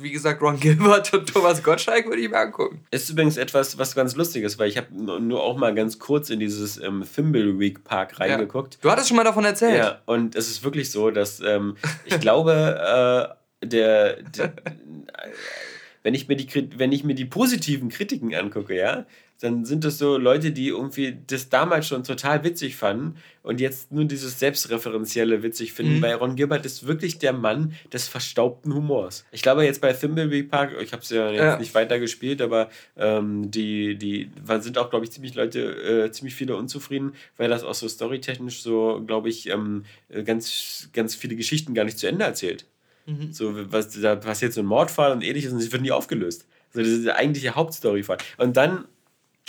wie 0.00 0.10
gesagt, 0.10 0.42
Ron 0.42 0.60
Gilbert 0.60 1.12
und 1.14 1.32
Thomas 1.32 1.62
Gottschalk 1.62 2.06
würde 2.06 2.20
ich 2.20 2.28
mir 2.28 2.38
angucken. 2.38 2.84
Ist 2.90 3.08
übrigens 3.08 3.38
etwas, 3.38 3.78
was 3.78 3.94
ganz 3.94 4.14
lustig 4.14 4.44
ist, 4.44 4.58
weil 4.58 4.68
ich 4.68 4.76
habe 4.76 4.88
nur 4.94 5.42
auch 5.42 5.56
mal 5.56 5.74
ganz 5.74 5.98
kurz 5.98 6.28
in 6.28 6.38
dieses 6.38 6.78
ähm, 6.78 7.02
Thimbleweed 7.02 7.82
Park 7.84 8.20
reingeguckt. 8.20 8.74
Ja. 8.74 8.80
Du 8.82 8.90
hattest 8.90 9.08
schon 9.08 9.16
mal 9.16 9.24
davon 9.24 9.44
erzählt. 9.44 9.78
Ja, 9.78 10.02
und 10.04 10.36
es 10.36 10.48
ist 10.48 10.64
wirklich 10.64 10.90
so, 10.90 11.10
dass 11.10 11.40
ähm, 11.40 11.76
ich 12.04 12.20
glaube, 12.20 13.34
äh, 13.36 13.43
der, 13.66 14.22
der 14.22 14.52
wenn 16.02 16.14
ich 16.14 16.28
mir 16.28 16.36
die 16.36 16.48
wenn 16.76 16.92
ich 16.92 17.02
mir 17.02 17.14
die 17.14 17.24
positiven 17.24 17.88
Kritiken 17.88 18.34
angucke, 18.34 18.76
ja, 18.76 19.06
dann 19.40 19.64
sind 19.64 19.84
das 19.84 19.98
so 19.98 20.16
Leute, 20.16 20.52
die 20.52 20.68
irgendwie 20.68 21.18
das 21.26 21.48
damals 21.48 21.86
schon 21.86 22.04
total 22.04 22.44
witzig 22.44 22.76
fanden 22.76 23.16
und 23.42 23.60
jetzt 23.60 23.90
nur 23.90 24.04
dieses 24.04 24.38
selbstreferenzielle 24.38 25.42
witzig 25.42 25.72
finden. 25.72 25.96
Mhm. 25.96 26.02
Weil 26.02 26.14
Ron 26.14 26.36
Gilbert 26.36 26.64
ist 26.64 26.86
wirklich 26.86 27.18
der 27.18 27.32
Mann 27.32 27.74
des 27.92 28.06
verstaubten 28.06 28.72
Humors. 28.72 29.24
Ich 29.32 29.42
glaube 29.42 29.64
jetzt 29.64 29.80
bei 29.80 29.92
Thimbleweed 29.92 30.50
Park, 30.50 30.72
ich 30.80 30.92
habe 30.92 31.02
es 31.02 31.10
ja 31.10 31.30
jetzt 31.30 31.40
ja. 31.40 31.58
nicht 31.58 31.74
weiter 31.74 31.98
gespielt, 31.98 32.40
aber 32.40 32.70
ähm, 32.96 33.50
die, 33.50 33.96
die 33.96 34.30
sind 34.60 34.78
auch, 34.78 34.88
glaube 34.88 35.04
ich, 35.04 35.10
ziemlich 35.10 35.34
Leute, 35.34 36.04
äh, 36.04 36.12
ziemlich 36.12 36.34
viele 36.34 36.56
unzufrieden, 36.56 37.12
weil 37.36 37.48
das 37.48 37.64
auch 37.64 37.74
so 37.74 37.88
storytechnisch 37.88 38.62
so, 38.62 39.02
glaube 39.06 39.28
ich, 39.28 39.48
ähm, 39.48 39.84
ganz, 40.24 40.88
ganz 40.92 41.14
viele 41.14 41.34
Geschichten 41.34 41.74
gar 41.74 41.84
nicht 41.84 41.98
zu 41.98 42.06
Ende 42.06 42.24
erzählt. 42.24 42.66
Mhm. 43.06 43.32
So, 43.32 43.52
was, 43.72 44.00
da 44.00 44.16
passiert 44.16 44.52
so 44.52 44.60
ein 44.60 44.66
Mordfall 44.66 45.12
und 45.12 45.22
ähnliches 45.22 45.52
und 45.52 45.58
es 45.58 45.70
wird 45.70 45.82
nie 45.82 45.92
aufgelöst. 45.92 46.46
So, 46.72 46.80
das 46.80 46.88
ist 46.88 47.04
der 47.04 47.16
eigentliche 47.16 47.54
Hauptstory-Fall. 47.54 48.18
Und 48.38 48.56
dann, 48.56 48.86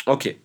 okay. 0.06 0.38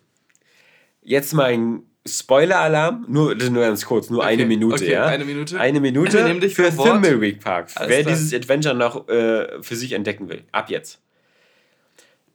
Jetzt 1.03 1.33
mal 1.33 1.53
ein 1.53 1.83
Spoiler-Alarm, 2.07 3.07
nur, 3.09 3.35
nur 3.35 3.62
ganz 3.62 3.85
kurz, 3.85 4.11
nur 4.11 4.20
okay. 4.20 4.29
eine 4.29 4.46
Minute, 4.46 4.75
okay, 4.85 4.92
ja? 4.92 5.07
Eine 5.07 5.25
Minute. 5.25 5.61
Eine 5.61 5.81
Minute 5.81 6.18
für 6.51 6.70
Thimbleweed 6.70 7.40
Park. 7.40 7.70
Alles 7.75 7.90
wer 7.90 8.03
klar. 8.03 8.14
dieses 8.14 8.33
Adventure 8.33 8.75
noch 8.75 9.09
äh, 9.09 9.62
für 9.62 9.77
sich 9.77 9.92
entdecken 9.92 10.29
will. 10.29 10.42
Ab 10.53 10.70
jetzt. 10.70 11.01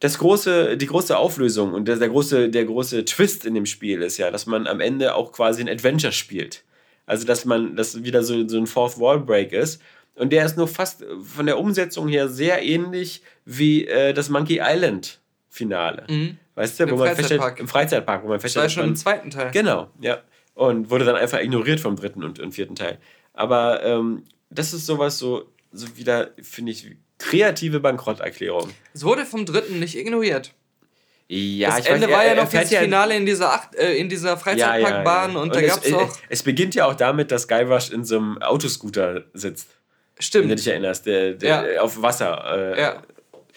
Das 0.01 0.19
große, 0.19 0.77
die 0.77 0.85
große 0.85 1.17
Auflösung 1.17 1.73
und 1.73 1.87
der, 1.87 1.95
der, 1.95 2.09
große, 2.09 2.49
der 2.49 2.65
große 2.65 3.05
Twist 3.05 3.45
in 3.45 3.55
dem 3.55 3.65
Spiel 3.65 4.01
ist 4.01 4.17
ja, 4.17 4.29
dass 4.29 4.45
man 4.45 4.67
am 4.67 4.81
Ende 4.81 5.15
auch 5.15 5.31
quasi 5.31 5.61
ein 5.61 5.69
Adventure 5.69 6.13
spielt. 6.13 6.63
Also, 7.07 7.25
dass 7.25 7.45
man, 7.45 7.75
dass 7.75 8.03
wieder 8.03 8.23
so, 8.23 8.47
so 8.47 8.57
ein 8.57 8.67
Fourth 8.67 8.99
Wall 8.99 9.19
Break 9.19 9.51
ist 9.51 9.81
und 10.15 10.31
der 10.31 10.45
ist 10.45 10.57
nur 10.57 10.67
fast 10.67 11.05
von 11.23 11.45
der 11.45 11.57
Umsetzung 11.59 12.07
her 12.07 12.29
sehr 12.29 12.63
ähnlich 12.63 13.21
wie 13.43 13.85
äh, 13.85 14.13
das 14.13 14.29
Monkey 14.29 14.59
Island 14.61 15.19
Finale. 15.49 16.05
Mhm. 16.09 16.37
Weißt 16.55 16.79
du, 16.79 16.83
Im 16.83 16.91
wo 16.91 16.95
man 16.97 17.15
feststellt, 17.15 17.59
im 17.59 17.67
Freizeitpark, 17.67 18.23
wo 18.23 18.29
man 18.29 18.39
feststellt. 18.39 18.65
Das 18.65 18.75
war 18.75 18.83
schon 18.83 18.89
im 18.89 18.95
zweiten 18.95 19.29
Teil. 19.29 19.51
Genau, 19.51 19.89
ja. 19.99 20.21
Und 20.53 20.89
wurde 20.89 21.03
dann 21.03 21.15
einfach 21.15 21.39
ignoriert 21.39 21.81
vom 21.81 21.97
dritten 21.97 22.23
und, 22.23 22.39
und 22.39 22.53
vierten 22.53 22.75
Teil. 22.75 22.97
Aber 23.33 23.83
ähm, 23.83 24.23
das 24.49 24.73
ist 24.73 24.85
sowas 24.85 25.17
so, 25.17 25.51
so 25.73 25.97
wieder, 25.97 26.31
finde 26.41 26.71
ich, 26.71 26.95
kreative 27.17 27.81
Bankrotterklärung. 27.81 28.69
Es 28.93 29.03
wurde 29.03 29.25
vom 29.25 29.45
dritten 29.45 29.79
nicht 29.79 29.97
ignoriert. 29.97 30.53
Ja, 31.27 31.69
das 31.69 31.79
ich 31.79 31.87
Ende 31.87 32.07
weiß, 32.07 32.13
war 32.13 32.25
ja 32.25 32.35
noch 32.35 32.49
das 32.49 32.69
ja 32.69 32.81
Finale 32.81 33.17
in 33.17 33.25
dieser, 33.25 33.51
Acht, 33.51 33.75
äh, 33.75 33.95
in 33.95 34.09
dieser 34.09 34.37
Freizeitparkbahn 34.37 35.31
ja, 35.31 35.35
ja, 35.35 35.41
und, 35.41 35.47
und, 35.49 35.55
da 35.55 35.61
gab 35.61 35.83
es 35.83 35.91
auch. 35.91 36.15
Es 36.29 36.43
beginnt 36.43 36.75
ja 36.75 36.85
auch 36.85 36.93
damit, 36.93 37.31
dass 37.31 37.47
Guybrush 37.47 37.89
in 37.89 38.03
so 38.03 38.17
einem 38.17 38.41
Autoscooter 38.41 39.25
sitzt. 39.33 39.74
Stimmt. 40.19 40.43
Wenn 40.43 40.49
du 40.49 40.55
dich 40.55 40.67
erinnerst, 40.67 41.05
der, 41.05 41.33
der 41.33 41.73
ja. 41.73 41.81
auf 41.81 42.01
Wasser. 42.01 42.73
Äh, 42.75 42.81
ja. 42.81 43.03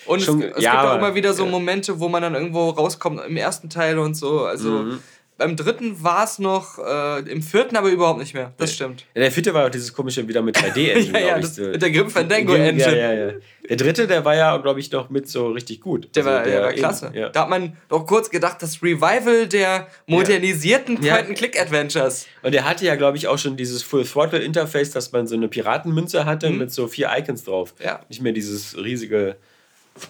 Und 0.06 0.22
schon, 0.22 0.42
es, 0.42 0.56
es 0.56 0.62
ja, 0.62 0.72
gibt 0.72 0.84
auch 0.84 0.96
immer 0.96 1.14
wieder 1.14 1.34
so 1.34 1.46
Momente, 1.46 1.98
wo 2.00 2.08
man 2.08 2.22
dann 2.22 2.34
irgendwo 2.34 2.70
rauskommt 2.70 3.20
im 3.26 3.36
ersten 3.36 3.68
Teil 3.68 3.98
und 3.98 4.14
so. 4.14 4.44
Also 4.44 4.70
mhm. 4.70 4.98
Beim 5.38 5.54
dritten 5.54 6.02
war 6.02 6.24
es 6.24 6.40
noch, 6.40 6.78
äh, 6.78 7.20
im 7.30 7.42
vierten 7.42 7.76
aber 7.76 7.88
überhaupt 7.88 8.18
nicht 8.18 8.34
mehr. 8.34 8.52
Das 8.56 8.74
stimmt. 8.74 9.06
Ja, 9.14 9.22
der 9.22 9.32
vierte 9.32 9.54
war 9.54 9.66
auch 9.66 9.70
dieses 9.70 9.92
komische 9.92 10.26
wieder 10.26 10.42
mit 10.42 10.56
3D-Engine, 10.56 11.20
ja, 11.20 11.26
ja, 11.26 11.38
das, 11.38 11.56
Mit 11.56 11.80
der 11.80 11.92
Grim 11.92 12.10
Fandango 12.10 12.54
Engine. 12.54 12.98
Ja, 12.98 13.12
ja, 13.12 13.26
ja. 13.28 13.32
Der 13.68 13.76
dritte, 13.76 14.08
der 14.08 14.24
war 14.24 14.34
ja, 14.34 14.56
glaube 14.56 14.80
ich, 14.80 14.90
noch 14.90 15.10
mit 15.10 15.28
so 15.28 15.50
richtig 15.50 15.80
gut. 15.80 16.08
Der, 16.16 16.26
also 16.26 16.36
war, 16.36 16.42
der 16.42 16.62
war 16.62 16.72
klasse. 16.72 17.12
Ja. 17.14 17.28
Da 17.28 17.42
hat 17.42 17.50
man 17.50 17.76
doch 17.88 18.04
kurz 18.04 18.30
gedacht, 18.30 18.60
das 18.60 18.82
Revival 18.82 19.46
der 19.46 19.86
modernisierten 20.06 21.00
ja. 21.02 21.14
Point-and-Click-Adventures. 21.14 22.26
Und 22.42 22.52
der 22.52 22.64
hatte 22.64 22.84
ja, 22.84 22.96
glaube 22.96 23.16
ich, 23.16 23.28
auch 23.28 23.38
schon 23.38 23.56
dieses 23.56 23.84
Full-Throttle-Interface, 23.84 24.90
dass 24.90 25.12
man 25.12 25.28
so 25.28 25.36
eine 25.36 25.46
Piratenmünze 25.46 26.24
hatte 26.24 26.50
mhm. 26.50 26.58
mit 26.58 26.72
so 26.72 26.88
vier 26.88 27.10
Icons 27.16 27.44
drauf. 27.44 27.74
Ja. 27.82 28.00
Nicht 28.08 28.22
mehr 28.22 28.32
dieses 28.32 28.76
riesige 28.76 29.36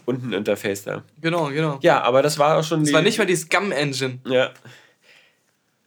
unten 0.07 0.33
Interface 0.33 0.85
da. 0.85 1.03
Genau, 1.21 1.49
genau. 1.49 1.79
Ja, 1.83 2.01
aber 2.01 2.23
das 2.23 2.39
war 2.39 2.59
auch 2.59 2.65
schon. 2.65 2.85
Das 2.85 2.93
war 2.93 3.03
nicht 3.03 3.19
mal 3.19 3.27
die 3.27 3.37
Scum-Engine. 3.37 4.21
Ja. 4.27 4.51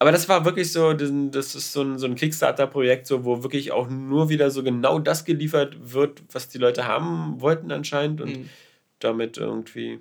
Aber 0.02 0.12
das 0.12 0.28
war 0.28 0.46
wirklich 0.46 0.72
so, 0.72 0.94
das 0.94 1.54
ist 1.54 1.74
so 1.74 1.84
ein, 1.84 2.00
so 2.00 2.08
ein 2.08 2.16
Kickstarter-Projekt, 2.16 3.06
so, 3.06 3.24
wo 3.24 3.44
wirklich 3.44 3.72
auch 3.72 3.88
nur 3.88 4.30
wieder 4.30 4.50
so 4.50 4.64
genau 4.64 4.98
das 4.98 5.26
geliefert 5.26 5.78
wird, 5.80 6.24
was 6.32 6.50
die 6.50 6.58
Leute 6.58 6.88
haben 6.88 7.40
wollten 7.40 7.72
anscheinend 7.72 8.20
und 8.20 8.36
mhm. 8.36 8.50
damit 8.98 9.38
irgendwie. 9.38 10.00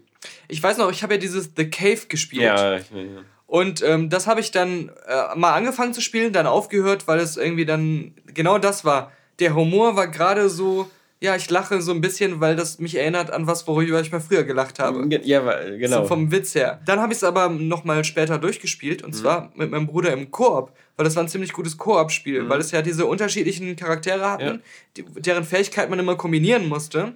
Ich 0.49 0.63
weiß 0.63 0.79
noch, 0.79 0.91
ich 0.91 1.03
habe 1.03 1.17
ja 1.17 1.21
dieses 1.21 1.51
The 1.55 1.69
Cave 1.69 2.07
gespielt. 2.09 2.45
Ja, 2.45 2.77
ich 2.77 2.91
ja. 2.91 3.03
Und 3.47 3.83
ähm, 3.83 4.09
das 4.09 4.27
habe 4.27 4.41
ich 4.41 4.51
dann 4.51 4.91
äh, 5.07 5.37
mal 5.37 5.53
angefangen 5.53 5.93
zu 5.93 6.01
spielen, 6.01 6.33
dann 6.33 6.47
aufgehört, 6.47 7.07
weil 7.07 7.19
es 7.19 7.37
irgendwie 7.37 7.67
dann 7.67 8.15
genau 8.25 8.57
das 8.57 8.87
war. 8.87 9.13
Der 9.39 9.55
Humor 9.55 9.97
war 9.97 10.09
gerade 10.09 10.49
so 10.49 10.91
ja, 11.23 11.37
ich 11.37 11.51
lache 11.51 11.83
so 11.83 11.93
ein 11.93 12.01
bisschen, 12.01 12.41
weil 12.41 12.57
das 12.57 12.79
mich 12.79 12.97
erinnert 12.97 13.31
an 13.31 13.47
was, 13.47 13.67
worüber 13.67 14.01
ich 14.01 14.11
mal 14.11 14.21
früher 14.21 14.43
gelacht 14.43 14.79
habe. 14.79 15.07
Ja, 15.23 15.41
genau. 15.77 16.03
So 16.03 16.09
vom 16.09 16.33
Witz 16.33 16.55
her. 16.55 16.81
Dann 16.87 16.99
habe 16.99 17.13
ich 17.13 17.19
es 17.19 17.25
aber 17.25 17.51
nochmal 17.51 18.05
später 18.05 18.39
durchgespielt 18.39 19.03
und 19.03 19.15
mhm. 19.15 19.19
zwar 19.19 19.53
mit 19.55 19.71
meinem 19.71 19.87
Bruder 19.87 20.15
im 20.15 20.31
Koop, 20.31 20.73
weil 20.97 21.05
das 21.05 21.17
war 21.17 21.23
ein 21.23 21.29
ziemlich 21.29 21.53
gutes 21.53 21.77
Koop-Spiel, 21.77 22.45
mhm. 22.45 22.49
weil 22.49 22.61
es 22.61 22.71
ja 22.71 22.81
diese 22.81 23.05
unterschiedlichen 23.05 23.77
Charaktere 23.77 24.31
hatten, 24.31 24.47
ja. 24.47 24.59
die, 24.97 25.05
deren 25.21 25.45
Fähigkeit 25.45 25.91
man 25.91 25.99
immer 25.99 26.17
kombinieren 26.17 26.69
musste. 26.69 27.13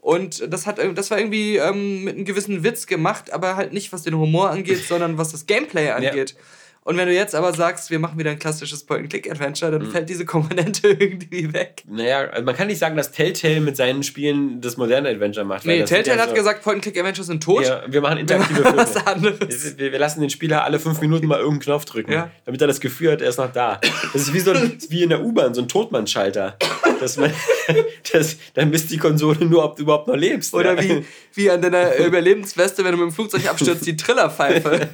Und 0.00 0.52
das, 0.52 0.66
hat, 0.66 0.78
das 0.96 1.10
war 1.12 1.18
irgendwie 1.18 1.56
ähm, 1.56 2.04
mit 2.04 2.16
einem 2.16 2.24
gewissen 2.24 2.64
Witz 2.64 2.86
gemacht, 2.86 3.32
aber 3.32 3.56
halt 3.56 3.72
nicht 3.72 3.92
was 3.92 4.02
den 4.02 4.16
Humor 4.16 4.50
angeht, 4.50 4.84
sondern 4.88 5.18
was 5.18 5.30
das 5.30 5.46
Gameplay 5.46 5.90
angeht. 5.90 6.32
Ja. 6.32 6.36
Und 6.86 6.96
wenn 6.98 7.08
du 7.08 7.14
jetzt 7.14 7.34
aber 7.34 7.52
sagst, 7.52 7.90
wir 7.90 7.98
machen 7.98 8.16
wieder 8.16 8.30
ein 8.30 8.38
klassisches 8.38 8.84
Point-and-Click-Adventure, 8.84 9.72
dann 9.72 9.86
mhm. 9.86 9.90
fällt 9.90 10.08
diese 10.08 10.24
Komponente 10.24 10.86
irgendwie 11.00 11.52
weg. 11.52 11.82
Naja, 11.88 12.28
also 12.30 12.44
man 12.44 12.54
kann 12.54 12.68
nicht 12.68 12.78
sagen, 12.78 12.96
dass 12.96 13.10
Telltale 13.10 13.58
mit 13.58 13.76
seinen 13.76 14.04
Spielen 14.04 14.60
das 14.60 14.76
moderne 14.76 15.08
Adventure 15.08 15.44
macht. 15.44 15.66
Nee, 15.66 15.82
Telltale 15.82 16.22
hat 16.22 16.28
so 16.28 16.36
gesagt, 16.36 16.62
Point-and-Click-Adventures 16.62 17.26
sind 17.26 17.42
tot. 17.42 17.64
Ja, 17.64 17.82
wir 17.88 18.00
machen 18.00 18.18
interaktive 18.18 18.62
Filme. 18.62 18.76
Was 18.76 19.04
anderes. 19.04 19.76
Wir, 19.76 19.90
wir, 19.90 19.98
lassen 19.98 20.20
den 20.20 20.30
Spieler 20.30 20.62
alle 20.62 20.78
fünf 20.78 21.00
Minuten 21.00 21.26
mal 21.26 21.38
irgendeinen 21.38 21.62
Knopf 21.62 21.86
drücken, 21.86 22.12
ja. 22.12 22.30
damit 22.44 22.60
er 22.60 22.68
das 22.68 22.78
Gefühl 22.78 23.10
hat, 23.10 23.20
er 23.20 23.30
ist 23.30 23.38
noch 23.38 23.52
da. 23.52 23.80
Das 24.12 24.22
ist 24.22 24.32
wie, 24.32 24.38
so 24.38 24.54
wie 24.88 25.02
in 25.02 25.08
der 25.08 25.24
U-Bahn, 25.24 25.54
so 25.54 25.62
ein 25.62 25.68
Totmannschalter. 25.68 26.56
Dass 27.00 27.16
man, 27.16 27.32
das, 28.12 28.36
dann 28.54 28.70
misst 28.70 28.92
die 28.92 28.98
Konsole 28.98 29.44
nur, 29.44 29.64
ob 29.64 29.74
du 29.74 29.82
überhaupt 29.82 30.06
noch 30.06 30.14
lebst. 30.14 30.54
Oder 30.54 30.80
ja. 30.80 30.84
wie, 30.84 31.04
wie 31.34 31.50
an 31.50 31.60
deiner 31.60 31.96
Überlebensweste, 31.96 32.84
wenn 32.84 32.92
du 32.92 32.98
mit 32.98 33.10
dem 33.10 33.12
Flugzeug 33.12 33.44
abstürzt, 33.50 33.84
die 33.84 33.96
Trillerpfeife. 33.96 34.88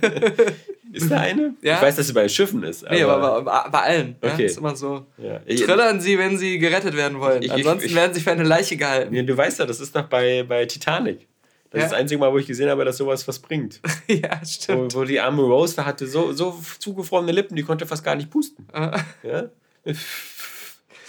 Ist 0.93 1.11
da 1.11 1.21
eine? 1.21 1.55
Ja? 1.63 1.77
Ich 1.77 1.83
weiß, 1.83 1.97
dass 1.97 2.07
sie 2.07 2.13
bei 2.13 2.29
Schiffen 2.29 2.63
ist. 2.65 2.87
Aber 2.87 2.95
nee, 2.95 3.03
aber 3.03 3.43
bei, 3.43 3.69
bei 3.71 3.79
allen. 3.81 4.17
Okay. 4.21 4.43
Ja, 4.43 4.47
ist 4.47 4.59
immer 4.59 4.77
so. 4.77 5.07
Ja. 5.17 5.39
Trillern 5.39 6.01
sie, 6.01 6.19
wenn 6.19 6.37
sie 6.37 6.59
gerettet 6.59 6.95
werden 6.95 7.19
wollen. 7.19 7.43
Ich, 7.43 7.51
Ansonsten 7.51 7.89
ich, 7.89 7.95
werden 7.95 8.13
sie 8.13 8.21
für 8.21 8.33
eine 8.33 8.45
Leiche 8.45 8.77
gehalten. 8.77 9.15
Ja, 9.15 9.23
du 9.23 9.37
weißt 9.37 9.59
ja, 9.59 9.67
das 9.67 9.81
ist 9.81 9.97
doch 9.97 10.05
bei, 10.05 10.43
bei 10.43 10.67
Titanic. 10.67 11.27
Das 11.71 11.79
ja. 11.79 11.87
ist 11.87 11.93
das 11.93 11.99
einzige 12.01 12.21
Mal, 12.21 12.31
wo 12.31 12.39
ich 12.39 12.47
gesehen 12.47 12.69
habe, 12.69 12.85
dass 12.85 12.99
sowas 12.99 13.27
was 13.27 13.39
bringt. 13.39 13.81
ja, 14.07 14.45
stimmt. 14.45 14.95
Wo, 14.95 15.01
wo, 15.01 15.05
die 15.05 15.19
arme 15.19 15.43
Rose 15.43 15.75
da 15.77 15.87
hatte 15.87 16.07
so, 16.07 16.33
so 16.33 16.61
zugefrorene 16.79 17.33
Lippen, 17.33 17.57
die 17.57 17.63
konnte 17.63 17.87
fast 17.87 18.05
gar 18.05 18.15
nicht 18.15 18.31
pusten. 18.31 18.67
Uh. 18.75 18.91
Ja? 19.23 19.49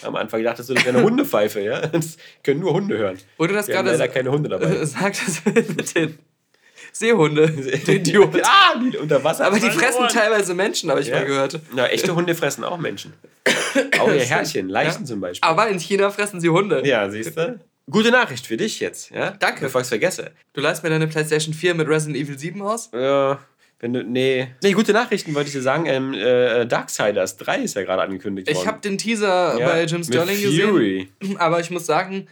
Am 0.03 0.15
Anfang 0.15 0.43
dachtest 0.43 0.69
du, 0.69 0.73
das 0.73 0.85
wäre 0.85 0.97
eine 0.97 1.05
Hundepfeife, 1.05 1.61
ja? 1.61 1.87
Das 1.87 2.17
können 2.43 2.61
nur 2.61 2.73
Hunde 2.73 2.97
hören. 2.97 3.17
Oder 3.37 3.53
das 3.53 3.67
gerade. 3.67 3.91
leider 3.91 4.07
keine 4.07 4.31
Hunde 4.31 4.49
dabei. 4.49 4.85
Sagt 4.85 5.21
das 5.25 5.45
mit 5.45 5.95
den 5.95 6.17
Seehunde. 6.93 7.49
Die 7.87 7.95
Idioten. 7.95 8.41
ah, 8.43 8.79
die 8.79 8.97
unter 8.97 9.23
Wasser. 9.23 9.45
Aber 9.47 9.59
die 9.59 9.71
fressen 9.71 10.01
Ohren. 10.01 10.09
teilweise 10.09 10.53
Menschen, 10.53 10.89
habe 10.91 11.01
ich 11.01 11.07
ja. 11.07 11.15
mal 11.15 11.25
gehört. 11.25 11.59
Na, 11.75 11.87
echte 11.87 12.15
Hunde 12.15 12.35
fressen 12.35 12.63
auch 12.63 12.77
Menschen. 12.77 13.13
auch 13.99 14.07
ihr 14.07 14.19
Herrchen, 14.19 14.69
Leichen 14.69 15.01
ja. 15.01 15.05
zum 15.05 15.19
Beispiel. 15.19 15.49
Aber 15.49 15.67
in 15.67 15.79
China 15.79 16.11
fressen 16.11 16.39
sie 16.39 16.49
Hunde. 16.49 16.85
Ja, 16.85 17.09
siehst 17.09 17.35
du? 17.35 17.59
Gute 17.89 18.11
Nachricht 18.11 18.45
für 18.45 18.55
dich 18.55 18.79
jetzt, 18.79 19.09
ja? 19.09 19.31
Danke. 19.31 19.61
Bevor 19.61 19.81
ich 19.81 19.85
es 19.85 19.89
vergesse. 19.89 20.31
Du 20.53 20.61
leist 20.61 20.83
mir 20.83 20.89
deine 20.89 21.07
PlayStation 21.07 21.53
4 21.53 21.73
mit 21.73 21.87
Resident 21.87 22.15
Evil 22.15 22.37
7 22.37 22.61
aus? 22.61 22.89
Ja. 22.93 23.39
Wenn 23.79 23.91
du, 23.91 24.03
nee. 24.03 24.47
Nee, 24.61 24.71
gute 24.71 24.93
Nachrichten 24.93 25.35
wollte 25.35 25.47
ich 25.47 25.53
dir 25.53 25.61
sagen. 25.61 25.85
Ähm, 25.87 26.13
äh, 26.13 26.65
Darksiders 26.65 27.35
3 27.37 27.63
ist 27.63 27.75
ja 27.75 27.83
gerade 27.83 28.03
angekündigt 28.03 28.47
worden. 28.47 28.57
Ich 28.57 28.65
habe 28.65 28.79
den 28.79 28.97
Teaser 28.97 29.59
ja, 29.59 29.67
bei 29.67 29.83
Jim 29.83 30.03
Sterling 30.03 30.37
Fury. 30.37 31.09
gesehen. 31.19 31.37
Aber 31.37 31.59
ich 31.59 31.69
muss 31.69 31.85
sagen, 31.85 32.27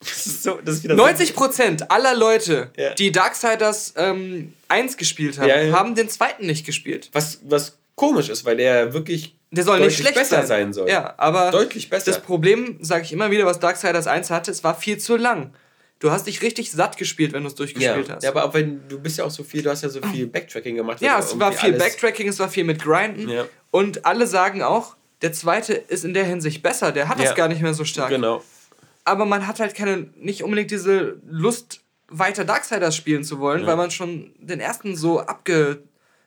das 0.00 0.26
ist 0.26 0.42
so, 0.42 0.58
das 0.64 0.76
ist 0.76 0.84
90 0.84 1.34
Prozent 1.34 1.90
aller 1.90 2.14
Leute, 2.14 2.70
ja. 2.76 2.94
die 2.94 3.12
Darksiders 3.12 3.94
ähm, 3.96 4.52
1 4.68 4.96
gespielt 4.96 5.38
haben, 5.38 5.48
ja, 5.48 5.62
ja. 5.62 5.72
haben 5.72 5.94
den 5.94 6.08
zweiten 6.08 6.46
nicht 6.46 6.66
gespielt. 6.66 7.08
Was, 7.12 7.40
was 7.44 7.78
komisch 7.94 8.28
ist, 8.28 8.44
weil 8.44 8.56
der 8.56 8.92
wirklich 8.92 9.34
der 9.50 9.64
soll 9.64 9.80
nicht 9.80 9.96
schlecht 9.96 10.16
besser 10.16 10.38
sein. 10.38 10.46
sein. 10.46 10.72
soll. 10.72 10.88
Ja, 10.88 11.14
aber 11.16 11.50
deutlich 11.50 11.88
besser. 11.88 12.10
Das 12.10 12.20
Problem, 12.20 12.78
sage 12.80 13.04
ich 13.04 13.12
immer 13.12 13.30
wieder, 13.30 13.46
was 13.46 13.58
Darksiders 13.58 14.06
1 14.06 14.30
hatte, 14.30 14.50
es 14.50 14.62
war 14.64 14.74
viel 14.74 14.98
zu 14.98 15.16
lang. 15.16 15.52
Du 15.98 16.10
hast 16.10 16.26
dich 16.26 16.42
richtig 16.42 16.70
satt 16.70 16.98
gespielt, 16.98 17.32
wenn 17.32 17.42
du 17.42 17.48
es 17.48 17.54
durchgespielt 17.54 18.08
ja. 18.08 18.16
hast. 18.16 18.22
Ja, 18.22 18.30
aber 18.30 18.44
auch 18.44 18.52
wenn 18.52 18.86
du 18.86 19.00
bist 19.00 19.16
ja 19.16 19.24
auch 19.24 19.30
so 19.30 19.42
viel, 19.42 19.62
du 19.62 19.70
hast 19.70 19.82
ja 19.82 19.88
so 19.88 20.02
viel 20.02 20.26
Backtracking 20.26 20.76
gemacht. 20.76 21.00
Ja, 21.00 21.18
es 21.18 21.38
war 21.38 21.52
viel 21.52 21.72
Backtracking, 21.72 22.28
es 22.28 22.38
war 22.38 22.50
viel 22.50 22.64
mit 22.64 22.82
Grinden. 22.82 23.30
Ja. 23.30 23.46
Und 23.70 24.04
alle 24.04 24.26
sagen 24.26 24.62
auch, 24.62 24.96
der 25.22 25.32
zweite 25.32 25.72
ist 25.72 26.04
in 26.04 26.12
der 26.12 26.24
Hinsicht 26.24 26.62
besser, 26.62 26.92
der 26.92 27.08
hat 27.08 27.18
ja. 27.18 27.24
das 27.24 27.34
gar 27.34 27.48
nicht 27.48 27.62
mehr 27.62 27.72
so 27.72 27.84
stark. 27.84 28.10
Genau. 28.10 28.42
Aber 29.06 29.24
man 29.24 29.46
hat 29.46 29.60
halt 29.60 29.74
keine, 29.74 30.08
nicht 30.16 30.42
unbedingt 30.42 30.70
diese 30.70 31.20
Lust, 31.26 31.80
weiter 32.08 32.44
Darksiders 32.44 32.94
spielen 32.94 33.24
zu 33.24 33.38
wollen, 33.38 33.62
ja. 33.62 33.66
weil 33.68 33.76
man 33.76 33.90
schon 33.90 34.32
den 34.38 34.60
ersten 34.60 34.96
so 34.96 35.20
abge 35.20 35.82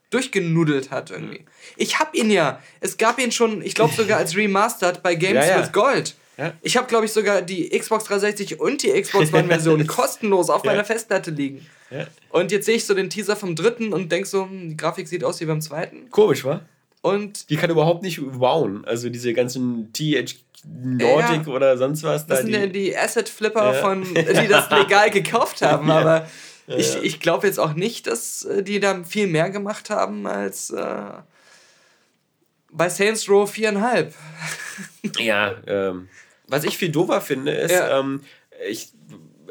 durchgenudelt 0.09 0.89
hat 0.89 1.11
irgendwie. 1.11 1.45
Ich 1.77 1.99
hab 1.99 2.15
ihn 2.15 2.31
ja. 2.31 2.59
Es 2.79 2.97
gab 2.97 3.19
ihn 3.19 3.31
schon, 3.31 3.61
ich 3.61 3.75
glaube 3.75 3.93
sogar 3.93 4.17
als 4.17 4.35
Remastered 4.37 5.03
bei 5.03 5.13
Games 5.13 5.45
ja, 5.45 5.57
ja. 5.57 5.61
with 5.61 5.71
Gold. 5.71 6.15
Ja. 6.37 6.53
Ich 6.61 6.77
habe, 6.77 6.87
glaube 6.87 7.05
ich, 7.05 7.11
sogar 7.11 7.41
die 7.41 7.69
Xbox 7.69 8.05
360 8.05 8.59
und 8.59 8.81
die 8.81 8.89
Xbox 8.99 9.33
One-Version 9.33 9.85
kostenlos 9.87 10.49
auf 10.49 10.63
meiner 10.63 10.85
Festplatte 10.85 11.31
liegen. 11.31 11.65
Und 12.29 12.51
jetzt 12.51 12.65
sehe 12.65 12.75
ich 12.75 12.85
so 12.85 12.93
den 12.93 13.09
Teaser 13.09 13.35
vom 13.35 13.55
dritten 13.55 13.93
und 13.93 14.11
denk 14.11 14.25
so, 14.25 14.43
hm, 14.45 14.69
die 14.69 14.77
Grafik 14.77 15.07
sieht 15.07 15.23
aus 15.23 15.41
wie 15.41 15.45
beim 15.45 15.59
zweiten. 15.59 16.09
Komisch, 16.09 16.45
wa? 16.45 16.61
Und 17.01 17.49
die 17.49 17.55
kann 17.55 17.69
überhaupt 17.69 18.03
nicht 18.03 18.21
wowen. 18.21 18.85
Also 18.85 19.09
diese 19.09 19.33
ganzen 19.33 19.91
TH 19.93 20.35
Nordic 20.65 21.47
ja, 21.47 21.53
oder 21.53 21.77
sonst 21.77 22.03
was. 22.03 22.27
Das 22.27 22.39
da 22.39 22.43
sind 22.43 22.53
die, 22.53 22.59
ja 22.59 22.67
die 22.67 22.97
Asset-Flipper, 22.97 23.73
ja. 23.73 23.81
von, 23.81 24.03
die 24.03 24.47
das 24.47 24.69
legal 24.71 25.09
gekauft 25.09 25.61
haben. 25.61 25.89
Aber 25.89 26.27
ich, 26.67 27.01
ich 27.01 27.19
glaube 27.19 27.47
jetzt 27.47 27.59
auch 27.59 27.73
nicht, 27.73 28.07
dass 28.07 28.45
äh, 28.45 28.63
die 28.63 28.79
da 28.79 29.03
viel 29.03 29.27
mehr 29.27 29.49
gemacht 29.49 29.89
haben 29.89 30.27
als 30.27 30.69
äh, 30.69 31.11
bei 32.71 32.89
Saints 32.89 33.27
Row 33.27 33.51
4,5. 33.51 34.13
ja, 35.19 35.55
ähm, 35.65 36.09
was 36.47 36.63
ich 36.63 36.77
viel 36.77 36.89
doofer 36.89 37.21
finde, 37.21 37.51
ist, 37.51 37.73
ähm, 37.73 38.21
ich 38.67 38.91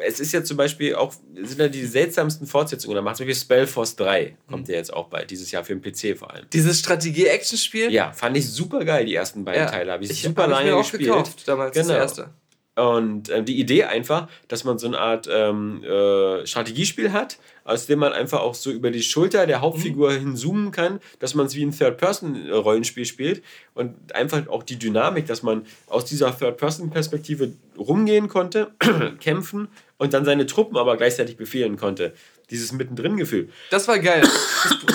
es 0.07 0.21
ist 0.21 0.33
ja 0.33 0.45
zum 0.45 0.57
Beispiel 0.57 0.95
auch, 0.95 1.13
sind 1.35 1.59
ja 1.59 1.69
die 1.69 1.85
seltsamsten 1.85 2.47
Fortsetzungen 2.47 2.95
Da 2.95 3.03
macht 3.03 3.17
Zum 3.17 3.27
Beispiel 3.27 3.41
Spellforce 3.41 3.97
3 3.97 4.37
kommt 4.49 4.69
mhm. 4.69 4.73
ja 4.73 4.79
jetzt 4.79 4.93
auch 4.93 5.09
bald, 5.09 5.31
dieses 5.31 5.51
Jahr 5.51 5.65
für 5.65 5.75
den 5.77 5.83
PC 5.83 6.19
vor 6.19 6.33
allem. 6.33 6.47
Dieses 6.53 6.79
Strategie-Action-Spiel? 6.81 7.91
Ja, 7.93 8.13
fand 8.13 8.37
ich 8.37 8.49
super 8.49 8.85
geil, 8.85 9.07
die 9.07 9.15
ersten 9.15 9.45
beiden 9.45 9.63
ja. 9.63 9.71
Teile. 9.71 9.93
Habe 9.93 10.05
ich, 10.05 10.11
ich 10.11 10.23
super 10.23 10.43
hab 10.43 10.51
lange 10.51 10.69
ich 10.69 10.75
mir 10.75 10.79
gespielt. 10.79 11.03
Gekauft, 11.05 11.49
damals 11.49 11.75
genau. 11.75 11.89
das 11.89 11.97
erste. 11.97 12.31
Und 12.79 13.29
äh, 13.29 13.43
die 13.43 13.59
Idee 13.59 13.85
einfach, 13.85 14.29
dass 14.47 14.63
man 14.63 14.79
so 14.79 14.87
eine 14.87 14.99
Art 14.99 15.29
ähm, 15.29 15.83
äh, 15.83 16.47
Strategiespiel 16.47 17.13
hat, 17.13 17.39
aus 17.65 17.87
dem 17.87 17.99
man 17.99 18.13
einfach 18.13 18.41
auch 18.41 18.55
so 18.55 18.71
über 18.71 18.93
die 18.93 19.03
Schulter 19.03 19.49
der 19.49 19.61
Hauptfigur 19.61 20.13
mhm. 20.13 20.19
hinzoomen 20.21 20.71
kann, 20.71 21.01
dass 21.19 21.35
man 21.35 21.47
es 21.47 21.57
wie 21.57 21.65
ein 21.65 21.77
Third-Person-Rollenspiel 21.77 23.05
spielt 23.05 23.43
und 23.75 24.15
einfach 24.15 24.47
auch 24.47 24.63
die 24.63 24.79
Dynamik, 24.79 25.27
dass 25.27 25.43
man 25.43 25.67
aus 25.89 26.05
dieser 26.05 26.39
Third-Person-Perspektive 26.39 27.53
rumgehen 27.77 28.29
konnte, 28.29 28.71
kämpfen 29.21 29.67
und 29.97 30.15
dann 30.15 30.25
seine 30.25 30.47
Truppen 30.47 30.77
aber 30.77 30.97
gleichzeitig 30.97 31.37
befehlen 31.37 31.77
konnte. 31.77 32.15
Dieses 32.51 32.71
Mittendrin-Gefühl. 32.71 33.49
Das 33.71 33.89
war 33.89 33.99
geil. 33.99 34.23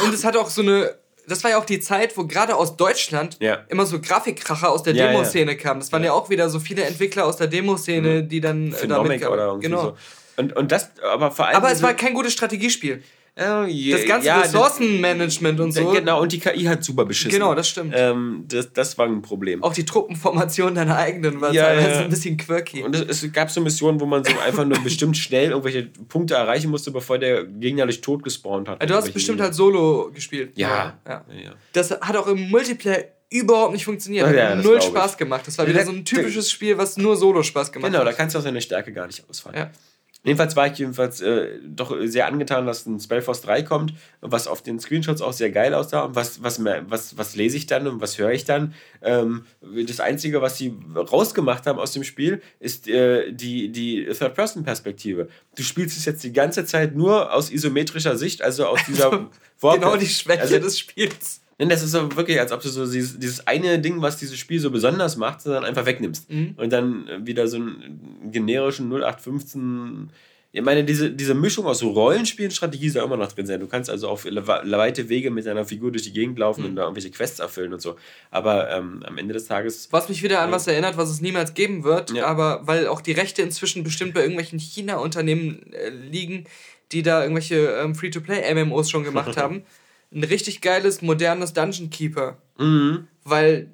und 0.06 0.14
es 0.14 0.24
hat 0.24 0.38
auch 0.38 0.50
so 0.50 0.62
eine 0.62 0.96
das 1.28 1.44
war 1.44 1.52
ja 1.52 1.58
auch 1.58 1.66
die 1.66 1.80
Zeit, 1.80 2.18
wo 2.18 2.26
gerade 2.26 2.56
aus 2.56 2.78
Deutschland 2.78 3.38
ja. 3.40 3.60
immer 3.70 3.86
so 3.86 4.00
Grafikkracher 4.00 4.70
aus 4.70 4.84
der 4.84 4.94
ja, 4.94 5.08
Demoszene 5.08 5.52
ja. 5.52 5.58
kamen. 5.58 5.80
Das 5.80 5.92
waren 5.92 6.04
ja. 6.04 6.14
auch 6.14 6.30
wieder 6.30 6.50
so 6.50 6.60
viele 6.60 6.84
Entwickler 6.84 7.26
aus 7.26 7.38
der 7.38 7.48
Demoszene, 7.48 8.24
mhm. 8.24 8.30
die 8.30 8.42
dann 8.42 8.74
äh, 8.74 8.88
damit 8.88 9.22
kamen. 9.22 9.34
oder 9.34 9.46
irgendwie 9.48 9.68
genau. 9.68 9.82
so. 9.82 9.98
Und, 10.36 10.56
und 10.56 10.72
das, 10.72 10.92
aber 11.02 11.32
vor 11.32 11.48
allem. 11.48 11.58
Aber 11.58 11.72
es 11.72 11.82
war 11.82 11.94
kein 11.94 12.14
gutes 12.14 12.34
Strategiespiel. 12.34 13.04
Oh, 13.36 13.66
yeah. 13.66 13.98
Das 13.98 14.06
ganze 14.06 14.28
ja, 14.28 14.42
Ressourcenmanagement 14.42 15.60
und 15.60 15.72
so. 15.72 15.90
Genau, 15.90 16.22
und 16.22 16.32
die 16.32 16.40
KI 16.40 16.66
hat 16.66 16.84
super 16.84 17.04
beschissen. 17.04 17.32
Genau, 17.32 17.56
das 17.56 17.68
stimmt. 17.68 17.92
Ähm, 17.96 18.46
das, 18.48 18.72
das 18.74 18.96
war 19.00 19.08
ein 19.08 19.24
Problem. 19.24 19.64
Auch 19.64 19.74
die 19.74 19.86
Truppenformation 19.86 20.76
deiner 20.76 20.98
eigenen 20.98 21.42
war 21.42 21.52
ja, 21.52 21.66
teilweise 21.66 21.90
ja. 21.90 22.00
ein 22.02 22.10
bisschen 22.12 22.38
quirky. 22.38 22.84
Und 22.84 22.96
es, 22.96 23.24
es, 23.24 23.34
gab 23.34 23.50
so 23.50 23.60
Missionen, 23.62 24.00
wo 24.00 24.06
man 24.06 24.24
so 24.24 24.32
einfach 24.46 24.66
nur 24.66 24.78
bestimmt 24.84 25.18
schnell 25.18 25.50
irgendwelche 25.50 25.84
Punkte 26.10 26.36
erreichen 26.36 26.70
musste, 26.70 26.92
bevor 26.92 27.18
der 27.18 27.44
Gegner 27.46 27.86
durch 27.86 28.02
Tod 28.02 28.22
gespawnt 28.24 28.70
hat. 28.70 28.88
Du 28.88 28.94
hast 28.94 29.12
bestimmt 29.12 29.42
halt 29.42 29.56
Solo 29.56 30.12
gespielt. 30.14 30.52
Ja. 30.56 31.00
ja. 31.08 31.26
Das 31.72 31.90
hat 31.90 32.16
auch 32.16 32.28
im 32.28 32.52
Multiplayer 32.52 33.06
überhaupt 33.32 33.74
nicht 33.74 33.86
funktioniert. 33.86 34.28
Hat 34.28 34.36
ja, 34.36 34.54
null 34.54 34.80
Spaß 34.80 35.18
gemacht. 35.18 35.48
Das 35.48 35.58
war 35.58 35.68
wieder 35.68 35.84
so 35.84 35.92
ein 35.92 36.06
typisches 36.06 36.52
Spiel, 36.52 36.78
was 36.78 36.98
nur 36.98 37.18
Solo 37.18 37.42
Spaß 37.42 37.72
gemacht 37.72 37.88
genau, 37.88 38.00
hat. 38.00 38.06
Genau, 38.06 38.12
da 38.12 38.16
kannst 38.16 38.36
du 38.36 38.40
auch 38.40 38.44
seine 38.44 38.62
Stärke 38.62 38.94
gar 38.94 39.08
nicht 39.08 39.28
ausfallen. 39.28 39.58
Ja. 39.58 39.72
Jedenfalls 40.24 40.56
war 40.56 40.68
ich 40.68 40.78
jedenfalls 40.78 41.20
äh, 41.22 41.60
doch 41.66 41.94
sehr 42.06 42.28
angetan, 42.28 42.66
dass 42.66 42.86
ein 42.86 43.00
Spellforce 43.00 43.42
3 43.42 43.64
kommt, 43.64 43.94
was 44.22 44.48
auf 44.48 44.62
den 44.62 44.80
Screenshots 44.80 45.22
auch 45.22 45.34
sehr 45.34 45.52
geil 45.52 45.74
aussah. 45.74 46.04
Und 46.04 46.16
was, 46.16 46.42
was, 46.42 46.64
was, 46.64 47.18
was 47.18 47.36
lese 47.36 47.58
ich 47.58 47.68
dann 47.68 47.88
und 47.88 48.00
was 48.00 48.18
höre 48.18 48.32
ich 48.32 48.46
dann? 48.46 48.74
Ähm, 49.02 49.46
das 49.86 50.00
Einzige, 50.00 50.42
was 50.42 50.58
sie 50.58 50.74
rausgemacht 50.96 51.68
haben 51.68 51.78
aus 51.78 51.92
dem 51.92 52.06
Spiel, 52.06 52.42
ist 52.60 52.88
äh, 52.88 53.34
die, 53.34 53.70
die 53.70 54.06
Third-Person-Perspektive. 54.06 55.28
Du 55.56 55.64
spielst 55.64 55.98
es 55.98 56.06
jetzt 56.06 56.24
die 56.24 56.34
ganze 56.34 56.66
Zeit 56.66 56.96
nur 56.96 57.34
aus 57.34 57.52
isometrischer 57.52 58.18
Sicht, 58.18 58.42
also 58.42 58.66
aus 58.66 58.80
dieser 58.88 59.30
Genau 59.72 59.96
die 59.96 60.08
Schwäche 60.08 60.42
also, 60.42 60.60
des 60.60 60.78
Spiels. 60.78 61.42
Denn 61.64 61.70
das 61.70 61.82
ist 61.82 61.92
so 61.92 62.14
wirklich, 62.18 62.38
als 62.42 62.52
ob 62.52 62.62
du 62.62 62.68
so 62.68 62.86
dieses, 62.86 63.18
dieses 63.18 63.48
eine 63.48 63.80
Ding, 63.80 64.02
was 64.02 64.18
dieses 64.18 64.38
Spiel 64.38 64.60
so 64.60 64.70
besonders 64.70 65.16
macht, 65.16 65.46
dann 65.46 65.64
einfach 65.64 65.86
wegnimmst. 65.86 66.30
Mhm. 66.30 66.56
Und 66.58 66.74
dann 66.74 67.26
wieder 67.26 67.48
so 67.48 67.56
einen 67.56 68.30
generischen 68.34 68.92
0815. 68.92 70.10
Ich 70.52 70.62
meine, 70.62 70.84
diese, 70.84 71.10
diese 71.10 71.34
Mischung 71.34 71.66
aus 71.66 71.80
so 71.80 71.92
Rollenspielen 71.92 72.52
Strategie 72.52 72.90
soll 72.90 73.06
immer 73.06 73.16
noch 73.16 73.32
drin 73.32 73.46
sein. 73.46 73.62
Du 73.62 73.68
kannst 73.68 73.90
also 73.90 74.10
auf 74.10 74.26
weite 74.26 75.08
Wege 75.08 75.32
mit 75.32 75.46
deiner 75.46 75.64
Figur 75.64 75.90
durch 75.90 76.04
die 76.04 76.12
Gegend 76.12 76.38
laufen 76.38 76.64
mhm. 76.64 76.68
und 76.72 76.76
da 76.76 76.82
irgendwelche 76.82 77.12
Quests 77.12 77.40
erfüllen 77.40 77.72
und 77.72 77.82
so. 77.82 77.96
Aber 78.30 78.70
ähm, 78.70 79.02
am 79.08 79.18
Ende 79.18 79.34
des 79.34 79.48
Tages. 79.48 79.88
Was 79.92 80.10
mich 80.10 80.22
wieder 80.22 80.42
an 80.42 80.52
was 80.52 80.68
erinnert, 80.68 80.98
was 80.98 81.10
es 81.10 81.22
niemals 81.22 81.54
geben 81.54 81.86
wird, 81.86 82.12
ja. 82.12 82.26
aber 82.26 82.68
weil 82.68 82.88
auch 82.88 83.00
die 83.00 83.14
Rechte 83.14 83.42
inzwischen 83.42 83.86
bestimmt 83.86 84.14
bei 84.14 84.20
irgendwelchen 84.20 84.60
China-Unternehmen 84.60 85.72
äh, 85.72 85.92
liegen, 85.92 86.44
die 86.92 87.04
da 87.04 87.22
irgendwelche 87.22 87.56
ähm, 87.56 87.96
Free-to-Play-MMOs 87.96 88.90
schon 88.90 89.06
gemacht 89.06 89.38
haben 89.38 89.64
ein 90.14 90.24
richtig 90.24 90.62
geiles, 90.62 91.02
modernes 91.02 91.54
Dungeon 91.54 91.90
Keeper. 91.90 92.38
Mhm. 92.58 93.08
Weil 93.24 93.70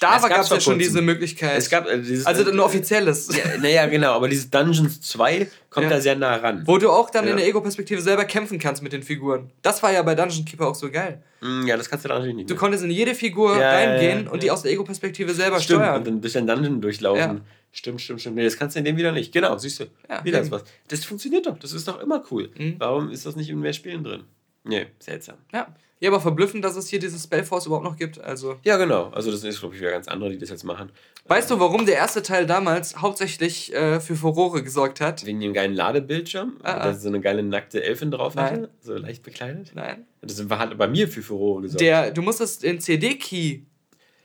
da 0.00 0.18
gab 0.18 0.40
es 0.40 0.48
ja 0.48 0.60
schon 0.60 0.78
diese 0.78 1.02
Möglichkeit. 1.02 1.58
Es 1.58 1.68
gab 1.68 1.86
äh, 1.86 2.00
dieses, 2.00 2.24
also 2.24 2.50
ein 2.50 2.58
offizielles. 2.58 3.28
Ja, 3.36 3.58
naja, 3.58 3.86
genau, 3.86 4.12
aber 4.12 4.28
dieses 4.28 4.48
Dungeons 4.50 5.00
2 5.02 5.48
kommt 5.68 5.84
ja. 5.84 5.90
da 5.90 6.00
sehr 6.00 6.16
nah 6.16 6.36
ran. 6.36 6.62
Wo 6.64 6.78
du 6.78 6.90
auch 6.90 7.10
dann 7.10 7.26
ja. 7.26 7.32
in 7.32 7.36
der 7.36 7.46
Ego-Perspektive 7.46 8.00
selber 8.00 8.24
kämpfen 8.24 8.58
kannst 8.58 8.82
mit 8.82 8.94
den 8.94 9.02
Figuren. 9.02 9.50
Das 9.60 9.82
war 9.82 9.92
ja 9.92 10.02
bei 10.02 10.14
Dungeon 10.14 10.46
Keeper 10.46 10.68
auch 10.68 10.74
so 10.74 10.90
geil. 10.90 11.22
Mm, 11.42 11.66
ja, 11.66 11.76
das 11.76 11.90
kannst 11.90 12.06
du 12.06 12.08
da 12.08 12.14
natürlich 12.14 12.34
nicht. 12.34 12.48
Du 12.48 12.54
mehr. 12.54 12.60
konntest 12.60 12.82
in 12.82 12.90
jede 12.90 13.14
Figur 13.14 13.60
ja, 13.60 13.72
reingehen 13.72 14.26
und 14.26 14.42
die 14.42 14.50
aus 14.50 14.62
der 14.62 14.72
Ego-Perspektive 14.72 15.34
selber 15.34 15.60
stimmt, 15.60 15.80
steuern. 15.80 15.96
Und 15.96 16.06
dann 16.06 16.20
durch 16.22 16.32
den 16.32 16.46
Dungeon 16.46 16.80
durchlaufen. 16.80 17.42
Stimmt, 17.72 18.00
stimmt, 18.00 18.20
stimmt. 18.22 18.36
Nee, 18.36 18.44
das 18.44 18.56
kannst 18.56 18.76
du 18.76 18.78
in 18.78 18.86
dem 18.86 18.96
wieder 18.96 19.12
nicht. 19.12 19.32
Genau, 19.32 19.56
siehst 19.58 19.80
du. 19.80 19.84
Ja, 20.08 20.24
wieder 20.24 20.40
ist 20.40 20.50
was. 20.50 20.64
Das 20.88 21.04
funktioniert 21.04 21.46
doch. 21.46 21.58
Das 21.58 21.72
ist 21.72 21.86
doch 21.86 22.00
immer 22.00 22.24
cool. 22.30 22.50
Mhm. 22.56 22.76
Warum 22.78 23.10
ist 23.10 23.26
das 23.26 23.36
nicht 23.36 23.50
in 23.50 23.60
mehr 23.60 23.72
Spielen 23.72 24.02
drin? 24.02 24.24
Nee, 24.64 24.86
seltsam. 24.98 25.36
Ja. 25.52 25.74
Ja, 26.00 26.08
aber 26.08 26.20
verblüffend, 26.20 26.64
dass 26.64 26.76
es 26.76 26.88
hier 26.88 26.98
dieses 26.98 27.24
Spellforce 27.24 27.66
überhaupt 27.66 27.84
noch 27.84 27.96
gibt. 27.96 28.18
Also. 28.18 28.56
Ja, 28.64 28.78
genau. 28.78 29.10
Also 29.10 29.30
das 29.30 29.44
ist, 29.44 29.60
glaube 29.60 29.74
ich, 29.74 29.82
wieder 29.82 29.90
ganz 29.90 30.08
andere, 30.08 30.30
die 30.30 30.38
das 30.38 30.48
jetzt 30.48 30.64
machen. 30.64 30.90
Weißt 31.26 31.50
du, 31.50 31.60
warum 31.60 31.84
der 31.84 31.96
erste 31.96 32.22
Teil 32.22 32.46
damals 32.46 32.96
hauptsächlich 32.96 33.74
äh, 33.74 34.00
für 34.00 34.16
Furore 34.16 34.62
gesorgt 34.62 35.02
hat? 35.02 35.26
Wegen 35.26 35.40
dem 35.40 35.52
geilen 35.52 35.74
Ladebildschirm, 35.74 36.54
ah, 36.62 36.72
ah. 36.72 36.84
dass 36.84 37.02
so 37.02 37.08
eine 37.08 37.20
geile 37.20 37.42
nackte 37.42 37.84
Elfin 37.84 38.10
drauf 38.10 38.34
Nein. 38.34 38.44
hatte, 38.44 38.70
so 38.80 38.94
leicht 38.94 39.22
bekleidet. 39.22 39.72
Nein. 39.74 40.06
Das 40.22 40.42
hat 40.42 40.78
bei 40.78 40.88
mir 40.88 41.06
für 41.06 41.22
Furore 41.22 41.62
gesorgt. 41.62 41.82
Der, 41.82 42.10
du 42.10 42.22
musstest 42.22 42.62
den 42.62 42.80
CD-Key 42.80 43.60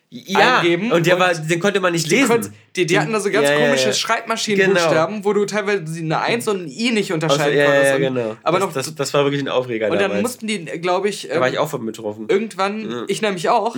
ja, 0.10 0.60
eingeben. 0.60 0.92
Und, 0.92 1.06
der 1.06 1.20
war, 1.20 1.34
den 1.34 1.60
konnte 1.60 1.80
man 1.80 1.94
nicht 1.94 2.08
lesen. 2.10 2.28
Konnt, 2.28 2.52
die, 2.76 2.86
die, 2.86 3.00
hatten 3.00 3.12
da 3.12 3.20
so 3.20 3.30
ganz 3.30 3.50
ja, 3.50 3.56
komische 3.56 3.84
ja, 3.84 3.90
ja. 3.90 3.94
Schreibmaschinenbuchstaben, 3.94 5.16
genau. 5.16 5.26
wo 5.26 5.34
du 5.34 5.46
teilweise 5.46 5.84
eine 6.00 6.20
1 6.20 6.48
und 6.48 6.66
ein 6.66 6.68
I 6.68 6.92
nicht 6.92 7.12
unterscheiden 7.12 7.60
also, 7.60 7.72
konntest. 7.72 7.92
Ja, 7.92 7.98
genau. 7.98 8.38
Aber 8.44 8.60
das, 8.60 8.68
noch, 8.68 8.74
das, 8.74 8.96
das, 8.96 9.14
war 9.14 9.24
wirklich 9.24 9.42
ein 9.42 9.50
Aufreger 9.50 9.88
Und 9.88 9.94
dann 9.94 10.12
damals. 10.12 10.22
mussten 10.22 10.48
die, 10.48 10.66
glaube 10.66 11.10
ich... 11.10 11.30
Da 11.30 11.40
war 11.40 11.48
ich 11.48 11.56
ähm, 11.56 11.62
auch 11.62 11.70
von 11.70 11.86
betroffen. 11.86 12.26
Irgendwann, 12.30 13.06
ich 13.08 13.22
nämlich 13.22 13.50
auch, 13.50 13.76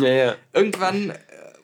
irgendwann 0.54 1.14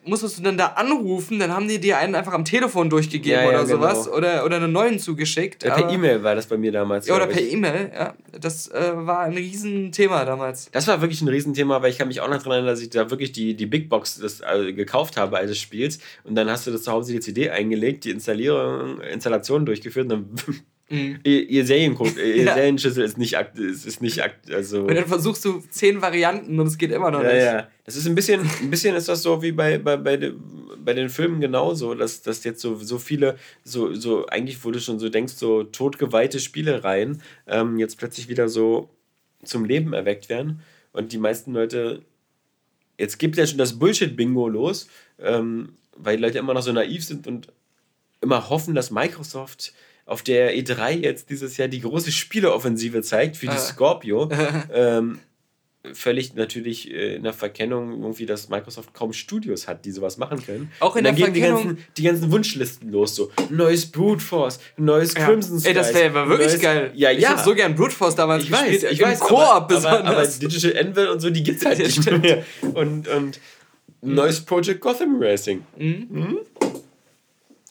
musstest 0.06 0.38
du 0.38 0.42
dann 0.42 0.56
da 0.56 0.66
anrufen, 0.66 1.38
dann 1.38 1.52
haben 1.52 1.68
die 1.68 1.80
dir 1.80 1.98
einen 1.98 2.14
einfach 2.14 2.32
am 2.32 2.44
Telefon 2.44 2.90
durchgegeben 2.90 3.40
ja, 3.40 3.42
ja, 3.42 3.48
oder 3.48 3.64
genau. 3.64 3.76
sowas 3.76 4.08
oder, 4.08 4.44
oder 4.44 4.56
einen 4.56 4.72
neuen 4.72 4.98
zugeschickt. 4.98 5.64
Ja, 5.64 5.74
per 5.74 5.90
E-Mail 5.90 6.22
war 6.22 6.34
das 6.34 6.46
bei 6.46 6.56
mir 6.56 6.72
damals. 6.72 7.06
Ja, 7.06 7.16
oder 7.16 7.26
per 7.26 7.42
E-Mail, 7.42 7.90
ja. 7.94 8.14
Das 8.38 8.68
äh, 8.68 8.92
war 8.94 9.20
ein 9.20 9.34
Riesenthema 9.34 10.24
damals. 10.24 10.70
Das 10.72 10.86
war 10.88 11.00
wirklich 11.00 11.22
ein 11.22 11.28
Riesenthema, 11.28 11.82
weil 11.82 11.90
ich 11.90 11.98
kann 11.98 12.08
mich 12.08 12.20
auch 12.20 12.28
noch 12.28 12.38
daran 12.38 12.52
erinnern, 12.52 12.68
dass 12.68 12.80
ich 12.80 12.90
da 12.90 13.10
wirklich 13.10 13.32
die, 13.32 13.54
die 13.54 13.66
Big 13.66 13.88
Box 13.88 14.18
das, 14.18 14.40
äh, 14.40 14.72
gekauft 14.72 15.16
habe 15.16 15.38
eines 15.38 15.58
Spiels 15.58 15.98
und 16.24 16.34
dann 16.34 16.50
hast 16.50 16.66
du 16.66 16.70
das 16.70 16.82
zu 16.82 16.92
Hause 16.92 17.12
die 17.12 17.20
CD 17.20 17.50
eingelegt, 17.50 18.04
die 18.04 18.10
Installierung, 18.10 19.00
Installation 19.00 19.66
durchgeführt 19.66 20.12
und 20.12 20.36
dann 20.46 20.64
Mhm. 20.90 21.20
Ihr, 21.24 21.48
ihr 21.48 21.66
Seriencode, 21.66 22.16
ihr 22.18 22.44
ja. 22.44 22.54
Serienschlüssel 22.54 23.04
ist 23.04 23.16
nicht 23.16 23.36
akt, 23.38 23.58
ist, 23.58 23.86
ist 23.86 24.02
nicht 24.02 24.22
akt, 24.22 24.50
also. 24.50 24.82
Und 24.82 24.94
dann 24.94 25.06
versuchst 25.06 25.44
du 25.44 25.60
zehn 25.70 26.02
Varianten 26.02 26.58
und 26.60 26.66
es 26.66 26.76
geht 26.76 26.90
immer 26.90 27.10
noch 27.10 27.22
ja, 27.22 27.32
nicht. 27.32 27.42
Ja, 27.42 27.68
das 27.84 27.96
ist 27.96 28.06
ein 28.06 28.14
bisschen, 28.14 28.48
ein 28.60 28.70
bisschen 28.70 28.94
ist 28.94 29.08
das 29.08 29.22
so 29.22 29.42
wie 29.42 29.52
bei, 29.52 29.78
bei, 29.78 29.96
bei, 29.96 30.16
de, 30.16 30.34
bei 30.78 30.92
den 30.92 31.08
Filmen 31.08 31.40
genauso, 31.40 31.94
dass, 31.94 32.22
dass 32.22 32.44
jetzt 32.44 32.60
so, 32.60 32.76
so 32.76 32.98
viele, 32.98 33.36
so, 33.64 33.94
so 33.94 34.26
eigentlich, 34.26 34.62
wo 34.64 34.70
du 34.70 34.78
schon 34.78 34.98
so 34.98 35.08
denkst, 35.08 35.34
so 35.34 35.64
totgeweihte 35.64 36.38
Spielereien 36.38 37.22
ähm, 37.46 37.78
jetzt 37.78 37.96
plötzlich 37.96 38.28
wieder 38.28 38.48
so 38.48 38.90
zum 39.42 39.64
Leben 39.64 39.94
erweckt 39.94 40.28
werden. 40.28 40.60
Und 40.92 41.12
die 41.12 41.18
meisten 41.18 41.52
Leute, 41.52 42.02
jetzt 42.98 43.18
gibt 43.18 43.36
ja 43.36 43.46
schon 43.46 43.58
das 43.58 43.78
Bullshit-Bingo 43.78 44.48
los, 44.48 44.88
ähm, 45.18 45.76
weil 45.96 46.16
die 46.16 46.22
Leute 46.22 46.38
immer 46.38 46.54
noch 46.54 46.62
so 46.62 46.72
naiv 46.72 47.04
sind 47.04 47.26
und 47.26 47.48
immer 48.20 48.48
hoffen, 48.48 48.74
dass 48.74 48.90
Microsoft 48.90 49.72
auf 50.06 50.22
der 50.22 50.54
E3 50.56 50.92
jetzt 50.92 51.30
dieses 51.30 51.56
Jahr 51.56 51.68
die 51.68 51.80
große 51.80 52.12
Spieleoffensive 52.12 53.02
zeigt 53.02 53.36
für 53.36 53.46
die 53.46 53.52
ah. 53.52 53.58
Scorpio. 53.58 54.30
ähm, 54.72 55.18
völlig 55.92 56.34
natürlich 56.34 56.90
äh, 56.90 57.16
in 57.16 57.22
der 57.24 57.32
Verkennung 57.32 58.02
irgendwie, 58.02 58.24
dass 58.24 58.48
Microsoft 58.48 58.94
kaum 58.94 59.12
Studios 59.12 59.68
hat, 59.68 59.84
die 59.84 59.90
sowas 59.90 60.16
machen 60.16 60.44
können. 60.44 60.72
Auch 60.80 60.96
in 60.96 61.04
der 61.04 61.14
Verkennung. 61.14 61.60
Die 61.60 61.66
ganzen, 61.68 61.84
die 61.96 62.02
ganzen 62.02 62.32
Wunschlisten 62.32 62.90
los, 62.90 63.14
so 63.14 63.30
neues 63.50 63.86
Brute 63.90 64.22
Force, 64.22 64.60
neues 64.76 65.14
ja. 65.14 65.26
Crimson 65.26 65.58
Skies. 65.58 65.68
Ey, 65.68 65.74
das 65.74 65.94
wäre 65.94 66.28
wirklich 66.28 66.48
neues, 66.48 66.60
geil. 66.60 66.90
Ja, 66.94 67.10
ja. 67.10 67.18
Ich 67.18 67.28
habe 67.28 67.42
so 67.42 67.54
gern 67.54 67.74
Brute 67.74 67.94
Force 67.94 68.14
damals 68.14 68.44
ich 68.44 68.50
gespielt. 68.50 68.82
Weiß, 68.82 68.92
ich 68.92 69.00
Im 69.00 69.06
weiß, 69.06 69.20
Koop 69.20 69.68
besonders. 69.68 70.00
Aber, 70.00 70.18
aber 70.18 70.26
Digital 70.26 70.78
Anvil 70.78 71.08
und 71.08 71.20
so, 71.20 71.30
die 71.30 71.42
gibt's 71.42 71.64
halt 71.66 71.78
nicht 71.78 72.10
mehr. 72.10 72.44
Und, 72.74 73.06
und 73.08 73.40
mhm. 74.00 74.14
neues 74.14 74.40
Project 74.40 74.80
Gotham 74.80 75.18
Racing. 75.20 75.64
Mhm. 75.76 76.06
Mhm. 76.10 76.38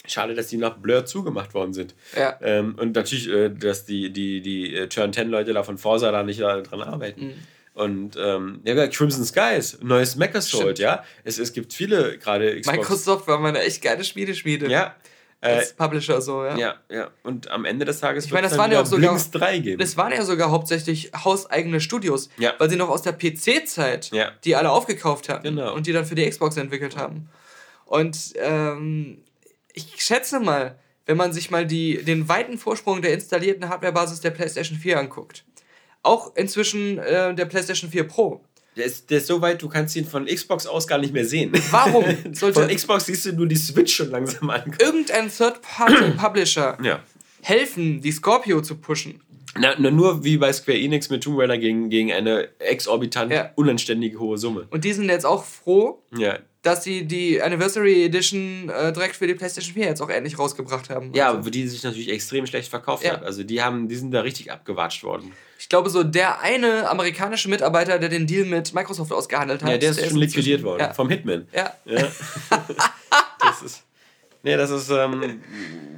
Schade, 0.06 0.34
dass 0.34 0.47
die 0.47 0.58
nach 0.58 0.78
Blur 0.78 1.06
zugemacht 1.06 1.54
worden 1.54 1.74
sind. 1.74 1.95
Ja. 2.18 2.38
Ähm, 2.41 2.76
und 2.78 2.95
natürlich, 2.95 3.30
äh, 3.30 3.49
dass 3.49 3.86
die, 3.86 4.12
die, 4.12 4.41
die 4.41 4.76
äh, 4.76 4.88
Turn 4.88 5.14
10 5.14 5.30
Leute 5.30 5.54
da 5.54 5.64
von 5.64 5.78
Forza 5.78 6.12
da 6.12 6.24
nicht 6.24 6.41
da 6.41 6.62
dran 6.62 6.82
arbeiten. 6.82 7.28
Mhm. 7.28 7.34
Und 7.74 8.18
ähm, 8.20 8.62
ja, 8.66 8.88
Crimson 8.88 9.24
Skies, 9.24 9.80
neues 9.82 10.16
Mecca-Sword, 10.16 10.78
ja. 10.78 11.04
Es, 11.24 11.39
es 11.39 11.54
gibt 11.54 11.74
viele 11.74 12.20
gerade 12.20 12.62
Microsoft 12.66 13.28
war 13.28 13.39
mal 13.39 13.49
eine 13.49 13.62
echt 13.62 13.82
geile 13.82 14.04
Schmiedeschmiede. 14.04 14.70
Ja. 14.70 14.95
Als 15.41 15.72
äh, 15.72 15.76
Publisher 15.76 16.22
so, 16.22 16.45
ja. 16.45 16.56
Ja, 16.56 16.76
ja. 16.89 17.10
Und 17.24 17.49
am 17.49 17.66
Ende 17.66 17.86
des 17.86 17.99
Tages 17.99 18.26
ich 18.26 18.32
meine, 18.32 18.47
das 18.47 18.58
waren 18.58 18.72
ja 18.72 18.82
auch 18.82 18.86
sogar 18.86 19.18
3 19.18 19.60
geben. 19.60 19.80
Das 19.80 19.97
waren 19.97 20.14
ja 20.14 20.24
sogar 20.24 20.51
hauptsächlich 20.51 21.12
hauseigene 21.14 21.82
Studios, 21.82 22.30
ja. 22.38 22.54
weil 22.60 22.70
sie 22.70 22.76
noch 22.78 22.89
aus 22.89 23.01
der 23.01 23.14
PC-Zeit 23.14 24.12
ja. 24.12 24.32
die 24.43 24.56
alle 24.56 24.70
aufgekauft 24.70 25.30
haben 25.30 25.43
genau. 25.43 25.74
und 25.74 25.88
die 25.88 25.91
dann 25.93 26.06
für 26.06 26.16
die 26.16 26.30
Xbox 26.30 26.58
entwickelt 26.58 26.95
haben. 26.95 27.30
Und 27.86 28.34
ähm, 28.38 29.22
ich 29.74 29.95
schätze 29.97 30.39
mal, 30.39 30.78
wenn 31.05 31.17
man 31.17 31.34
sich 31.34 31.51
mal 31.51 31.65
die, 31.65 32.03
den 32.03 32.30
weiten 32.30 32.57
Vorsprung 32.57 33.01
der 33.01 33.13
installierten 33.13 33.67
Hardwarebasis 33.69 34.21
der 34.21 34.32
PlayStation 34.32 34.78
4 34.78 34.99
anguckt, 34.99 35.43
auch 36.01 36.36
inzwischen 36.36 36.97
äh, 36.99 37.34
der 37.34 37.45
PlayStation 37.45 37.89
4 37.89 38.03
Pro. 38.03 38.43
Der 38.76 38.86
ist, 38.86 39.11
der 39.11 39.19
ist 39.19 39.28
so 39.28 39.39
weit, 39.41 39.61
du 39.61 39.69
kannst 39.69 39.95
ihn 39.95 40.05
von 40.05 40.26
Xbox 40.26 40.65
aus 40.65 40.88
gar 40.88 40.97
nicht 40.97 41.13
mehr 41.13 41.26
sehen. 41.26 41.51
Warum? 41.69 42.05
Sollte 42.32 42.61
von 42.61 42.69
Xbox 42.69 43.05
siehst 43.05 43.26
du 43.26 43.34
nur 43.34 43.45
die 43.45 43.55
Switch 43.55 43.93
schon 43.93 44.09
langsam 44.09 44.49
an. 44.49 44.76
Irgendein 44.80 45.30
Third-Party-Publisher 45.30 46.80
ja. 46.84 46.99
helfen, 47.41 48.01
die 48.01 48.11
Scorpio 48.11 48.61
zu 48.61 48.78
pushen. 48.78 49.21
Na, 49.55 49.78
nur 49.78 50.24
wie 50.24 50.38
bei 50.38 50.51
Square 50.51 50.80
Enix 50.80 51.11
mit 51.11 51.24
Tomb 51.24 51.39
Raider 51.39 51.59
gegen, 51.59 51.91
gegen 51.91 52.11
eine 52.11 52.49
exorbitant 52.59 53.32
ja. 53.32 53.51
unanständige 53.55 54.19
hohe 54.19 54.39
Summe. 54.39 54.65
Und 54.71 54.84
die 54.84 54.93
sind 54.93 55.07
jetzt 55.09 55.28
auch 55.28 55.43
froh, 55.43 56.01
ja 56.17 56.39
dass 56.64 56.84
sie 56.84 57.05
die 57.05 57.41
Anniversary 57.41 58.05
Edition 58.05 58.70
äh, 58.70 58.93
direkt 58.93 59.18
für 59.18 59.28
die 59.28 59.36
PlayStation 59.36 59.74
4 59.74 59.86
jetzt 59.86 60.01
auch 60.01 60.09
endlich 60.09 60.39
rausgebracht 60.39 60.89
haben. 60.89 61.14
Ja, 61.14 61.34
also. 61.34 61.49
die 61.49 61.68
sich 61.68 61.84
natürlich 61.84 62.09
extrem 62.09 62.47
schlecht 62.47 62.70
verkauft 62.70 63.03
ja. 63.03 63.14
hat. 63.14 63.24
Also 63.24 63.43
die 63.43 63.61
haben, 63.61 63.89
die 63.89 63.95
sind 63.97 64.11
da 64.11 64.22
richtig 64.22 64.49
abgewatscht 64.49 65.03
worden. 65.03 65.34
Ich 65.59 65.68
glaube, 65.68 65.89
so 65.89 66.03
der 66.03 66.39
eine 66.39 66.89
amerikanische 66.89 67.49
Mitarbeiter, 67.49 67.99
der 67.99 68.07
den 68.07 68.28
Deal 68.28 68.45
mit 68.45 68.74
Microsoft 68.74 69.11
ausgehandelt 69.11 69.61
hat. 69.61 69.70
Ja, 69.70 69.78
der 69.78 69.89
ist 69.91 69.99
der 69.99 70.07
schon 70.07 70.22
ist 70.22 70.36
liquidiert 70.36 70.64
worden. 70.64 70.80
Ja. 70.80 70.93
Vom 70.93 71.09
Hitman. 71.09 71.47
Ja. 71.53 71.74
ja. 71.84 71.97
das 73.39 73.61
ist. 73.61 73.84
Nee, 74.44 74.58
das 74.58 74.72
ist 74.72 74.89
ähm, 74.89 75.41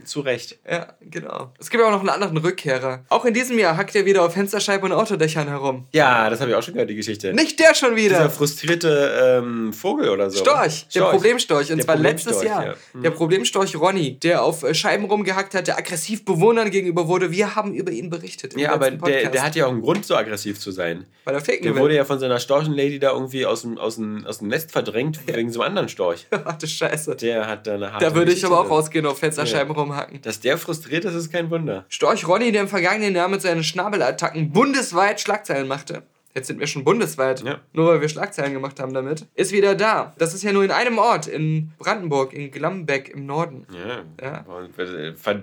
zu 0.05 0.21
Recht. 0.21 0.59
Ja, 0.69 0.93
genau. 1.01 1.51
Es 1.59 1.69
gibt 1.71 1.83
auch 1.83 1.89
noch 1.89 1.99
einen 1.99 2.09
anderen 2.09 2.37
Rückkehrer. 2.37 3.03
Auch 3.09 3.25
in 3.25 3.33
diesem 3.33 3.57
Jahr 3.57 3.75
hackt 3.75 3.95
er 3.95 4.05
wieder 4.05 4.23
auf 4.23 4.33
Fensterscheiben 4.33 4.91
und 4.91 4.97
Autodächern 4.97 5.47
herum. 5.47 5.87
Ja, 5.93 6.29
das 6.29 6.39
habe 6.41 6.51
ich 6.51 6.55
auch 6.55 6.61
schon 6.61 6.75
gehört, 6.75 6.89
die 6.89 6.95
Geschichte. 6.95 7.33
Nicht 7.33 7.59
der 7.59 7.73
schon 7.73 7.95
wieder. 7.95 8.17
Dieser 8.17 8.29
frustrierte 8.29 9.41
ähm, 9.43 9.73
Vogel 9.73 10.09
oder 10.09 10.29
so. 10.29 10.39
Storch, 10.39 10.87
der 10.93 11.01
Problemstorch. 11.01 11.71
Und 11.71 11.77
der 11.77 11.85
zwar 11.85 11.95
letztes 11.95 12.43
Jahr. 12.43 12.65
Ja. 12.65 12.75
Mhm. 12.93 13.01
Der 13.01 13.11
Problemstorch 13.11 13.75
Ronny, 13.75 14.19
der 14.19 14.43
auf 14.43 14.61
äh, 14.61 14.75
Scheiben 14.75 15.05
rumgehackt 15.05 15.55
hat, 15.55 15.67
der 15.67 15.77
aggressiv 15.77 16.23
Bewohnern 16.23 16.69
gegenüber 16.69 17.07
wurde. 17.07 17.31
Wir 17.31 17.55
haben 17.55 17.73
über 17.73 17.91
ihn 17.91 18.11
berichtet. 18.11 18.55
Ja, 18.55 18.73
aber 18.73 18.91
der, 18.91 19.29
der 19.29 19.43
hat 19.43 19.55
ja 19.55 19.65
auch 19.65 19.71
einen 19.71 19.81
Grund, 19.81 20.05
so 20.05 20.15
aggressiv 20.15 20.59
zu 20.59 20.69
sein. 20.69 21.05
Weil 21.23 21.33
er 21.33 21.41
ficken 21.41 21.63
Der 21.63 21.75
will. 21.75 21.81
wurde 21.81 21.95
ja 21.95 22.05
von 22.05 22.19
seiner 22.19 22.39
Storchenlady 22.39 22.99
da 22.99 23.11
irgendwie 23.11 23.47
aus 23.47 23.63
dem, 23.63 23.79
aus 23.79 23.95
dem, 23.95 24.25
aus 24.27 24.37
dem 24.37 24.49
Nest 24.49 24.71
verdrängt 24.71 25.19
ja. 25.25 25.35
wegen 25.35 25.51
so 25.51 25.61
einem 25.61 25.69
anderen 25.69 25.89
Storch. 25.89 26.27
Warte, 26.43 26.67
Scheiße. 26.67 27.15
Der 27.15 27.47
hat 27.47 27.65
da 27.65 27.73
eine 27.73 27.91
harte 27.91 28.05
Da 28.05 28.13
würde 28.15 28.34
ich 28.37 28.45
aber 28.45 28.59
auch 28.59 28.69
rausgehen 28.69 29.05
auf 29.05 29.19
Fensterscheiben 29.19 29.73
ja. 29.73 29.81
rumhacken. 29.81 30.21
Dass 30.21 30.39
der 30.39 30.57
frustriert 30.57 31.05
ist, 31.05 31.13
ist 31.13 31.31
kein 31.31 31.49
Wunder. 31.49 31.85
Storch 31.89 32.27
Ronny, 32.27 32.51
der 32.51 32.61
im 32.61 32.67
vergangenen 32.67 33.15
Jahr 33.15 33.27
mit 33.27 33.41
seinen 33.41 33.63
Schnabelattacken 33.63 34.51
bundesweit 34.51 35.19
Schlagzeilen 35.19 35.67
machte. 35.67 36.03
Jetzt 36.35 36.47
sind 36.47 36.59
wir 36.59 36.67
schon 36.67 36.83
bundesweit, 36.83 37.43
ja. 37.43 37.61
nur 37.71 37.87
weil 37.87 38.01
wir 38.01 38.09
Schlagzeilen 38.09 38.51
gemacht 38.51 38.77
haben 38.81 38.93
damit. 38.93 39.25
Ist 39.35 39.53
wieder 39.53 39.73
da. 39.73 40.13
Das 40.17 40.33
ist 40.33 40.43
ja 40.43 40.51
nur 40.51 40.65
in 40.65 40.71
einem 40.71 40.97
Ort, 40.97 41.27
in 41.27 41.71
Brandenburg, 41.77 42.33
in 42.33 42.51
Glambeck 42.51 43.07
im 43.07 43.25
Norden. 43.25 43.65
Ja. 43.73 44.03
ja. 44.21 44.45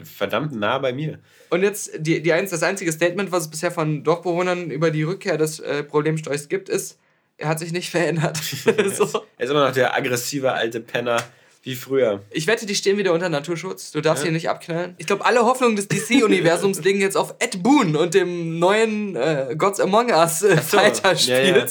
Verdammt 0.05 0.53
nah 0.53 0.79
bei 0.79 0.93
mir. 0.93 1.19
Und 1.49 1.63
jetzt, 1.63 1.93
die, 1.99 2.23
die, 2.23 2.29
das 2.29 2.63
einzige 2.63 2.93
Statement, 2.93 3.33
was 3.33 3.45
es 3.45 3.51
bisher 3.51 3.71
von 3.71 4.05
Dorfbewohnern 4.05 4.71
über 4.71 4.91
die 4.91 5.03
Rückkehr 5.03 5.39
des 5.39 5.61
äh, 5.61 5.83
Problemstorchs 5.83 6.51
gibt, 6.51 6.69
ist, 6.69 6.99
er 7.39 7.49
hat 7.49 7.59
sich 7.59 7.73
nicht 7.73 7.89
verändert. 7.89 8.37
so. 8.95 9.25
Er 9.39 9.45
ist 9.45 9.51
immer 9.51 9.67
noch 9.67 9.73
der 9.73 9.97
aggressive 9.97 10.53
alte 10.53 10.81
Penner 10.81 11.23
wie 11.63 11.77
früher. 11.77 12.23
Ich 12.31 12.49
wette, 12.49 12.67
die 12.67 12.75
stehen 12.75 12.99
wieder 12.99 13.13
unter 13.13 13.29
Naturschutz. 13.29 13.93
Du 13.93 14.01
darfst 14.01 14.25
ja. 14.25 14.27
hier 14.27 14.33
nicht 14.33 14.49
abknallen. 14.49 14.95
Ich 14.99 15.07
glaube, 15.07 15.25
alle 15.25 15.45
Hoffnungen 15.45 15.77
des 15.77 15.87
DC-Universums 15.87 16.81
liegen 16.85 17.01
jetzt 17.01 17.17
auf 17.17 17.37
Ed 17.39 17.63
Boon 17.63 17.95
und 17.95 18.15
dem 18.15 18.59
neuen 18.59 19.15
äh, 19.15 19.55
Gods 19.57 19.79
Among 19.79 20.11
Us 20.11 20.43
äh, 20.43 20.57
so. 20.57 20.77
Fighter-Spiels. 20.77 21.29
Ja, 21.29 21.39
ja. 21.39 21.67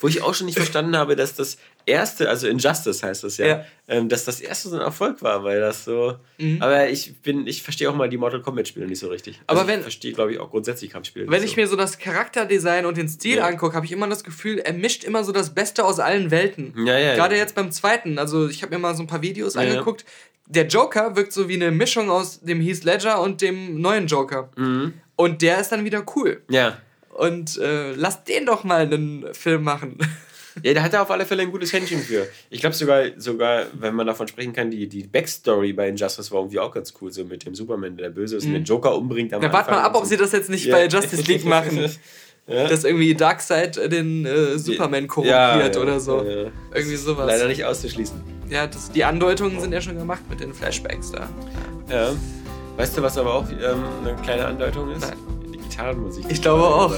Wo 0.00 0.08
ich 0.08 0.22
auch 0.22 0.34
schon 0.34 0.46
nicht 0.46 0.56
verstanden 0.56 0.96
habe, 0.96 1.14
dass 1.14 1.36
das 1.36 1.58
erste, 1.86 2.28
also 2.28 2.46
Injustice 2.46 3.02
heißt 3.02 3.24
das 3.24 3.36
ja, 3.38 3.46
ja. 3.46 3.64
Ähm, 3.86 4.08
dass 4.08 4.24
das 4.24 4.40
erste 4.40 4.68
so 4.68 4.76
ein 4.76 4.82
Erfolg 4.82 5.22
war, 5.22 5.44
weil 5.44 5.60
das 5.60 5.84
so. 5.84 6.16
Mhm. 6.38 6.62
Aber 6.62 6.88
ich 6.88 7.20
bin, 7.20 7.46
ich 7.46 7.62
verstehe 7.62 7.90
auch 7.90 7.94
mal 7.94 8.08
die 8.08 8.16
Mortal 8.16 8.40
Kombat-Spiele 8.40 8.86
nicht 8.86 8.98
so 8.98 9.08
richtig. 9.08 9.40
Aber 9.46 9.60
also 9.60 9.70
wenn. 9.70 9.80
Ich 9.80 9.84
verstehe, 9.84 10.12
glaube 10.12 10.32
ich, 10.32 10.40
auch 10.40 10.50
grundsätzlich 10.50 10.90
Kampfspiele. 10.90 11.30
Wenn 11.30 11.42
ich 11.42 11.50
so. 11.50 11.56
mir 11.56 11.66
so 11.68 11.76
das 11.76 11.98
Charakterdesign 11.98 12.86
und 12.86 12.96
den 12.96 13.08
Stil 13.08 13.36
ja. 13.36 13.46
angucke, 13.46 13.74
habe 13.74 13.86
ich 13.86 13.92
immer 13.92 14.08
das 14.08 14.24
Gefühl, 14.24 14.58
er 14.58 14.72
mischt 14.72 15.04
immer 15.04 15.24
so 15.24 15.32
das 15.32 15.54
Beste 15.54 15.84
aus 15.84 16.00
allen 16.00 16.30
Welten. 16.30 16.74
Ja, 16.86 16.98
ja. 16.98 17.14
Gerade 17.14 17.34
ja. 17.34 17.42
jetzt 17.42 17.54
beim 17.54 17.70
zweiten. 17.70 18.18
Also 18.18 18.48
ich 18.48 18.62
habe 18.62 18.74
mir 18.74 18.80
mal 18.80 18.94
so 18.94 19.02
ein 19.02 19.06
paar 19.06 19.22
Videos 19.22 19.56
angeguckt. 19.56 20.04
Der 20.46 20.66
Joker 20.66 21.16
wirkt 21.16 21.32
so 21.32 21.48
wie 21.48 21.54
eine 21.54 21.70
Mischung 21.70 22.10
aus 22.10 22.40
dem 22.40 22.60
Heath 22.60 22.84
Ledger 22.84 23.20
und 23.20 23.40
dem 23.40 23.80
neuen 23.80 24.06
Joker. 24.06 24.50
Mhm. 24.56 24.94
Und 25.16 25.42
der 25.42 25.60
ist 25.60 25.70
dann 25.70 25.84
wieder 25.84 26.04
cool. 26.16 26.42
Ja. 26.48 26.78
Und 27.10 27.58
äh, 27.58 27.92
lass 27.92 28.24
den 28.24 28.46
doch 28.46 28.64
mal 28.64 28.80
einen 28.80 29.32
Film 29.34 29.62
machen. 29.62 29.98
Ja, 30.62 30.72
der 30.72 30.82
hat 30.82 30.92
da 30.92 31.02
auf 31.02 31.10
alle 31.10 31.26
Fälle 31.26 31.42
ein 31.42 31.50
gutes 31.50 31.72
Händchen 31.72 32.00
für. 32.00 32.26
Ich 32.50 32.60
glaube 32.60 32.74
sogar, 32.74 33.04
sogar, 33.16 33.66
wenn 33.72 33.94
man 33.94 34.06
davon 34.06 34.28
sprechen 34.28 34.52
kann, 34.52 34.70
die, 34.70 34.88
die 34.88 35.02
Backstory 35.02 35.72
bei 35.72 35.88
Injustice 35.88 36.30
war 36.30 36.40
irgendwie 36.40 36.60
auch 36.60 36.72
ganz 36.72 36.94
cool, 37.00 37.12
so 37.12 37.24
mit 37.24 37.44
dem 37.44 37.54
Superman, 37.54 37.96
der 37.96 38.10
böse 38.10 38.36
ist 38.36 38.44
mhm. 38.44 38.50
und 38.50 38.54
den 38.54 38.64
Joker 38.64 38.96
umbringt. 38.96 39.32
Ja, 39.32 39.52
warte 39.52 39.70
mal 39.70 39.82
ab, 39.82 39.94
ob 39.94 40.04
sie 40.06 40.16
das 40.16 40.32
jetzt 40.32 40.50
nicht 40.50 40.66
ja. 40.66 40.76
bei 40.76 40.86
Justice 40.86 41.22
League 41.22 41.44
machen. 41.44 41.90
Ja. 42.46 42.68
Dass 42.68 42.84
irgendwie 42.84 43.14
Darkseid 43.14 43.76
den 43.90 44.26
äh, 44.26 44.58
Superman 44.58 45.08
korrumpiert 45.08 45.76
ja, 45.76 45.80
oder 45.80 45.98
so. 45.98 46.22
Irgendwie 46.74 46.96
sowas. 46.96 47.26
Leider 47.26 47.48
nicht 47.48 47.64
auszuschließen. 47.64 48.20
Ja, 48.50 48.66
das, 48.66 48.92
die 48.92 49.02
Andeutungen 49.02 49.60
sind 49.60 49.72
ja 49.72 49.80
schon 49.80 49.96
gemacht 49.96 50.20
mit 50.28 50.40
den 50.40 50.52
Flashbacks 50.52 51.12
da. 51.12 51.26
Ja. 51.88 52.12
Weißt 52.76 52.98
du, 52.98 53.02
was 53.02 53.16
aber 53.16 53.32
auch 53.32 53.48
ähm, 53.48 53.84
eine 54.04 54.14
kleine 54.22 54.44
Andeutung 54.44 54.90
ist? 54.90 55.00
Nein. 55.00 55.33
Gitarrenmusik. 55.74 56.26
Ich 56.28 56.40
glaube 56.40 56.62
auch. 56.62 56.94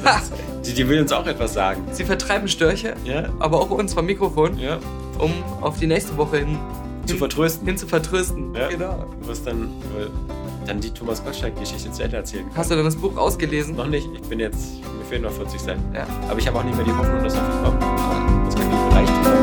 die, 0.66 0.74
die 0.74 0.88
will 0.88 1.00
uns 1.00 1.12
auch 1.12 1.26
etwas 1.26 1.54
sagen. 1.54 1.82
Sie 1.92 2.04
vertreiben 2.04 2.48
Störche, 2.48 2.94
ja. 3.04 3.28
aber 3.38 3.60
auch 3.60 3.70
uns 3.70 3.94
vom 3.94 4.06
Mikrofon, 4.06 4.58
ja. 4.58 4.78
um 5.18 5.32
auf 5.60 5.78
die 5.78 5.86
nächste 5.86 6.16
Woche 6.16 6.38
hin 6.38 6.58
zu 7.06 7.16
vertrösten. 7.16 7.66
Hin 7.66 7.76
zu 7.76 7.86
vertrösten. 7.86 8.54
Ja. 8.54 8.68
Genau. 8.68 9.06
Du 9.20 9.28
wirst 9.28 9.46
dann, 9.46 9.70
dann 10.66 10.80
die 10.80 10.90
Thomas 10.90 11.24
Gottschalk-Geschichte 11.24 11.92
zu 11.92 12.02
Ende 12.02 12.16
erzählen 12.16 12.44
können. 12.44 12.56
Hast 12.56 12.70
du 12.70 12.74
dann 12.74 12.84
das 12.84 12.96
Buch 12.96 13.16
ausgelesen? 13.16 13.76
Noch 13.76 13.86
nicht. 13.86 14.08
Ich 14.12 14.22
bin 14.22 14.40
jetzt, 14.40 14.80
mir 14.98 15.04
fehlen 15.08 15.22
noch 15.22 15.32
40 15.32 15.60
Seiten. 15.60 15.82
Ja. 15.94 16.06
Aber 16.28 16.38
ich 16.38 16.46
habe 16.46 16.58
auch 16.58 16.64
nicht 16.64 16.76
mehr 16.76 16.84
die 16.84 16.92
Hoffnung, 16.92 17.22
dass 17.22 17.34
noch 17.34 17.42
was 17.48 17.62
kommt. 17.62 17.82
Das 18.46 18.54
kann 18.56 18.68
nicht 18.68 18.78
vielleicht. 18.90 19.39